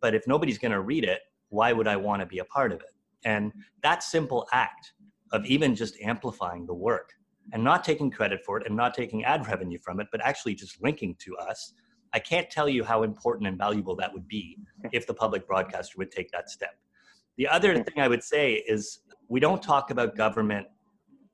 but 0.01 0.15
if 0.15 0.25
nobody's 0.27 0.57
going 0.57 0.71
to 0.71 0.81
read 0.81 1.03
it, 1.03 1.21
why 1.49 1.73
would 1.73 1.87
I 1.87 1.97
want 1.97 2.21
to 2.21 2.25
be 2.25 2.39
a 2.39 2.45
part 2.45 2.71
of 2.71 2.79
it? 2.79 2.93
And 3.25 3.51
that 3.83 4.01
simple 4.01 4.47
act 4.53 4.93
of 5.31 5.45
even 5.45 5.75
just 5.75 5.99
amplifying 6.01 6.65
the 6.65 6.73
work 6.73 7.13
and 7.53 7.63
not 7.63 7.83
taking 7.83 8.11
credit 8.11 8.41
for 8.45 8.59
it 8.59 8.67
and 8.67 8.75
not 8.75 8.93
taking 8.93 9.23
ad 9.23 9.47
revenue 9.47 9.79
from 9.79 9.99
it, 9.99 10.07
but 10.11 10.21
actually 10.23 10.55
just 10.55 10.81
linking 10.81 11.15
to 11.19 11.35
us. 11.37 11.73
I 12.13 12.19
can't 12.19 12.49
tell 12.49 12.67
you 12.67 12.83
how 12.83 13.03
important 13.03 13.47
and 13.47 13.57
valuable 13.57 13.95
that 13.97 14.13
would 14.13 14.27
be 14.27 14.57
if 14.91 15.07
the 15.07 15.13
public 15.13 15.47
broadcaster 15.47 15.95
would 15.97 16.11
take 16.11 16.31
that 16.31 16.49
step. 16.49 16.77
The 17.37 17.47
other 17.47 17.75
thing 17.75 17.99
I 17.99 18.07
would 18.07 18.23
say 18.23 18.63
is 18.67 18.99
we 19.27 19.39
don't 19.39 19.61
talk 19.61 19.91
about 19.91 20.15
government 20.15 20.67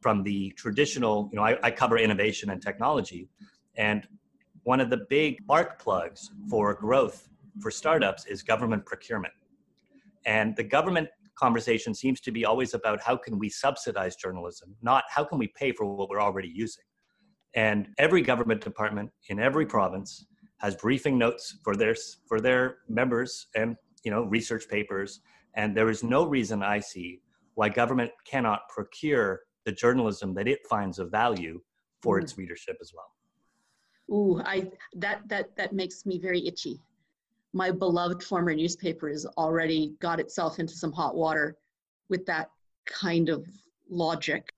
from 0.01 0.21
the 0.23 0.51
traditional, 0.57 1.29
you 1.31 1.37
know, 1.37 1.45
I, 1.45 1.57
I 1.63 1.71
cover 1.71 1.97
innovation 1.97 2.49
and 2.49 2.61
technology. 2.61 3.29
And 3.75 4.05
one 4.63 4.81
of 4.81 4.89
the 4.89 5.05
big 5.09 5.41
spark 5.43 5.79
plugs 5.79 6.29
for 6.49 6.73
growth 6.73 7.29
for 7.61 7.71
startups 7.71 8.25
is 8.25 8.43
government 8.43 8.85
procurement. 8.85 9.33
And 10.25 10.55
the 10.55 10.63
government 10.63 11.09
conversation 11.37 11.93
seems 11.93 12.19
to 12.21 12.31
be 12.31 12.45
always 12.45 12.73
about 12.73 13.01
how 13.01 13.17
can 13.17 13.39
we 13.39 13.49
subsidize 13.49 14.15
journalism, 14.15 14.75
not 14.81 15.03
how 15.09 15.23
can 15.23 15.37
we 15.37 15.51
pay 15.57 15.71
for 15.71 15.85
what 15.85 16.09
we're 16.09 16.21
already 16.21 16.51
using. 16.53 16.83
And 17.55 17.87
every 17.97 18.21
government 18.21 18.61
department 18.61 19.11
in 19.29 19.39
every 19.39 19.65
province 19.65 20.25
has 20.59 20.75
briefing 20.75 21.17
notes 21.17 21.57
for 21.63 21.75
their 21.75 21.95
for 22.27 22.39
their 22.39 22.77
members 22.87 23.47
and 23.55 23.75
you 24.03 24.11
know 24.11 24.23
research 24.23 24.67
papers. 24.69 25.21
And 25.55 25.77
there 25.77 25.89
is 25.89 26.03
no 26.03 26.25
reason 26.25 26.63
I 26.63 26.79
see 26.79 27.19
why 27.55 27.69
government 27.69 28.11
cannot 28.25 28.61
procure 28.69 29.41
the 29.65 29.71
journalism 29.71 30.33
that 30.33 30.47
it 30.47 30.59
finds 30.67 30.99
of 30.99 31.11
value 31.11 31.61
for 32.01 32.19
mm. 32.19 32.23
its 32.23 32.37
readership 32.37 32.77
as 32.81 32.91
well. 32.93 33.11
Ooh, 34.11 34.41
I 34.43 34.71
that 34.95 35.21
that 35.27 35.55
that 35.57 35.73
makes 35.73 36.05
me 36.05 36.19
very 36.19 36.45
itchy 36.47 36.79
my 37.53 37.69
beloved 37.71 38.23
former 38.23 38.53
newspaper 38.53 39.09
has 39.09 39.25
already 39.37 39.93
got 39.99 40.19
itself 40.19 40.59
into 40.59 40.73
some 40.73 40.91
hot 40.91 41.15
water 41.15 41.55
with 42.09 42.25
that 42.25 42.49
kind 42.85 43.29
of 43.29 43.45
logic. 43.89 44.51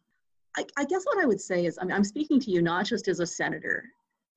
I, 0.57 0.65
I, 0.77 0.85
guess 0.85 1.03
what 1.05 1.21
I 1.21 1.25
would 1.25 1.41
say 1.41 1.65
is 1.65 1.77
I 1.79 1.83
mean, 1.83 1.91
I'm 1.91 2.03
speaking 2.05 2.39
to 2.39 2.51
you 2.51 2.61
not 2.61 2.85
just 2.85 3.09
as 3.09 3.19
a 3.19 3.25
senator 3.25 3.83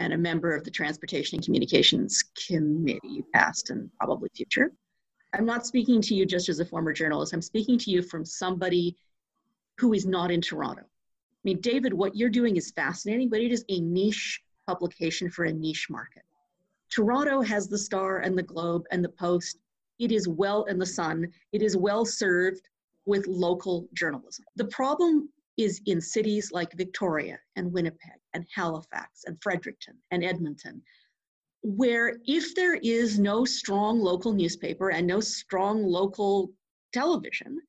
and 0.01 0.13
a 0.13 0.19
member 0.19 0.55
of 0.55 0.65
the 0.65 0.71
Transportation 0.71 1.37
and 1.37 1.45
Communications 1.45 2.25
Committee, 2.47 3.25
past 3.33 3.71
and 3.71 3.91
probably 3.99 4.29
future. 4.35 4.73
I'm 5.35 5.45
not 5.45 5.67
speaking 5.67 6.01
to 6.03 6.15
you 6.15 6.27
just 6.27 6.49
as 6.49 6.59
a 6.59 6.65
former 6.65 6.93
journalist. 6.93 7.33
I'm 7.33 7.43
speaking 7.43 7.79
to 7.79 7.91
you 7.91 8.03
from 8.03 8.25
somebody 8.25 8.97
who 9.79 9.93
is 9.93 10.07
not 10.07 10.31
in 10.31 10.41
Toronto. 10.41 10.83
I 10.83 11.43
mean, 11.45 11.61
David, 11.61 11.93
what 11.93 12.17
you're 12.17 12.29
doing 12.29 12.57
is 12.57 12.73
fascinating, 12.73 13.29
but 13.29 13.41
it 13.41 13.53
is 13.53 13.65
a 13.69 13.81
niche 13.81 14.41
publication 14.67 15.31
for 15.31 15.45
a 15.45 15.53
niche 15.53 15.89
market. 15.91 16.23
Toronto 16.91 17.43
has 17.43 17.69
the 17.69 17.79
Star 17.79 18.19
and 18.19 18.37
the 18.37 18.43
Globe 18.43 18.85
and 18.91 19.05
the 19.05 19.11
Post. 19.11 19.59
It 19.99 20.13
is 20.13 20.29
well 20.29 20.65
in 20.65 20.79
the 20.79 20.87
Sun. 20.87 21.29
It 21.53 21.63
is 21.63 21.77
well 21.77 22.05
served 22.05 22.69
with 23.07 23.27
local 23.27 23.89
journalism. 23.95 24.45
The 24.57 24.67
problem 24.67 25.29
is 25.57 25.81
in 25.87 26.01
cities 26.01 26.53
like 26.53 26.73
Victoria 26.75 27.39
and 27.57 27.73
Winnipeg 27.73 28.21
and 28.33 28.47
Halifax 28.55 29.25
and 29.25 29.37
Fredericton 29.43 29.97
and 30.11 30.23
Edmonton, 30.23 30.83
where 31.63 32.19
if 32.27 32.55
there 32.55 32.77
is 32.77 33.19
no 33.19 33.45
strong 33.45 33.99
local 33.99 34.33
newspaper 34.33 34.91
and 34.91 35.07
no 35.07 35.21
strong 35.21 35.83
local 35.83 36.53
television, 36.93 37.61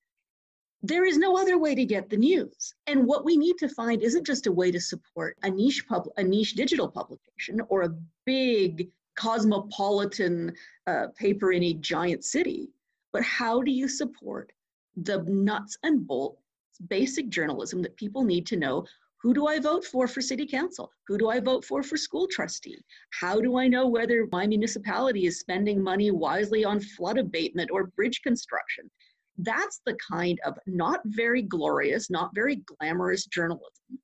there 0.81 1.03
is 1.03 1.17
no 1.17 1.37
other 1.37 1.57
way 1.57 1.75
to 1.75 1.83
get 1.83 2.09
the 2.09 2.17
news. 2.17 2.73
And 2.87 3.05
what 3.05 3.25
we 3.25 3.35
need 3.35 3.57
to 3.57 3.69
find 3.69 4.01
isn't 4.01 4.25
just 4.25 4.47
a 4.47 4.51
way 4.51 4.71
to 4.71 4.79
support 4.79 5.35
a 5.43 5.49
niche 5.49 5.85
pub, 5.87 6.07
a 6.15 6.23
niche 6.23 6.53
digital 6.53 6.87
publication 6.87 7.59
or 7.69 7.81
a 7.81 7.95
big 8.25 8.89
cosmopolitan 9.19 10.53
uh, 10.87 11.07
paper 11.17 11.51
in 11.51 11.63
a 11.63 11.73
giant 11.73 12.23
city, 12.23 12.69
but 13.11 13.21
how 13.23 13.61
do 13.61 13.71
you 13.71 13.87
support 13.87 14.51
the 14.95 15.21
nuts 15.27 15.77
and 15.83 16.07
bolts 16.07 16.41
basic 16.87 17.27
journalism 17.27 17.81
that 17.81 17.97
people 17.97 18.23
need 18.23 18.45
to 18.47 18.55
know 18.55 18.85
who 19.21 19.33
do 19.33 19.47
I 19.47 19.59
vote 19.59 19.83
for 19.83 20.07
for 20.07 20.21
city 20.21 20.45
council? 20.45 20.89
Who 21.07 21.17
do 21.17 21.27
I 21.27 21.41
vote 21.41 21.65
for 21.65 21.83
for 21.83 21.97
school 21.97 22.25
trustee? 22.27 22.81
How 23.11 23.41
do 23.41 23.57
I 23.57 23.67
know 23.67 23.85
whether 23.85 24.25
my 24.31 24.47
municipality 24.47 25.25
is 25.25 25.41
spending 25.41 25.83
money 25.83 26.09
wisely 26.09 26.63
on 26.63 26.79
flood 26.79 27.17
abatement 27.17 27.69
or 27.69 27.87
bridge 27.97 28.21
construction? 28.21 28.89
That's 29.37 29.81
the 29.85 29.97
kind 30.09 30.39
of 30.45 30.57
not 30.67 31.01
very 31.03 31.41
glorious, 31.41 32.09
not 32.09 32.33
very 32.33 32.63
glamorous 32.67 33.25
journalism 33.25 33.99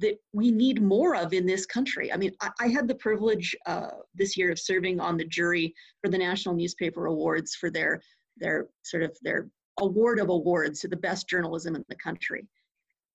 that 0.00 0.16
we 0.32 0.50
need 0.50 0.82
more 0.82 1.14
of 1.14 1.32
in 1.32 1.46
this 1.46 1.66
country. 1.66 2.12
I 2.12 2.16
mean, 2.16 2.32
I, 2.40 2.50
I 2.60 2.68
had 2.68 2.88
the 2.88 2.96
privilege 2.96 3.54
uh, 3.66 3.90
this 4.14 4.36
year 4.36 4.50
of 4.50 4.58
serving 4.58 5.00
on 5.00 5.16
the 5.16 5.24
jury 5.24 5.74
for 6.02 6.10
the 6.10 6.18
National 6.18 6.54
Newspaper 6.54 7.06
Awards 7.06 7.54
for 7.54 7.70
their 7.70 8.00
their 8.36 8.66
sort 8.82 9.04
of 9.04 9.16
their 9.22 9.48
award 9.80 10.18
of 10.18 10.28
awards 10.28 10.80
to 10.80 10.88
the 10.88 10.96
best 10.96 11.28
journalism 11.28 11.76
in 11.76 11.84
the 11.88 11.96
country. 11.96 12.46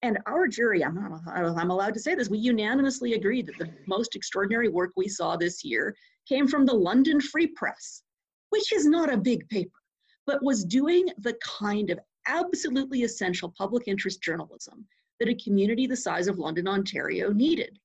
And 0.02 0.18
our 0.28 0.48
jury, 0.48 0.84
I'm 0.84 0.96
not, 0.96 1.22
I'm 1.28 1.72
allowed 1.72 1.94
to 1.96 2.00
say 2.00 2.16
this, 2.16 2.30
we 2.30 2.38
unanimously 2.38 3.14
agreed 3.14 3.48
that 3.48 3.58
the 3.58 3.70
most 3.86 4.16
extraordinary 4.16 4.70
work 4.70 4.92
we 4.96 5.10
saw 5.10 5.36
this 5.36 5.64
year 5.64 5.94
came 6.28 6.48
from 6.48 6.66
the 6.66 6.74
London 6.74 7.20
Free 7.20 7.48
Press, 7.48 8.04
which 8.50 8.72
is 8.72 8.86
not 8.86 9.12
a 9.12 9.18
big 9.18 9.48
paper, 9.50 9.78
but 10.26 10.42
was 10.42 10.64
doing 10.64 11.10
the 11.18 11.38
kind 11.44 11.90
of 11.90 12.00
absolutely 12.28 13.04
essential 13.04 13.54
public 13.58 13.88
interest 13.88 14.22
journalism 14.22 14.88
that 15.20 15.30
a 15.30 15.36
community 15.36 15.86
the 15.86 15.96
size 15.96 16.28
of 16.28 16.40
London, 16.40 16.68
Ontario 16.68 17.32
needed. 17.32 17.78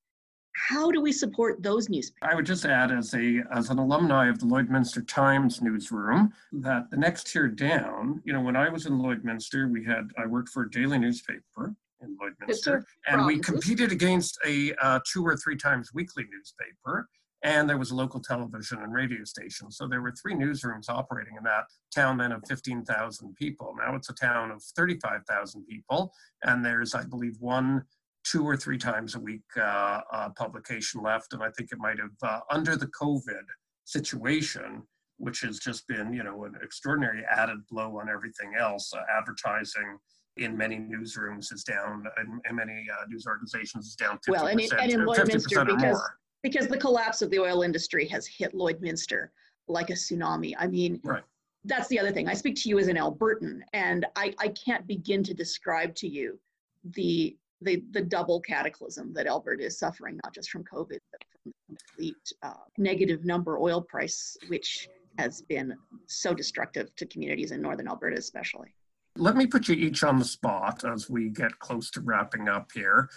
How 0.69 0.93
do 0.93 1.01
we 1.01 1.11
support 1.11 1.63
those 1.63 1.89
newspapers? 1.89 2.29
I 2.31 2.37
would 2.37 2.47
just 2.47 2.65
add, 2.65 2.93
as 2.93 3.13
a 3.15 3.43
as 3.53 3.71
an 3.71 3.79
alumni 3.79 4.29
of 4.29 4.39
the 4.39 4.47
Lloydminster 4.47 5.07
Times 5.07 5.61
newsroom, 5.61 6.33
that 6.53 6.89
the 6.93 6.97
next 6.97 7.27
tier 7.27 7.49
down, 7.49 8.23
you 8.25 8.33
know, 8.33 8.41
when 8.41 8.55
I 8.55 8.69
was 8.69 8.87
in 8.87 8.93
Lloydminster, 8.93 9.71
we 9.71 9.85
had 9.85 10.11
I 10.17 10.27
worked 10.27 10.51
for 10.51 10.63
a 10.63 10.71
daily 10.71 10.97
newspaper 10.99 11.75
in 12.01 12.17
Lloydminster, 12.17 12.85
and 13.09 13.27
we 13.27 13.41
competed 13.41 13.91
against 13.91 14.39
a 14.47 14.73
uh, 14.81 15.01
two 15.13 15.27
or 15.27 15.37
three 15.37 15.57
times 15.57 15.93
weekly 15.93 16.25
newspaper 16.31 17.09
and 17.45 17.69
there 17.69 17.77
was 17.77 17.91
a 17.91 17.95
local 17.95 18.21
television 18.21 18.79
and 18.83 18.93
radio 18.93 19.23
station. 19.23 19.71
So 19.71 19.87
there 19.87 20.01
were 20.01 20.13
three 20.13 20.35
newsrooms 20.35 20.89
operating 20.89 21.35
in 21.37 21.45
that 21.45 21.65
town 21.95 22.17
then 22.17 22.33
of 22.33 22.43
15,000 22.49 23.35
people. 23.37 23.75
Now 23.79 23.95
it's 23.95 24.09
a 24.09 24.15
town 24.15 24.51
of 24.51 24.63
35,000 24.77 25.67
people, 25.67 26.13
and 26.43 26.65
there's, 26.65 26.95
I 26.95 27.05
believe, 27.05 27.37
one, 27.41 27.83
two 28.25 28.45
or 28.45 28.57
three 28.57 28.79
times 28.79 29.15
a 29.15 29.21
week 29.21 29.43
uh, 29.59 30.01
uh, 30.11 30.31
publication 30.31 31.03
left. 31.03 31.35
And 31.35 31.43
I 31.43 31.51
think 31.51 31.71
it 31.71 31.79
might 31.79 31.99
have, 31.99 32.11
uh, 32.23 32.41
under 32.51 32.77
the 32.77 32.89
COVID 32.89 33.45
situation, 33.85 34.83
which 35.19 35.43
has 35.43 35.59
just 35.59 35.87
been, 35.87 36.15
you 36.15 36.25
know, 36.25 36.45
an 36.45 36.55
extraordinary 36.63 37.23
added 37.31 37.59
blow 37.71 37.99
on 37.99 38.09
everything 38.09 38.55
else, 38.59 38.91
uh, 38.95 39.01
advertising 39.19 39.99
in 40.39 40.57
many 40.57 40.79
newsrooms 40.79 41.53
is 41.53 41.63
down, 41.63 42.05
and, 42.17 42.41
in 42.49 42.57
many 42.57 42.87
uh, 42.91 43.05
news 43.09 43.27
organizations 43.27 43.87
is 43.87 43.95
down 43.95 44.17
50%, 44.17 44.31
well, 44.31 44.47
and, 44.47 44.61
and 44.61 44.91
in 44.91 45.01
Lloydminster, 45.01 45.67
because, 45.67 46.01
because 46.45 46.69
the 46.69 46.77
collapse 46.77 47.23
of 47.23 47.31
the 47.31 47.39
oil 47.39 47.63
industry 47.63 48.07
has 48.07 48.27
hit 48.27 48.53
Lloydminster 48.53 49.29
like 49.67 49.89
a 49.89 49.95
tsunami. 49.95 50.55
I 50.59 50.67
mean, 50.67 51.01
right. 51.03 51.23
that's 51.65 51.89
the 51.89 51.99
other 51.99 52.13
thing. 52.13 52.29
I 52.29 52.35
speak 52.35 52.55
to 52.57 52.69
you 52.69 52.79
as 52.79 52.87
an 52.87 52.97
Albertan, 52.97 53.61
and 53.73 54.05
I, 54.15 54.35
I 54.39 54.49
can't 54.49 54.87
begin 54.87 55.25
to 55.25 55.35
describe 55.35 55.95
to 55.97 56.07
you 56.07 56.39
the 56.85 57.37
the, 57.63 57.83
the 57.93 58.03
double 58.03 58.41
cataclysm 58.41 59.15
that 59.15 59.27
Alberta 59.27 59.65
is 59.65 59.79
suffering, 59.79 60.21
not 60.23 60.35
just 60.35 60.51
from 60.51 60.65
COVID, 60.65 60.99
but 61.11 61.25
from 61.31 61.53
the 61.55 61.77
complete 61.97 62.33
uh, 62.43 62.53
negative 62.77 63.25
number 63.25 63.59
oil 63.59 63.81
price, 63.81 64.37
which 64.49 64.91
has 65.19 65.41
been 65.41 65.75
so 66.07 66.35
destructive 66.35 66.95
to 66.97 67.07
communities 67.07 67.53
in 67.53 67.63
northern 67.63 67.89
Alberta, 67.89 68.19
especially. 68.19 68.75
Let 69.17 69.37
me 69.37 69.47
put 69.47 69.69
you 69.69 69.77
each 69.77 70.05
on 70.05 70.19
the 70.19 70.27
spot 70.27 70.85
as 70.85 71.09
we 71.09 71.31
get 71.31 71.59
close 71.59 71.91
to 71.93 72.03
wrapping 72.03 72.51
up 72.51 72.71
here. 72.75 73.09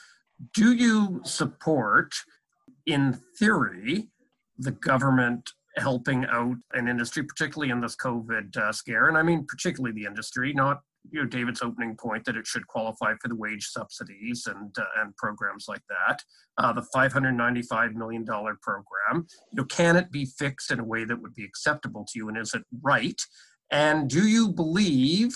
Do 0.53 0.71
you 0.71 1.19
support, 1.25 2.13
in 2.87 3.19
theory, 3.37 4.09
the 4.57 4.71
government 4.71 5.51
helping 5.75 6.25
out 6.25 6.55
an 6.73 6.87
industry, 6.87 7.23
particularly 7.23 7.71
in 7.71 7.81
this 7.81 7.95
COVID 7.95 8.57
uh, 8.57 8.71
scare? 8.71 9.07
And 9.09 9.17
I 9.17 9.21
mean, 9.21 9.45
particularly 9.45 9.93
the 9.93 10.07
industry, 10.07 10.53
not 10.53 10.81
you 11.11 11.21
know 11.21 11.27
David's 11.27 11.61
opening 11.61 11.95
point 11.95 12.25
that 12.25 12.35
it 12.35 12.47
should 12.47 12.67
qualify 12.67 13.13
for 13.21 13.27
the 13.27 13.35
wage 13.35 13.67
subsidies 13.67 14.47
and 14.47 14.75
uh, 14.79 15.01
and 15.01 15.15
programs 15.15 15.65
like 15.67 15.83
that. 15.89 16.23
Uh, 16.57 16.73
the 16.73 16.81
595 16.93 17.93
million 17.93 18.25
dollar 18.25 18.57
program. 18.61 19.27
You 19.51 19.57
know, 19.57 19.65
can 19.65 19.95
it 19.95 20.11
be 20.11 20.25
fixed 20.25 20.71
in 20.71 20.79
a 20.79 20.83
way 20.83 21.05
that 21.05 21.21
would 21.21 21.35
be 21.35 21.45
acceptable 21.45 22.05
to 22.05 22.19
you, 22.19 22.29
and 22.29 22.37
is 22.37 22.53
it 22.53 22.63
right? 22.81 23.21
And 23.69 24.09
do 24.09 24.27
you 24.27 24.49
believe 24.49 25.35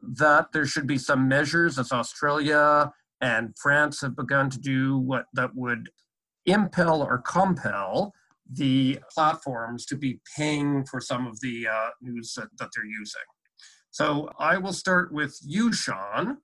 that 0.00 0.52
there 0.52 0.66
should 0.66 0.86
be 0.86 0.98
some 0.98 1.26
measures, 1.26 1.78
as 1.78 1.92
Australia 1.92 2.92
and 3.20 3.56
France 3.60 4.00
have 4.00 4.16
begun 4.16 4.48
to 4.50 4.58
do, 4.58 4.98
what 4.98 5.26
that 5.34 5.54
would 5.54 5.90
impel 6.50 7.02
or 7.02 7.18
compel 7.18 8.12
the 8.50 8.98
platforms 9.12 9.84
to 9.86 9.96
be 9.96 10.20
paying 10.36 10.84
for 10.86 11.00
some 11.00 11.26
of 11.26 11.40
the 11.40 11.66
uh, 11.68 11.90
news 12.00 12.34
that, 12.34 12.48
that 12.58 12.70
they're 12.74 12.84
using? 12.84 13.22
So 13.90 14.30
I 14.38 14.58
will 14.58 14.72
start 14.72 15.12
with 15.12 15.38
you, 15.42 15.72
Sean, 15.72 16.38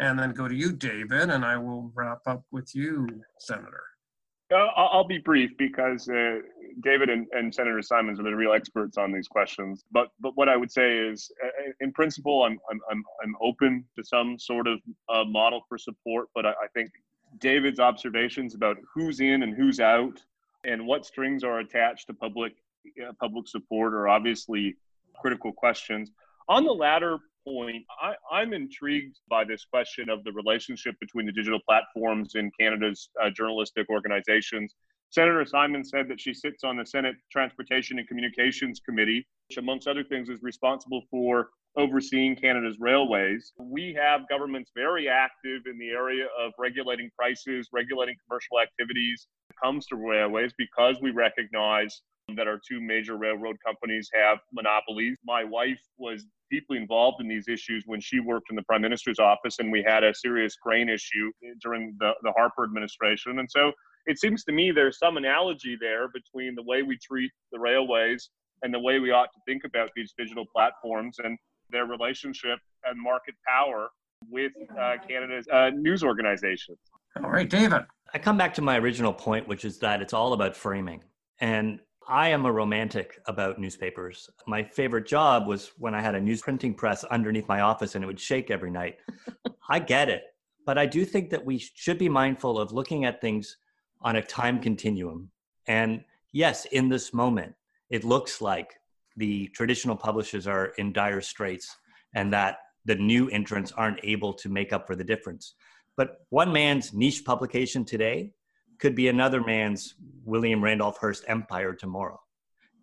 and 0.00 0.18
then 0.18 0.32
go 0.32 0.48
to 0.48 0.54
you, 0.54 0.72
David, 0.72 1.30
and 1.30 1.44
I 1.44 1.56
will 1.56 1.90
wrap 1.94 2.20
up 2.26 2.42
with 2.50 2.74
you, 2.74 3.06
Senator. 3.38 3.82
Uh, 4.52 4.66
I'll 4.76 5.06
be 5.06 5.18
brief 5.18 5.50
because 5.58 6.08
uh, 6.08 6.38
David 6.82 7.10
and, 7.10 7.26
and, 7.32 7.52
Senator 7.52 7.82
Simons 7.82 8.20
are 8.20 8.22
the 8.22 8.34
real 8.34 8.52
experts 8.52 8.96
on 8.96 9.10
these 9.10 9.26
questions. 9.26 9.84
But 9.90 10.08
but 10.20 10.36
what 10.36 10.48
I 10.48 10.56
would 10.56 10.70
say 10.70 10.96
is, 10.98 11.28
uh, 11.44 11.72
in 11.80 11.92
principle, 11.92 12.44
I'm 12.44 12.56
I'm 12.70 12.80
I'm, 12.88 13.02
I'm 13.24 13.34
open 13.40 13.84
to 13.98 14.04
some 14.04 14.38
sort 14.38 14.68
of 14.68 14.78
uh, 15.08 15.24
model 15.24 15.62
for 15.68 15.78
support. 15.78 16.28
But 16.32 16.46
I, 16.46 16.50
I, 16.50 16.68
think 16.74 16.90
David's 17.38 17.80
observations 17.80 18.54
about 18.54 18.76
who's 18.92 19.20
in 19.20 19.42
and 19.42 19.54
who's 19.54 19.80
out, 19.80 20.22
and 20.64 20.86
what 20.86 21.06
strings 21.06 21.44
are 21.44 21.58
attached 21.60 22.06
to 22.08 22.14
public 22.14 22.52
uh, 23.04 23.12
public 23.20 23.48
support 23.48 23.94
are 23.94 24.08
obviously 24.08 24.76
critical 25.20 25.52
questions. 25.52 26.10
On 26.48 26.64
the 26.64 26.72
latter 26.72 27.18
point, 27.46 27.84
I, 28.00 28.14
I'm 28.30 28.52
intrigued 28.52 29.18
by 29.28 29.44
this 29.44 29.64
question 29.64 30.08
of 30.08 30.22
the 30.24 30.32
relationship 30.32 30.94
between 31.00 31.26
the 31.26 31.32
digital 31.32 31.60
platforms 31.68 32.34
in 32.34 32.50
Canada's 32.58 33.08
uh, 33.22 33.30
journalistic 33.30 33.88
organizations. 33.90 34.74
Senator 35.10 35.44
Simons 35.44 35.90
said 35.90 36.08
that 36.08 36.20
she 36.20 36.34
sits 36.34 36.64
on 36.64 36.76
the 36.76 36.84
Senate 36.84 37.16
Transportation 37.30 37.98
and 37.98 38.08
Communications 38.08 38.80
Committee, 38.80 39.26
which, 39.48 39.58
amongst 39.58 39.88
other 39.88 40.04
things, 40.04 40.28
is 40.28 40.42
responsible 40.42 41.02
for 41.10 41.50
overseeing 41.76 42.36
Canada's 42.36 42.76
railways. 42.80 43.52
We 43.58 43.94
have 44.00 44.28
governments 44.28 44.70
very 44.74 45.08
active 45.08 45.62
in 45.70 45.78
the 45.78 45.90
area 45.90 46.26
of 46.38 46.52
regulating 46.58 47.10
prices, 47.16 47.68
regulating 47.72 48.16
commercial 48.26 48.60
activities 48.60 49.28
when 49.48 49.54
it 49.54 49.66
comes 49.66 49.86
to 49.86 49.96
railways 49.96 50.52
because 50.56 50.96
we 51.02 51.10
recognize 51.10 52.02
that 52.34 52.48
our 52.48 52.58
two 52.68 52.80
major 52.80 53.16
railroad 53.16 53.56
companies 53.64 54.10
have 54.12 54.38
monopolies. 54.52 55.16
My 55.24 55.44
wife 55.44 55.78
was 55.96 56.24
deeply 56.50 56.78
involved 56.78 57.20
in 57.20 57.28
these 57.28 57.46
issues 57.48 57.84
when 57.86 58.00
she 58.00 58.20
worked 58.20 58.46
in 58.50 58.56
the 58.56 58.62
prime 58.62 58.82
minister's 58.82 59.18
office, 59.18 59.58
and 59.58 59.70
we 59.70 59.84
had 59.86 60.02
a 60.02 60.14
serious 60.14 60.56
grain 60.56 60.88
issue 60.88 61.30
during 61.62 61.94
the, 62.00 62.12
the 62.22 62.32
Harper 62.32 62.64
administration. 62.64 63.38
And 63.38 63.48
so 63.50 63.72
it 64.06 64.18
seems 64.18 64.44
to 64.44 64.52
me 64.52 64.70
there's 64.70 64.98
some 64.98 65.16
analogy 65.16 65.76
there 65.80 66.08
between 66.08 66.54
the 66.54 66.62
way 66.62 66.82
we 66.82 66.98
treat 66.98 67.30
the 67.52 67.58
railways 67.58 68.30
and 68.62 68.72
the 68.72 68.80
way 68.80 68.98
we 68.98 69.10
ought 69.10 69.28
to 69.34 69.40
think 69.46 69.64
about 69.64 69.90
these 69.94 70.14
digital 70.16 70.46
platforms 70.52 71.16
and 71.22 71.38
their 71.70 71.86
relationship 71.86 72.58
and 72.84 73.00
market 73.00 73.34
power 73.46 73.90
with 74.30 74.52
uh, 74.78 74.94
Canada's 75.06 75.46
uh, 75.52 75.70
news 75.74 76.02
organizations. 76.02 76.78
All 77.22 77.30
right, 77.30 77.48
David. 77.48 77.82
I 78.14 78.18
come 78.18 78.36
back 78.36 78.54
to 78.54 78.62
my 78.62 78.78
original 78.78 79.12
point, 79.12 79.48
which 79.48 79.64
is 79.64 79.78
that 79.80 80.00
it's 80.00 80.12
all 80.12 80.32
about 80.32 80.56
framing. 80.56 81.02
And 81.40 81.80
I 82.08 82.28
am 82.28 82.46
a 82.46 82.52
romantic 82.52 83.18
about 83.26 83.58
newspapers. 83.58 84.30
My 84.46 84.62
favorite 84.62 85.06
job 85.06 85.46
was 85.46 85.72
when 85.78 85.94
I 85.94 86.00
had 86.00 86.14
a 86.14 86.20
news 86.20 86.40
printing 86.40 86.74
press 86.74 87.02
underneath 87.04 87.48
my 87.48 87.60
office 87.60 87.94
and 87.94 88.04
it 88.04 88.06
would 88.06 88.20
shake 88.20 88.50
every 88.50 88.70
night. 88.70 88.98
I 89.68 89.80
get 89.80 90.08
it. 90.08 90.22
But 90.64 90.78
I 90.78 90.86
do 90.86 91.04
think 91.04 91.30
that 91.30 91.44
we 91.44 91.58
should 91.58 91.98
be 91.98 92.08
mindful 92.08 92.58
of 92.58 92.72
looking 92.72 93.04
at 93.04 93.20
things 93.20 93.56
on 94.02 94.16
a 94.16 94.22
time 94.22 94.60
continuum. 94.60 95.30
And 95.66 96.04
yes, 96.32 96.64
in 96.66 96.88
this 96.88 97.12
moment, 97.12 97.54
it 97.90 98.04
looks 98.04 98.40
like 98.40 98.78
the 99.16 99.48
traditional 99.48 99.96
publishers 99.96 100.46
are 100.46 100.66
in 100.78 100.92
dire 100.92 101.20
straits 101.20 101.76
and 102.14 102.32
that 102.32 102.58
the 102.84 102.94
new 102.94 103.28
entrants 103.30 103.72
aren't 103.72 104.00
able 104.02 104.32
to 104.34 104.48
make 104.48 104.72
up 104.72 104.86
for 104.86 104.94
the 104.94 105.04
difference. 105.04 105.54
But 105.96 106.18
one 106.30 106.52
man's 106.52 106.92
niche 106.92 107.24
publication 107.24 107.84
today 107.84 108.32
could 108.78 108.94
be 108.94 109.08
another 109.08 109.40
man's 109.40 109.94
William 110.24 110.62
Randolph 110.62 110.98
Hearst 110.98 111.24
empire 111.28 111.72
tomorrow. 111.72 112.20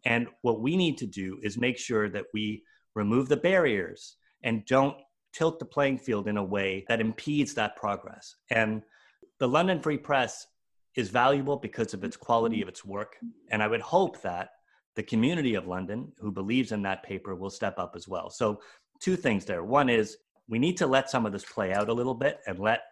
And 0.06 0.28
what 0.42 0.60
we 0.60 0.76
need 0.76 0.98
to 0.98 1.06
do 1.06 1.40
is 1.44 1.58
make 1.58 1.78
sure 1.78 2.10
that 2.10 2.26
we 2.34 2.64
remove 2.96 3.30
the 3.30 3.38
barriers 3.38 4.18
and 4.44 4.66
don't 4.66 4.98
tilt 5.34 5.60
the 5.60 5.66
playing 5.66 5.98
field 5.98 6.28
in 6.28 6.38
a 6.38 6.44
way 6.44 6.86
that 6.88 7.00
impedes 7.00 7.54
that 7.54 7.76
progress. 7.76 8.36
And 8.50 8.84
the 9.40 9.48
London 9.48 9.82
Free 9.82 9.98
Press 9.98 10.48
is 10.96 11.10
valuable 11.10 11.58
because 11.58 11.94
of 11.94 12.04
its 12.04 12.18
quality 12.18 12.62
of 12.62 12.68
its 12.68 12.86
work. 12.86 13.16
And 13.50 13.64
I 13.64 13.68
would 13.68 13.82
hope 13.82 14.22
that 14.22 14.50
the 14.96 15.04
community 15.04 15.56
of 15.56 15.68
London, 15.68 16.12
who 16.20 16.32
believes 16.32 16.72
in 16.72 16.82
that 16.84 17.04
paper, 17.04 17.36
will 17.36 17.50
step 17.50 17.80
up 17.80 17.94
as 17.96 18.08
well. 18.08 18.30
So, 18.30 18.62
two 19.00 19.16
things 19.16 19.46
there. 19.46 19.64
One 19.64 19.90
is 19.90 20.18
we 20.48 20.60
need 20.60 20.78
to 20.78 20.88
let 20.88 21.10
some 21.10 21.26
of 21.26 21.32
this 21.32 21.46
play 21.46 21.74
out 21.74 21.90
a 21.90 21.94
little 21.94 22.14
bit 22.14 22.40
and 22.48 22.60
let 22.60 22.84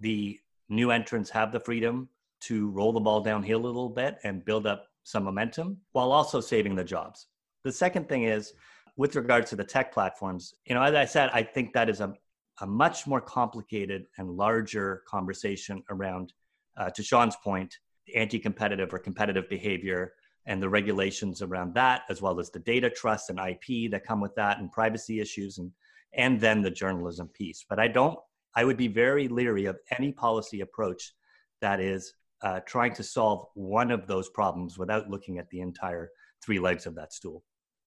the 0.00 0.38
new 0.68 0.90
entrants 0.90 1.30
have 1.30 1.52
the 1.52 1.60
freedom 1.60 2.08
to 2.42 2.70
roll 2.70 2.92
the 2.92 3.00
ball 3.00 3.20
downhill 3.20 3.60
a 3.60 3.66
little 3.66 3.88
bit 3.88 4.18
and 4.24 4.44
build 4.44 4.66
up 4.66 4.86
some 5.04 5.24
momentum 5.24 5.78
while 5.92 6.12
also 6.12 6.40
saving 6.40 6.74
the 6.74 6.84
jobs. 6.84 7.26
The 7.64 7.72
second 7.72 8.08
thing 8.08 8.24
is 8.24 8.52
with 8.96 9.16
regards 9.16 9.50
to 9.50 9.56
the 9.56 9.64
tech 9.64 9.92
platforms, 9.92 10.54
you 10.66 10.74
know, 10.74 10.82
as 10.82 10.94
I 10.94 11.04
said, 11.04 11.30
I 11.32 11.42
think 11.42 11.72
that 11.72 11.88
is 11.88 12.00
a, 12.00 12.14
a 12.60 12.66
much 12.66 13.06
more 13.06 13.20
complicated 13.20 14.06
and 14.18 14.30
larger 14.30 15.02
conversation 15.06 15.82
around, 15.90 16.32
uh, 16.76 16.90
to 16.90 17.02
Sean's 17.02 17.36
point, 17.42 17.74
anti 18.14 18.38
competitive 18.38 18.92
or 18.92 18.98
competitive 18.98 19.48
behavior 19.48 20.12
and 20.50 20.60
the 20.60 20.68
regulations 20.68 21.42
around 21.42 21.72
that, 21.74 22.02
as 22.10 22.20
well 22.20 22.40
as 22.40 22.50
the 22.50 22.58
data 22.58 22.90
trust 22.90 23.30
and 23.30 23.38
IP 23.38 23.88
that 23.88 24.04
come 24.04 24.20
with 24.20 24.34
that 24.34 24.58
and 24.58 24.72
privacy 24.72 25.20
issues 25.20 25.58
and, 25.58 25.70
and 26.12 26.40
then 26.40 26.60
the 26.60 26.70
journalism 26.70 27.28
piece. 27.28 27.64
But 27.68 27.78
I 27.78 27.86
don't, 27.86 28.18
I 28.56 28.64
would 28.64 28.76
be 28.76 28.88
very 28.88 29.28
leery 29.28 29.66
of 29.66 29.78
any 29.96 30.10
policy 30.10 30.60
approach 30.60 31.14
that 31.60 31.78
is 31.78 32.14
uh, 32.42 32.58
trying 32.66 32.92
to 32.94 33.04
solve 33.04 33.46
one 33.54 33.92
of 33.92 34.08
those 34.08 34.28
problems 34.30 34.76
without 34.76 35.08
looking 35.08 35.38
at 35.38 35.48
the 35.50 35.60
entire 35.60 36.10
three 36.44 36.58
legs 36.58 36.84
of 36.84 36.96
that 36.96 37.12
stool. 37.12 37.44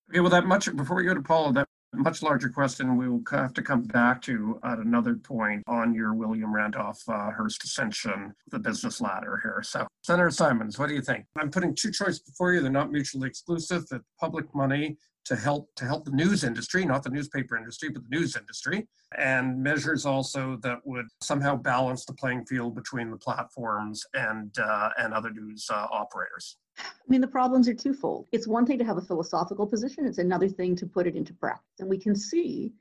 Okay, 0.09 0.21
well, 0.21 0.29
that 0.29 0.45
much 0.45 0.73
before 0.73 0.95
we 0.95 1.03
go 1.03 1.13
to 1.13 1.21
Paula, 1.21 1.51
that 1.51 1.67
much 1.93 2.21
larger 2.21 2.49
question 2.49 2.97
we 2.97 3.07
will 3.07 3.21
have 3.31 3.53
to 3.53 3.61
come 3.61 3.83
back 3.83 4.21
to 4.23 4.59
at 4.63 4.79
another 4.79 5.15
point 5.15 5.63
on 5.67 5.93
your 5.93 6.13
William 6.13 6.53
Randolph 6.53 7.01
uh, 7.07 7.31
Hearst 7.31 7.63
ascension, 7.63 8.33
the 8.51 8.59
business 8.59 9.01
ladder 9.01 9.39
here. 9.43 9.61
So, 9.63 9.87
Senator 10.01 10.31
Simons, 10.31 10.79
what 10.79 10.89
do 10.89 10.95
you 10.95 11.01
think? 11.01 11.25
I'm 11.37 11.51
putting 11.51 11.75
two 11.75 11.91
choices 11.91 12.19
before 12.19 12.53
you. 12.53 12.61
They're 12.61 12.71
not 12.71 12.91
mutually 12.91 13.27
exclusive. 13.27 13.87
That 13.89 14.01
public 14.19 14.53
money 14.55 14.97
to 15.25 15.35
help 15.35 15.69
to 15.75 15.85
help 15.85 16.05
the 16.05 16.11
news 16.11 16.43
industry, 16.43 16.85
not 16.85 17.03
the 17.03 17.09
newspaper 17.09 17.55
industry, 17.55 17.89
but 17.89 18.03
the 18.09 18.17
news 18.17 18.35
industry, 18.35 18.87
and 19.17 19.61
measures 19.61 20.05
also 20.05 20.57
that 20.63 20.79
would 20.85 21.05
somehow 21.21 21.55
balance 21.55 22.05
the 22.05 22.13
playing 22.13 22.45
field 22.45 22.75
between 22.75 23.09
the 23.09 23.17
platforms 23.17 24.03
and 24.13 24.57
uh, 24.59 24.89
and 24.97 25.13
other 25.13 25.31
news 25.31 25.67
uh, 25.71 25.87
operators. 25.91 26.57
I 26.77 27.07
mean, 27.07 27.21
the 27.21 27.27
problems 27.27 27.67
are 27.67 27.73
twofold. 27.73 28.27
It's 28.31 28.47
one 28.47 28.65
thing 28.65 28.79
to 28.79 28.85
have 28.85 28.97
a 28.97 29.01
philosophical 29.01 29.67
position; 29.67 30.05
it's 30.05 30.17
another 30.17 30.47
thing 30.49 30.75
to 30.77 30.85
put 30.85 31.07
it 31.07 31.15
into 31.15 31.33
practice. 31.33 31.79
And 31.79 31.89
we 31.89 31.97
can 31.97 32.15
see 32.15 32.73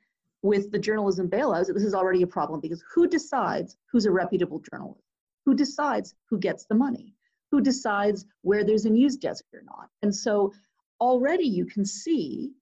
with 0.42 0.70
the 0.70 0.78
journalism 0.78 1.28
bailouts 1.28 1.66
that 1.66 1.74
this 1.74 1.84
is 1.84 1.94
already 1.94 2.22
a 2.22 2.26
problem 2.26 2.60
because 2.60 2.82
who 2.94 3.06
decides 3.06 3.76
who's 3.90 4.06
a 4.06 4.10
reputable 4.10 4.62
journalist? 4.72 5.02
Who 5.44 5.54
decides 5.54 6.14
who 6.28 6.38
gets 6.38 6.64
the 6.66 6.74
money? 6.74 7.14
Who 7.50 7.60
decides 7.60 8.26
where 8.42 8.64
there's 8.64 8.86
a 8.86 8.90
news 8.90 9.16
desk 9.16 9.44
or 9.52 9.62
not? 9.62 9.88
And 10.02 10.14
so 10.14 10.52
already 11.00 11.44
you 11.44 11.66
can 11.66 11.84
see 11.84 12.52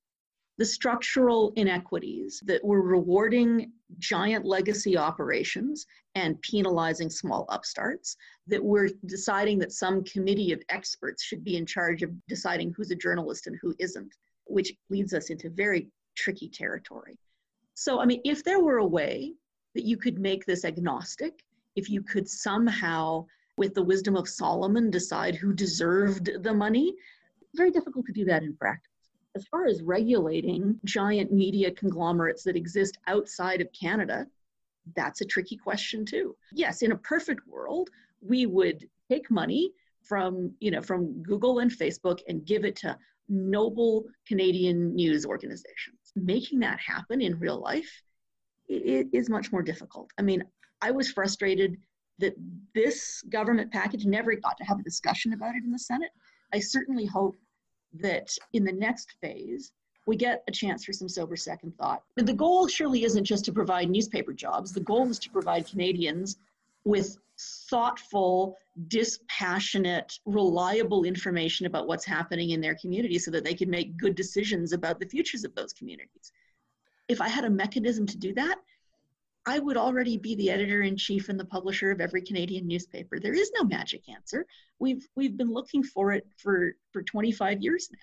the 0.60 0.66
structural 0.66 1.54
inequities 1.56 2.42
that 2.44 2.62
were 2.62 2.82
rewarding 2.82 3.72
giant 3.98 4.44
legacy 4.44 4.94
operations 4.94 5.86
and 6.16 6.38
penalizing 6.42 7.08
small 7.08 7.46
upstarts, 7.48 8.18
that 8.46 8.62
we're 8.62 8.90
deciding 9.06 9.58
that 9.58 9.72
some 9.72 10.04
committee 10.04 10.52
of 10.52 10.62
experts 10.68 11.22
should 11.22 11.42
be 11.42 11.56
in 11.56 11.64
charge 11.64 12.02
of 12.02 12.10
deciding 12.28 12.74
who's 12.76 12.90
a 12.90 12.94
journalist 12.94 13.46
and 13.46 13.56
who 13.62 13.74
isn't, 13.78 14.14
which 14.48 14.74
leads 14.90 15.14
us 15.14 15.30
into 15.30 15.48
very 15.48 15.88
tricky 16.14 16.50
territory. 16.50 17.18
So, 17.72 17.98
I 17.98 18.04
mean, 18.04 18.20
if 18.26 18.44
there 18.44 18.60
were 18.60 18.78
a 18.78 18.86
way 18.86 19.32
that 19.74 19.86
you 19.86 19.96
could 19.96 20.18
make 20.18 20.44
this 20.44 20.66
agnostic, 20.66 21.42
if 21.74 21.88
you 21.88 22.02
could 22.02 22.28
somehow, 22.28 23.24
with 23.56 23.72
the 23.72 23.82
wisdom 23.82 24.14
of 24.14 24.28
Solomon, 24.28 24.90
decide 24.90 25.36
who 25.36 25.54
deserved 25.54 26.42
the 26.42 26.52
money, 26.52 26.94
very 27.54 27.70
difficult 27.70 28.04
to 28.04 28.12
do 28.12 28.26
that 28.26 28.42
in 28.42 28.54
practice. 28.56 28.89
As 29.36 29.46
far 29.46 29.66
as 29.66 29.82
regulating 29.82 30.80
giant 30.84 31.32
media 31.32 31.70
conglomerates 31.70 32.42
that 32.44 32.56
exist 32.56 32.98
outside 33.06 33.60
of 33.60 33.68
Canada, 33.72 34.26
that's 34.96 35.20
a 35.20 35.24
tricky 35.24 35.56
question 35.56 36.04
too. 36.04 36.36
Yes, 36.52 36.82
in 36.82 36.92
a 36.92 36.96
perfect 36.98 37.46
world, 37.46 37.90
we 38.20 38.46
would 38.46 38.88
take 39.08 39.30
money 39.30 39.72
from, 40.02 40.52
you 40.60 40.70
know, 40.70 40.82
from 40.82 41.22
Google 41.22 41.60
and 41.60 41.70
Facebook 41.70 42.20
and 42.28 42.44
give 42.44 42.64
it 42.64 42.76
to 42.76 42.96
noble 43.28 44.06
Canadian 44.26 44.94
news 44.94 45.24
organizations. 45.24 46.12
Making 46.16 46.58
that 46.60 46.80
happen 46.80 47.20
in 47.20 47.38
real 47.38 47.60
life 47.60 48.02
it 48.70 49.08
is 49.12 49.28
much 49.28 49.50
more 49.50 49.62
difficult. 49.62 50.10
I 50.18 50.22
mean, 50.22 50.44
I 50.80 50.92
was 50.92 51.10
frustrated 51.10 51.76
that 52.18 52.34
this 52.74 53.22
government 53.28 53.72
package 53.72 54.06
never 54.06 54.34
got 54.36 54.56
to 54.58 54.64
have 54.64 54.78
a 54.78 54.84
discussion 54.84 55.32
about 55.32 55.56
it 55.56 55.64
in 55.64 55.72
the 55.72 55.78
Senate. 55.78 56.10
I 56.52 56.60
certainly 56.60 57.06
hope 57.06 57.36
that 57.94 58.30
in 58.52 58.64
the 58.64 58.72
next 58.72 59.14
phase, 59.20 59.72
we 60.06 60.16
get 60.16 60.42
a 60.48 60.52
chance 60.52 60.84
for 60.84 60.92
some 60.92 61.08
sober 61.08 61.36
second 61.36 61.76
thought. 61.76 62.02
But 62.16 62.26
the 62.26 62.32
goal 62.32 62.66
surely 62.68 63.04
isn't 63.04 63.24
just 63.24 63.44
to 63.46 63.52
provide 63.52 63.90
newspaper 63.90 64.32
jobs, 64.32 64.72
the 64.72 64.80
goal 64.80 65.08
is 65.08 65.18
to 65.20 65.30
provide 65.30 65.66
Canadians 65.66 66.38
with 66.84 67.18
thoughtful, 67.68 68.56
dispassionate, 68.88 70.18
reliable 70.24 71.04
information 71.04 71.66
about 71.66 71.86
what's 71.86 72.04
happening 72.04 72.50
in 72.50 72.60
their 72.60 72.74
community 72.74 73.18
so 73.18 73.30
that 73.30 73.44
they 73.44 73.54
can 73.54 73.70
make 73.70 73.96
good 73.96 74.14
decisions 74.14 74.72
about 74.72 74.98
the 74.98 75.06
futures 75.06 75.44
of 75.44 75.54
those 75.54 75.72
communities. 75.72 76.32
If 77.08 77.20
I 77.20 77.28
had 77.28 77.44
a 77.44 77.50
mechanism 77.50 78.06
to 78.06 78.18
do 78.18 78.32
that, 78.34 78.56
I 79.50 79.58
would 79.58 79.76
already 79.76 80.16
be 80.16 80.36
the 80.36 80.48
editor 80.48 80.82
in 80.82 80.96
chief 80.96 81.28
and 81.28 81.38
the 81.38 81.44
publisher 81.44 81.90
of 81.90 82.00
every 82.00 82.22
Canadian 82.22 82.68
newspaper. 82.68 83.18
There 83.18 83.34
is 83.34 83.50
no 83.58 83.64
magic 83.64 84.08
answer. 84.08 84.46
We've 84.78 85.04
we've 85.16 85.36
been 85.36 85.52
looking 85.52 85.82
for 85.82 86.12
it 86.12 86.24
for 86.36 86.76
for 86.92 87.02
25 87.02 87.60
years 87.60 87.88
now. 87.90 87.98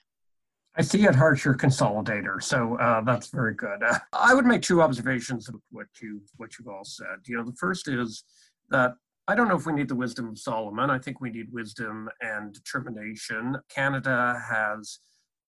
I 0.75 0.81
see 0.81 1.05
at 1.05 1.15
heart 1.15 1.45
your 1.45 1.55
consolidator, 1.55 2.43
so 2.43 2.75
uh, 2.79 2.99
that's 3.01 3.29
very 3.29 3.55
good. 3.55 3.81
Uh, 3.81 3.97
I 4.11 4.33
would 4.33 4.45
make 4.45 4.61
two 4.61 4.81
observations 4.81 5.47
of 5.47 5.55
what 5.71 5.87
you 6.01 6.21
what 6.35 6.59
you've 6.59 6.67
all 6.67 6.83
said. 6.83 7.19
You 7.25 7.37
know, 7.37 7.45
the 7.45 7.55
first 7.57 7.87
is 7.87 8.25
that 8.69 8.95
I 9.29 9.35
don't 9.35 9.47
know 9.47 9.55
if 9.55 9.65
we 9.65 9.71
need 9.71 9.87
the 9.87 9.95
wisdom 9.95 10.27
of 10.27 10.37
Solomon. 10.37 10.89
I 10.89 10.99
think 10.99 11.21
we 11.21 11.29
need 11.29 11.47
wisdom 11.53 12.09
and 12.19 12.53
determination. 12.53 13.55
Canada 13.69 14.37
has 14.51 14.99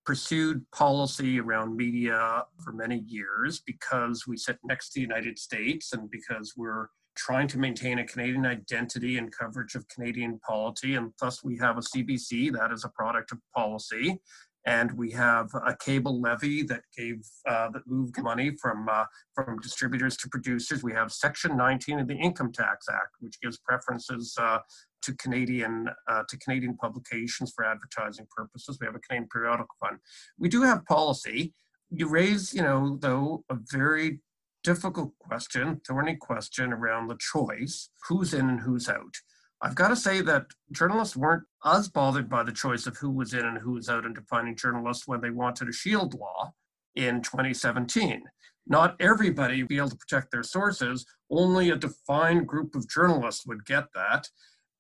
pursued 0.06 0.64
policy 0.70 1.40
around 1.40 1.76
media 1.76 2.44
for 2.64 2.72
many 2.72 3.00
years 3.00 3.60
because 3.66 4.26
we 4.26 4.36
sit 4.36 4.58
next 4.64 4.90
to 4.90 5.00
the 5.00 5.02
United 5.02 5.38
States 5.38 5.92
and 5.92 6.08
because 6.10 6.54
we're 6.56 6.86
trying 7.16 7.48
to 7.48 7.58
maintain 7.58 7.98
a 7.98 8.06
Canadian 8.06 8.46
identity 8.46 9.18
and 9.18 9.36
coverage 9.36 9.74
of 9.74 9.88
Canadian 9.88 10.38
polity. 10.46 10.94
And 10.94 11.12
thus, 11.20 11.42
we 11.42 11.56
have 11.58 11.76
a 11.76 11.80
CBC 11.80 12.52
that 12.52 12.70
is 12.72 12.84
a 12.84 12.88
product 12.90 13.32
of 13.32 13.38
policy 13.54 14.20
and 14.66 14.90
we 14.92 15.12
have 15.12 15.48
a 15.54 15.76
cable 15.76 16.20
levy 16.20 16.62
that 16.64 16.82
gave 16.96 17.24
uh, 17.48 17.70
that 17.70 17.86
moved 17.86 18.20
money 18.20 18.50
from 18.60 18.88
uh, 18.90 19.04
from 19.32 19.58
distributors 19.60 20.16
to 20.16 20.28
producers. 20.28 20.82
We 20.82 20.92
have 20.92 21.12
Section 21.12 21.56
19 21.56 22.00
of 22.00 22.08
the 22.08 22.16
Income 22.16 22.52
Tax 22.52 22.88
Act, 22.88 23.14
which 23.20 23.40
gives 23.40 23.58
preferences 23.58 24.34
uh, 24.38 24.58
to 25.02 25.14
Canadian 25.14 25.88
uh, 26.08 26.22
to 26.28 26.38
Canadian 26.38 26.76
publications 26.76 27.52
for 27.54 27.64
advertising 27.64 28.26
purposes. 28.34 28.78
We 28.80 28.86
have 28.86 28.94
a 28.94 29.00
Canadian 29.00 29.28
periodical 29.32 29.74
fund. 29.80 29.98
We 30.38 30.48
do 30.48 30.62
have 30.62 30.84
policy. 30.84 31.54
You 31.90 32.08
raise, 32.08 32.52
you 32.52 32.62
know, 32.62 32.98
though, 33.00 33.44
a 33.50 33.56
very 33.70 34.20
difficult 34.64 35.12
question, 35.20 35.80
thorny 35.86 36.16
question 36.16 36.72
around 36.72 37.08
the 37.08 37.18
choice: 37.18 37.90
who's 38.08 38.34
in 38.34 38.48
and 38.48 38.60
who's 38.60 38.88
out. 38.88 39.14
I've 39.62 39.74
got 39.74 39.88
to 39.88 39.96
say 39.96 40.20
that 40.20 40.46
journalists 40.70 41.16
weren't 41.16 41.44
as 41.64 41.88
bothered 41.88 42.28
by 42.28 42.42
the 42.42 42.52
choice 42.52 42.86
of 42.86 42.96
who 42.98 43.10
was 43.10 43.32
in 43.32 43.44
and 43.46 43.58
who 43.58 43.72
was 43.72 43.88
out 43.88 44.04
in 44.04 44.12
defining 44.12 44.54
journalists 44.54 45.08
when 45.08 45.20
they 45.20 45.30
wanted 45.30 45.68
a 45.68 45.72
shield 45.72 46.14
law 46.14 46.52
in 46.94 47.22
2017. 47.22 48.22
Not 48.66 48.96
everybody 49.00 49.62
would 49.62 49.68
be 49.68 49.78
able 49.78 49.90
to 49.90 49.96
protect 49.96 50.30
their 50.30 50.42
sources, 50.42 51.06
only 51.30 51.70
a 51.70 51.76
defined 51.76 52.46
group 52.46 52.74
of 52.74 52.88
journalists 52.88 53.46
would 53.46 53.64
get 53.64 53.84
that. 53.94 54.28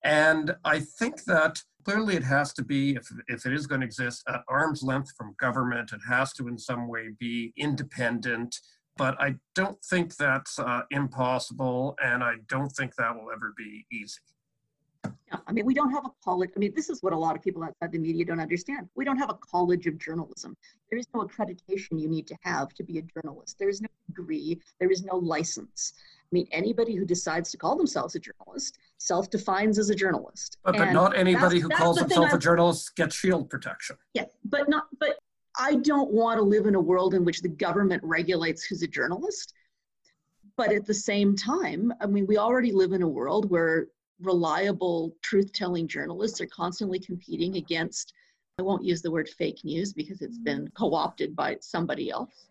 And 0.06 0.54
I 0.64 0.78
think 0.78 1.24
that 1.24 1.60
clearly 1.84 2.14
it 2.14 2.22
has 2.22 2.52
to 2.52 2.64
be, 2.64 2.94
if, 2.94 3.10
if 3.26 3.44
it 3.44 3.52
is 3.52 3.66
going 3.66 3.80
to 3.80 3.86
exist, 3.86 4.22
at 4.28 4.42
arm's 4.48 4.84
length 4.84 5.12
from 5.16 5.34
government. 5.40 5.92
It 5.92 6.00
has 6.08 6.32
to, 6.34 6.46
in 6.46 6.56
some 6.58 6.86
way, 6.86 7.08
be 7.18 7.52
independent. 7.56 8.56
But 8.96 9.20
I 9.20 9.34
don't 9.56 9.82
think 9.84 10.16
that's 10.16 10.60
uh, 10.60 10.82
impossible, 10.92 11.96
and 12.02 12.22
I 12.22 12.36
don't 12.48 12.70
think 12.70 12.94
that 12.94 13.14
will 13.14 13.32
ever 13.32 13.52
be 13.58 13.84
easy. 13.92 14.20
Yeah, 15.04 15.38
I 15.46 15.52
mean, 15.52 15.66
we 15.66 15.74
don't 15.74 15.90
have 15.90 16.04
a 16.06 16.10
college. 16.24 16.50
I 16.56 16.58
mean, 16.60 16.72
this 16.74 16.88
is 16.88 17.02
what 17.02 17.12
a 17.12 17.18
lot 17.18 17.36
of 17.36 17.42
people 17.42 17.64
outside 17.64 17.90
the 17.90 17.98
media 17.98 18.24
don't 18.24 18.40
understand. 18.40 18.88
We 18.94 19.04
don't 19.04 19.18
have 19.18 19.30
a 19.30 19.34
college 19.34 19.86
of 19.88 19.98
journalism. 19.98 20.56
There 20.88 20.98
is 20.98 21.06
no 21.14 21.22
accreditation 21.22 22.00
you 22.00 22.08
need 22.08 22.28
to 22.28 22.36
have 22.42 22.68
to 22.74 22.84
be 22.84 22.98
a 22.98 23.02
journalist. 23.02 23.58
There 23.58 23.68
is 23.68 23.80
no 23.80 23.88
degree. 24.08 24.60
There 24.78 24.90
is 24.90 25.04
no 25.04 25.16
license. 25.16 25.92
I 25.96 26.30
mean, 26.32 26.48
anybody 26.52 26.94
who 26.94 27.04
decides 27.04 27.50
to 27.50 27.56
call 27.56 27.76
themselves 27.76 28.14
a 28.14 28.20
journalist 28.20 28.78
self-defines 28.98 29.78
as 29.78 29.90
a 29.90 29.94
journalist. 29.94 30.58
But, 30.64 30.76
but 30.76 30.92
not 30.92 31.16
anybody 31.16 31.60
who 31.60 31.68
calls 31.68 31.98
himself 31.98 32.32
a 32.32 32.38
journalist 32.38 32.96
gets 32.96 33.14
shield 33.14 33.50
protection. 33.50 33.96
Yeah, 34.14 34.24
but 34.44 34.68
not. 34.68 34.86
But 34.98 35.16
I 35.58 35.76
don't 35.76 36.10
want 36.10 36.38
to 36.38 36.42
live 36.42 36.66
in 36.66 36.74
a 36.74 36.80
world 36.80 37.14
in 37.14 37.24
which 37.24 37.42
the 37.42 37.48
government 37.48 38.02
regulates 38.04 38.64
who's 38.64 38.82
a 38.82 38.88
journalist. 38.88 39.54
But 40.56 40.72
at 40.72 40.86
the 40.86 40.94
same 40.94 41.36
time, 41.36 41.92
I 42.00 42.06
mean, 42.06 42.26
we 42.26 42.38
already 42.38 42.72
live 42.72 42.92
in 42.92 43.02
a 43.02 43.08
world 43.08 43.50
where 43.50 43.88
reliable 44.20 45.14
truth 45.22 45.52
telling 45.52 45.86
journalists 45.86 46.40
are 46.40 46.46
constantly 46.46 46.98
competing 46.98 47.56
against, 47.56 48.14
I 48.58 48.62
won't 48.62 48.84
use 48.84 49.02
the 49.02 49.10
word 49.10 49.28
fake 49.28 49.60
news 49.64 49.92
because 49.92 50.22
it's 50.22 50.38
been 50.38 50.68
co 50.76 50.94
opted 50.94 51.36
by 51.36 51.58
somebody 51.60 52.10
else, 52.10 52.46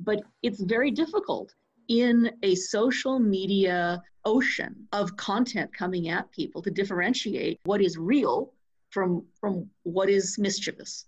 but 0.00 0.22
it's 0.42 0.62
very 0.62 0.90
difficult 0.90 1.54
in 1.90 2.30
a 2.42 2.54
social 2.54 3.18
media 3.18 4.02
ocean 4.24 4.74
of 4.92 5.14
content 5.16 5.70
coming 5.76 6.08
at 6.08 6.30
people 6.32 6.62
to 6.62 6.70
differentiate 6.70 7.60
what 7.64 7.82
is 7.82 7.98
real 7.98 8.52
from 8.90 9.24
from 9.38 9.68
what 9.82 10.08
is 10.08 10.38
mischievous 10.38 11.06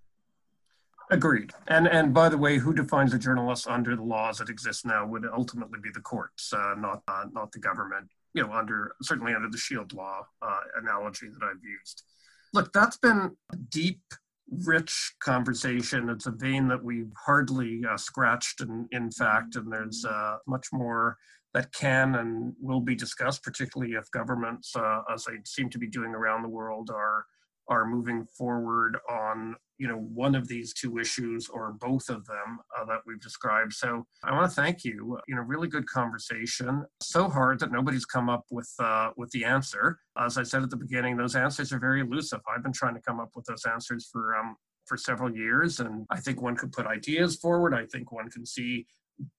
agreed 1.10 1.52
and 1.68 1.86
and 1.88 2.12
by 2.14 2.28
the 2.28 2.38
way 2.38 2.58
who 2.58 2.72
defines 2.72 3.12
a 3.14 3.18
journalist 3.18 3.66
under 3.66 3.96
the 3.96 4.02
laws 4.02 4.38
that 4.38 4.48
exist 4.48 4.84
now 4.86 5.06
would 5.06 5.24
ultimately 5.26 5.78
be 5.82 5.90
the 5.94 6.00
courts 6.00 6.52
uh, 6.52 6.74
not 6.78 7.02
uh, 7.08 7.24
not 7.32 7.50
the 7.52 7.58
government 7.58 8.08
you 8.34 8.42
know, 8.42 8.52
under 8.52 8.94
certainly 9.02 9.34
under 9.34 9.48
the 9.48 9.58
shield 9.58 9.92
law 9.92 10.26
uh, 10.40 10.60
analogy 10.80 11.28
that 11.28 11.44
I've 11.44 11.62
used. 11.62 12.02
Look, 12.54 12.72
that's 12.72 12.96
been 12.96 13.36
deep, 13.68 14.00
rich 14.64 15.14
conversation. 15.20 16.08
It's 16.08 16.26
a 16.26 16.30
vein 16.30 16.68
that 16.68 16.82
we've 16.82 17.12
hardly 17.26 17.82
uh, 17.88 17.96
scratched, 17.96 18.60
in, 18.60 18.88
in 18.92 19.10
fact, 19.10 19.56
and 19.56 19.72
there's 19.72 20.04
uh, 20.04 20.36
much 20.46 20.68
more 20.72 21.16
that 21.54 21.72
can 21.72 22.14
and 22.16 22.54
will 22.60 22.80
be 22.80 22.94
discussed, 22.94 23.42
particularly 23.42 23.94
if 23.94 24.10
governments, 24.10 24.74
uh, 24.76 25.00
as 25.12 25.24
they 25.24 25.34
seem 25.44 25.68
to 25.70 25.78
be 25.78 25.88
doing 25.88 26.14
around 26.14 26.42
the 26.42 26.48
world, 26.48 26.90
are 26.90 27.24
are 27.68 27.86
moving 27.86 28.26
forward 28.36 28.98
on 29.08 29.54
you 29.82 29.88
know 29.88 29.96
one 29.96 30.36
of 30.36 30.46
these 30.46 30.72
two 30.72 30.98
issues 30.98 31.48
or 31.48 31.72
both 31.72 32.08
of 32.08 32.24
them 32.26 32.50
uh, 32.78 32.84
that 32.84 33.00
we've 33.04 33.20
described. 33.20 33.72
So 33.72 34.06
i 34.24 34.32
want 34.32 34.48
to 34.48 34.54
thank 34.62 34.84
you 34.84 35.18
you 35.26 35.34
know 35.34 35.42
really 35.42 35.66
good 35.66 35.86
conversation. 35.88 36.84
So 37.02 37.28
hard 37.28 37.58
that 37.60 37.72
nobody's 37.72 38.04
come 38.04 38.28
up 38.34 38.44
with 38.50 38.72
uh, 38.78 39.10
with 39.16 39.30
the 39.30 39.44
answer. 39.44 39.98
As 40.16 40.38
i 40.38 40.44
said 40.44 40.62
at 40.62 40.70
the 40.70 40.82
beginning 40.86 41.16
those 41.16 41.34
answers 41.34 41.72
are 41.72 41.80
very 41.80 42.00
elusive. 42.00 42.40
I've 42.52 42.62
been 42.62 42.78
trying 42.80 42.94
to 42.94 43.02
come 43.08 43.18
up 43.18 43.30
with 43.34 43.46
those 43.46 43.64
answers 43.64 44.08
for 44.12 44.36
um 44.38 44.54
for 44.86 44.96
several 44.96 45.30
years 45.44 45.78
and 45.78 46.04
i 46.10 46.18
think 46.18 46.42
one 46.42 46.56
could 46.56 46.72
put 46.72 46.86
ideas 46.86 47.36
forward. 47.36 47.74
I 47.74 47.86
think 47.86 48.12
one 48.12 48.28
can 48.30 48.46
see 48.46 48.86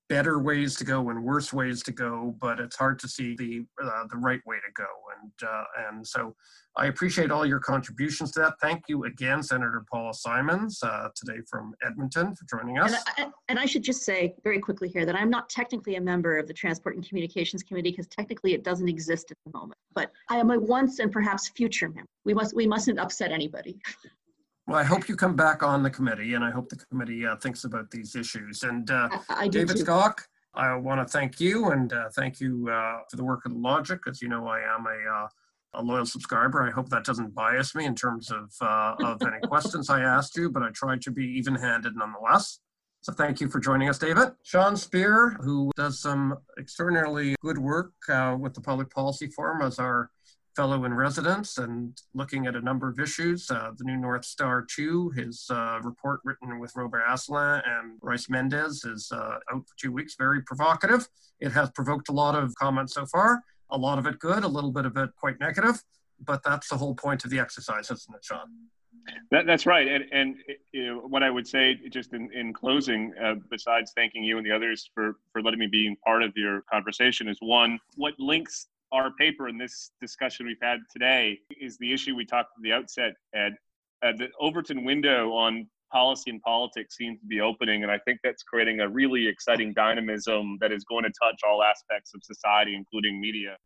better 0.10 0.38
ways 0.40 0.76
to 0.76 0.84
go 0.84 1.10
and 1.10 1.24
worse 1.24 1.52
ways 1.52 1.82
to 1.82 1.92
go, 1.92 2.36
but 2.40 2.60
it's 2.60 2.76
hard 2.76 3.00
to 3.00 3.08
see 3.08 3.36
the 3.36 3.66
uh, 3.84 4.04
the 4.12 4.18
right 4.18 4.42
way 4.46 4.58
to 4.58 4.72
go. 4.76 4.86
And 5.22 5.50
uh, 5.50 5.64
and 5.88 6.06
so 6.06 6.36
I 6.76 6.88
appreciate 6.88 7.32
all 7.32 7.46
your 7.46 7.60
contributions 7.60 8.32
to 8.34 8.42
that. 8.42 8.54
Thank 8.62 8.84
you 8.88 9.06
again, 9.06 9.42
Senator 9.42 9.86
Paula 9.92 10.14
Simons, 10.14 10.80
uh, 10.84 11.10
today 11.16 11.40
from 11.50 11.74
Edmonton, 11.86 12.36
for 12.36 12.46
joining 12.46 12.80
us. 12.80 12.94
And 13.18 13.28
I, 13.28 13.32
and 13.50 13.60
I, 13.60 13.66
should 13.66 13.84
just 13.84 14.04
say 14.04 14.36
very 14.44 14.60
quickly 14.60 14.90
here 14.90 15.06
that 15.06 15.16
I'm 15.16 15.30
not 15.30 15.50
technically 15.50 15.96
a 15.96 16.02
member 16.02 16.38
of 16.38 16.48
the 16.48 16.54
Transport 16.54 16.96
and 16.96 17.08
Communications 17.08 17.64
Committee 17.64 17.92
because 17.92 18.08
technically 18.08 18.54
it 18.54 18.64
doesn't 18.64 18.90
exist 18.90 19.32
at 19.32 19.38
the 19.46 19.58
moment. 19.58 19.78
But 19.94 20.12
I 20.30 20.38
am 20.38 20.52
a 20.52 20.60
once 20.60 21.00
and 21.00 21.12
perhaps 21.12 21.50
future 21.50 21.90
member. 21.90 22.10
We 22.26 22.34
must 22.34 22.56
we 22.56 22.68
mustn't 22.68 23.00
upset 23.00 23.32
anybody. 23.32 23.80
Well, 24.66 24.78
I 24.78 24.84
hope 24.84 25.09
you 25.09 25.16
come 25.18 25.36
back 25.36 25.61
on 25.61 25.84
the 25.84 25.89
committee, 25.89 26.36
and 26.36 26.43
I 26.43 26.49
hope 26.49 26.70
the 26.70 26.78
committee 26.78 27.26
uh, 27.26 27.36
thinks 27.36 27.66
about 27.66 27.91
these 27.91 28.16
issues. 28.16 28.64
And 28.64 28.89
uh, 28.89 29.09
I, 29.30 29.43
I 29.43 29.47
David 29.49 29.76
too. 29.76 29.84
Skok, 29.84 30.20
I 30.53 30.74
want 30.76 31.05
to 31.05 31.11
thank 31.11 31.39
you 31.41 31.72
and 31.72 31.91
uh, 31.91 32.09
thank 32.16 32.39
you 32.39 32.70
uh, 32.70 32.99
for 33.09 33.18
the 33.18 33.26
work 33.26 33.45
of 33.45 33.51
Logic. 33.51 33.99
As 34.07 34.22
you 34.22 34.30
know, 34.30 34.47
I 34.47 34.59
am 34.59 34.86
a, 34.86 35.11
uh, 35.11 35.28
a 35.74 35.82
loyal 35.82 36.05
subscriber. 36.05 36.64
I 36.64 36.72
hope 36.72 36.88
that 36.89 37.03
doesn't 37.03 37.36
bias 37.36 37.76
me 37.76 37.84
in 37.86 37.93
terms 37.93 38.32
of, 38.32 38.53
uh, 38.61 38.95
of 39.03 39.22
any 39.24 39.39
questions 39.47 39.89
I 39.89 40.01
asked 40.01 40.38
you, 40.38 40.49
but 40.49 40.64
I 40.64 40.70
tried 40.70 41.01
to 41.03 41.11
be 41.11 41.26
even-handed 41.26 41.97
nonetheless. 41.97 42.59
So 43.01 43.11
thank 43.11 43.41
you 43.41 43.49
for 43.49 43.59
joining 43.59 43.89
us, 43.89 43.97
David. 43.97 44.30
Sean 44.43 44.78
Speer, 44.78 45.36
who 45.41 45.72
does 45.76 45.99
some 45.99 46.38
extraordinarily 46.57 47.36
good 47.41 47.57
work 47.57 47.91
with 48.39 48.53
the 48.53 48.61
Public 48.61 48.89
Policy 48.91 49.28
Forum 49.28 49.61
as 49.61 49.78
our 49.78 50.09
fellow 50.56 50.86
in 50.86 50.93
residence 50.93 51.58
and 51.58 51.99
looking 52.14 52.47
at 52.47 52.56
a 52.56 52.62
number 52.62 52.89
of 52.89 52.99
issues. 52.99 53.49
Uh, 53.49 53.72
the 53.78 53.84
new 53.84 53.97
North 53.97 54.26
Star 54.26 54.66
2, 54.70 55.10
his 55.12 55.47
uh, 55.49 55.80
report 55.82 56.20
written 56.24 56.60
with 56.60 56.76
Robert 56.76 57.04
Asselin 57.08 57.62
and 57.66 57.97
Royce 58.01 58.30
Mendes, 58.30 58.86
is 58.86 59.12
uh, 59.12 59.38
out 59.51 59.68
for 59.68 59.76
two 59.80 59.91
weeks. 59.91 60.16
Very 60.16 60.41
provocative. 60.43 61.08
It 61.39 61.51
has 61.51 61.70
provoked 61.72 62.10
a 62.10 62.14
lot 62.14 62.36
of 62.36 62.54
comments 62.56 62.93
so 62.93 63.06
far, 63.06 63.41
a 63.70 63.78
lot 63.78 63.97
of 63.97 64.06
it 64.06 64.20
good, 64.20 64.43
a 64.43 64.47
little 64.47 64.72
bit 64.72 64.86
of 64.86 64.95
it 64.97 65.10
quite 65.16 65.39
negative. 65.39 65.84
But 66.24 66.41
that's 66.43 66.70
the 66.70 66.78
whole 66.78 66.95
point 66.95 67.26
of 67.26 67.32
the 67.32 67.39
exercise, 67.39 67.89
isn't 67.89 68.16
it, 68.16 68.24
Sean? 68.24 68.47
That, 69.32 69.45
that's 69.45 69.66
right. 69.66 69.88
And, 69.88 70.06
and 70.12 70.36
you 70.72 70.86
know, 70.86 70.99
what 70.99 71.24
I 71.24 71.30
would 71.30 71.47
say, 71.47 71.76
just 71.89 72.14
in, 72.14 72.32
in 72.32 72.54
closing, 72.54 73.14
uh, 73.22 73.36
besides 73.49 73.91
thanking 73.95 74.24
you 74.24 74.38
and 74.38 74.45
the 74.45 74.51
others 74.51 74.89
for, 74.93 75.18
for 75.32 75.41
letting 75.41 75.60
me 75.60 75.68
be 75.68 75.97
part 76.06 76.24
of 76.24 76.32
your 76.38 76.62
conversation, 76.72 77.28
is 77.28 77.38
one, 77.41 77.80
what 77.95 78.14
links 78.20 78.68
our 78.94 79.12
paper 79.14 79.50
in 79.50 79.58
this 79.58 79.91
discussion 80.00 80.46
we've 80.46 80.56
had 80.62 80.80
today 80.91 81.39
is 81.60 81.78
the 81.80 81.91
issue 81.91 82.16
we 82.16 82.26
talked 82.26 82.52
at 82.56 82.62
the 82.62 82.72
outset, 82.72 83.14
Ed. 83.34 83.56
Uh, 84.06 84.12
the 84.18 84.28
Overton 84.39 84.86
window 84.86 85.32
on 85.32 85.68
policy 85.91 86.30
and 86.30 86.41
politics 86.41 86.96
seems 86.96 87.20
to 87.20 87.26
be 87.26 87.41
opening, 87.41 87.84
and 87.84 87.91
I 87.91 87.98
think 88.00 88.20
that's 88.24 88.44
creating 88.44 88.82
a 88.82 88.88
really 88.88 89.28
exciting 89.28 89.74
dynamism 89.74 90.58
that 90.62 90.72
is 90.72 90.84
going 90.86 91.04
to 91.04 91.12
touch 91.22 91.39
all 91.48 91.64
aspects 91.64 92.14
of 92.14 92.22
society, 92.24 92.76
including 92.76 93.20
media. 93.20 93.58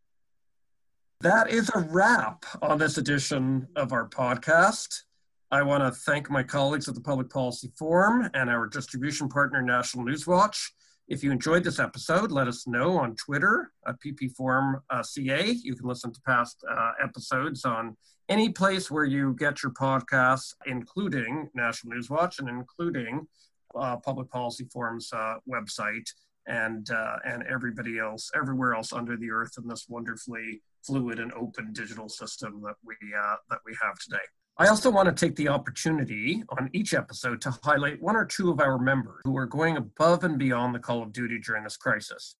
That 1.22 1.50
is 1.50 1.70
a 1.74 1.80
wrap 1.80 2.46
on 2.62 2.78
this 2.78 2.98
edition 2.98 3.68
of 3.76 3.92
our 3.92 4.08
podcast. 4.08 5.04
I 5.52 5.64
want 5.64 5.84
to 5.84 5.92
thank 5.92 6.30
my 6.30 6.44
colleagues 6.44 6.88
at 6.88 6.96
the 6.96 7.02
Public 7.02 7.30
Policy 7.30 7.72
Forum 7.78 8.30
and 8.34 8.50
our 8.50 8.68
distribution 8.68 9.28
partner, 9.28 9.62
National 9.62 10.06
Newswatch. 10.06 10.70
If 11.08 11.24
you 11.24 11.32
enjoyed 11.32 11.64
this 11.64 11.80
episode, 11.80 12.34
let 12.34 12.50
us 12.50 12.68
know 12.68 12.98
on 12.98 13.16
Twitter 13.16 13.72
at 13.88 13.96
PPForum 14.02 14.82
uh. 14.90 15.04
You 15.64 15.74
can 15.74 15.88
listen 15.88 16.12
to 16.12 16.20
past 16.26 16.62
uh, 16.70 16.92
episodes 17.02 17.64
on 17.64 17.96
any 18.28 18.50
place 18.50 18.92
where 18.92 19.06
you 19.06 19.34
get 19.40 19.64
your 19.64 19.72
podcasts, 19.72 20.54
including 20.66 21.50
National 21.56 21.94
News 21.94 22.10
Watch 22.10 22.40
and 22.40 22.50
including 22.50 23.26
uh, 23.74 23.96
Public 23.98 24.30
Policy 24.30 24.66
Forum's 24.66 25.10
uh, 25.14 25.36
website 25.50 26.10
and 26.46 26.90
uh, 26.92 27.16
and 27.26 27.42
everybody 27.44 28.00
else, 28.00 28.30
everywhere 28.36 28.74
else 28.74 28.92
under 28.92 29.16
the 29.16 29.32
earth 29.32 29.54
in 29.58 29.66
this 29.66 29.86
wonderfully 29.88 30.62
fluid 30.86 31.20
and 31.20 31.32
open 31.34 31.72
digital 31.72 32.10
system 32.10 32.62
that 32.66 32.76
we 32.86 32.96
uh, 33.18 33.36
that 33.50 33.60
we 33.66 33.74
have 33.82 33.98
today. 34.00 34.18
I 34.60 34.70
also 34.70 34.90
want 34.90 35.08
to 35.08 35.14
take 35.14 35.36
the 35.36 35.50
opportunity 35.50 36.44
on 36.50 36.72
each 36.74 36.96
episode 36.96 37.42
to 37.42 37.56
highlight 37.64 38.02
one 38.02 38.16
or 38.16 38.26
two 38.26 38.50
of 38.50 38.60
our 38.60 38.80
members 38.80 39.22
who 39.24 39.38
are 39.38 39.46
going 39.46 39.78
above 39.78 40.24
and 40.24 40.40
beyond 40.40 40.74
the 40.74 40.80
call 40.80 41.04
of 41.04 41.14
duty 41.14 41.40
during 41.40 41.64
this 41.64 41.78
crisis. 41.78 42.38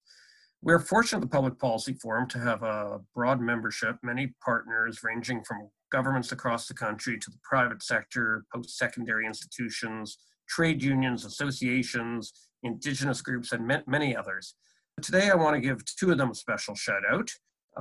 We're 0.60 0.80
fortunate 0.80 1.18
at 1.18 1.30
the 1.30 1.36
Public 1.36 1.60
Policy 1.60 1.92
Forum 1.92 2.28
to 2.30 2.40
have 2.40 2.64
a 2.64 2.98
broad 3.14 3.40
membership, 3.40 3.98
many 4.02 4.34
partners 4.44 5.04
ranging 5.04 5.44
from 5.44 5.70
governments 5.92 6.32
across 6.32 6.66
the 6.66 6.74
country 6.74 7.20
to 7.20 7.30
the 7.30 7.38
private 7.48 7.84
sector, 7.84 8.44
post 8.52 8.76
secondary 8.76 9.24
institutions, 9.24 10.18
trade 10.48 10.82
unions, 10.82 11.24
associations, 11.24 12.32
indigenous 12.64 13.22
groups, 13.22 13.52
and 13.52 13.64
many 13.86 14.16
others. 14.16 14.56
Today, 15.00 15.30
I 15.30 15.36
want 15.36 15.54
to 15.54 15.60
give 15.60 15.84
two 15.84 16.10
of 16.10 16.18
them 16.18 16.32
a 16.32 16.34
special 16.34 16.74
shout 16.74 17.02
out. 17.08 17.30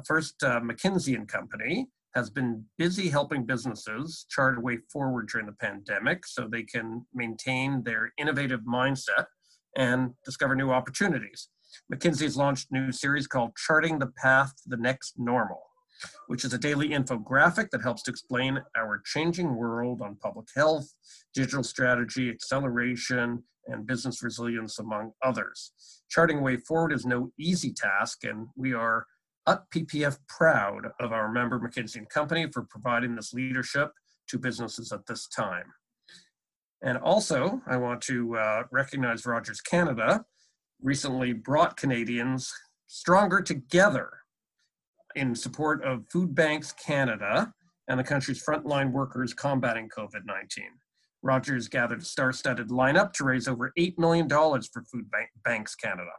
First, 0.06 0.44
uh, 0.44 0.60
McKinsey 0.60 1.16
and 1.16 1.28
Company, 1.28 1.88
has 2.16 2.30
been 2.30 2.66
busy 2.78 3.10
helping 3.10 3.46
businesses 3.46 4.26
chart 4.30 4.58
a 4.58 4.62
way 4.62 4.78
forward 4.92 5.30
during 5.32 5.46
the 5.46 5.54
pandemic 5.54 6.26
so 6.26 6.48
they 6.48 6.64
can 6.64 7.06
maintain 7.14 7.84
their 7.84 8.12
innovative 8.18 8.62
mindset 8.62 9.26
and 9.76 10.12
discover 10.26 10.56
new 10.56 10.72
opportunities. 10.72 11.50
McKinsey's 11.94 12.38
launched 12.38 12.68
a 12.72 12.74
new 12.74 12.92
series 12.92 13.28
called 13.28 13.56
Charting 13.56 14.00
the 14.00 14.12
Path 14.18 14.54
to 14.64 14.70
the 14.70 14.78
Next 14.78 15.14
Normal, 15.18 15.62
which 16.28 16.44
is 16.44 16.54
a 16.54 16.58
daily 16.58 16.90
infographic 16.90 17.70
that 17.70 17.82
helps 17.82 18.04
to 18.04 18.12
explain 18.12 18.60
our 18.76 19.02
changing 19.06 19.56
world 19.56 20.02
on 20.02 20.16
public 20.16 20.48
health, 20.56 20.94
digital 21.34 21.64
strategy, 21.64 22.30
acceleration, 22.30 23.44
and 23.68 23.86
business 23.86 24.24
resilience, 24.24 24.80
among 24.80 25.12
others. 25.24 25.74
Charting 26.10 26.40
a 26.40 26.42
way 26.42 26.58
forward 26.58 26.94
is 26.94 27.06
no 27.06 27.32
easy 27.38 27.74
task, 27.74 28.24
and 28.24 28.48
we 28.56 28.74
are 28.74 29.06
at 29.48 29.70
PPF 29.72 30.18
proud 30.28 30.88
of 31.00 31.12
our 31.12 31.32
member 31.32 31.60
McKinsey 31.60 32.08
& 32.10 32.10
Company 32.10 32.48
for 32.52 32.64
providing 32.64 33.16
this 33.16 33.34
leadership 33.34 33.92
to 34.28 34.38
businesses 34.38 34.92
at 34.92 35.06
this 35.08 35.28
time. 35.28 35.66
And 36.84 36.98
also, 36.98 37.62
I 37.66 37.78
want 37.78 38.02
to 38.04 38.38
uh, 38.38 38.64
recognize 38.72 39.26
Rogers 39.26 39.62
Canada 39.62 40.24
recently 40.82 41.34
brought 41.34 41.78
Canadians 41.78 42.54
stronger 42.88 43.42
together 43.42 44.10
in 45.16 45.34
support 45.34 45.84
of 45.84 46.06
Food 46.12 46.36
Banks 46.36 46.74
Canada 46.74 47.52
and 47.88 48.00
the 48.00 48.04
country's 48.04 48.44
frontline 48.44 48.92
workers 48.92 49.34
combating 49.34 49.90
COVID 49.90 50.26
19. 50.26 50.66
Rogers 51.24 51.68
gathered 51.68 52.02
a 52.02 52.06
star 52.06 52.32
studded 52.32 52.70
lineup 52.70 53.12
to 53.14 53.24
raise 53.24 53.48
over 53.48 53.74
$8 53.78 53.98
million 53.98 54.30
for 54.30 54.84
Food 54.92 55.10
Banks 55.44 55.76
Canada. 55.76 56.12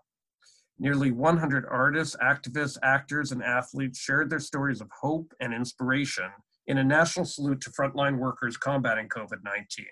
Nearly 0.80 1.10
100 1.10 1.66
artists, 1.68 2.16
activists, 2.22 2.78
actors, 2.82 3.32
and 3.32 3.42
athletes 3.42 3.98
shared 3.98 4.30
their 4.30 4.38
stories 4.38 4.80
of 4.80 4.88
hope 5.00 5.34
and 5.40 5.52
inspiration 5.52 6.30
in 6.68 6.78
a 6.78 6.84
national 6.84 7.24
salute 7.24 7.60
to 7.62 7.70
frontline 7.70 8.18
workers 8.18 8.56
combating 8.56 9.08
COVID 9.08 9.42
19. 9.44 9.86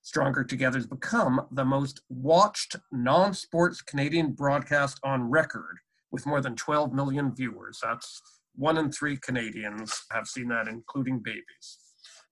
Stronger 0.00 0.42
Together 0.42 0.78
has 0.78 0.86
become 0.86 1.46
the 1.52 1.64
most 1.64 2.00
watched 2.08 2.76
non 2.90 3.34
sports 3.34 3.82
Canadian 3.82 4.32
broadcast 4.32 4.98
on 5.04 5.30
record 5.30 5.78
with 6.10 6.26
more 6.26 6.40
than 6.40 6.56
12 6.56 6.92
million 6.92 7.34
viewers. 7.34 7.78
That's 7.82 8.20
one 8.54 8.78
in 8.78 8.90
three 8.90 9.18
Canadians 9.18 10.02
have 10.10 10.26
seen 10.26 10.48
that, 10.48 10.66
including 10.66 11.20
babies. 11.20 11.78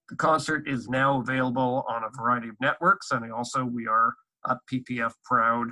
The 0.09 0.17
concert 0.17 0.69
is 0.69 0.89
now 0.89 1.21
available 1.21 1.85
on 1.89 2.03
a 2.03 2.17
variety 2.17 2.49
of 2.49 2.57
networks, 2.61 3.11
and 3.11 3.31
also 3.33 3.65
we 3.65 3.87
are 3.87 4.15
at 4.49 4.59
PPF 4.73 5.13
proud 5.25 5.69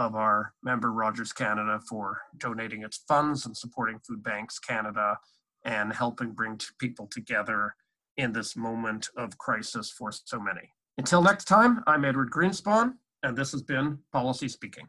of 0.00 0.14
our 0.14 0.54
member 0.62 0.90
Rogers 0.90 1.30
Canada 1.30 1.78
for 1.86 2.22
donating 2.38 2.82
its 2.82 3.02
funds 3.06 3.44
and 3.44 3.54
supporting 3.54 3.98
Food 3.98 4.22
Banks 4.22 4.58
Canada 4.58 5.18
and 5.66 5.92
helping 5.92 6.32
bring 6.32 6.58
people 6.78 7.06
together 7.06 7.74
in 8.16 8.32
this 8.32 8.56
moment 8.56 9.10
of 9.18 9.36
crisis 9.36 9.90
for 9.90 10.10
so 10.10 10.40
many. 10.40 10.72
Until 10.96 11.20
next 11.20 11.44
time, 11.44 11.84
I'm 11.86 12.06
Edward 12.06 12.30
Greenspon, 12.30 12.94
and 13.22 13.36
this 13.36 13.52
has 13.52 13.62
been 13.62 13.98
Policy 14.10 14.48
Speaking. 14.48 14.88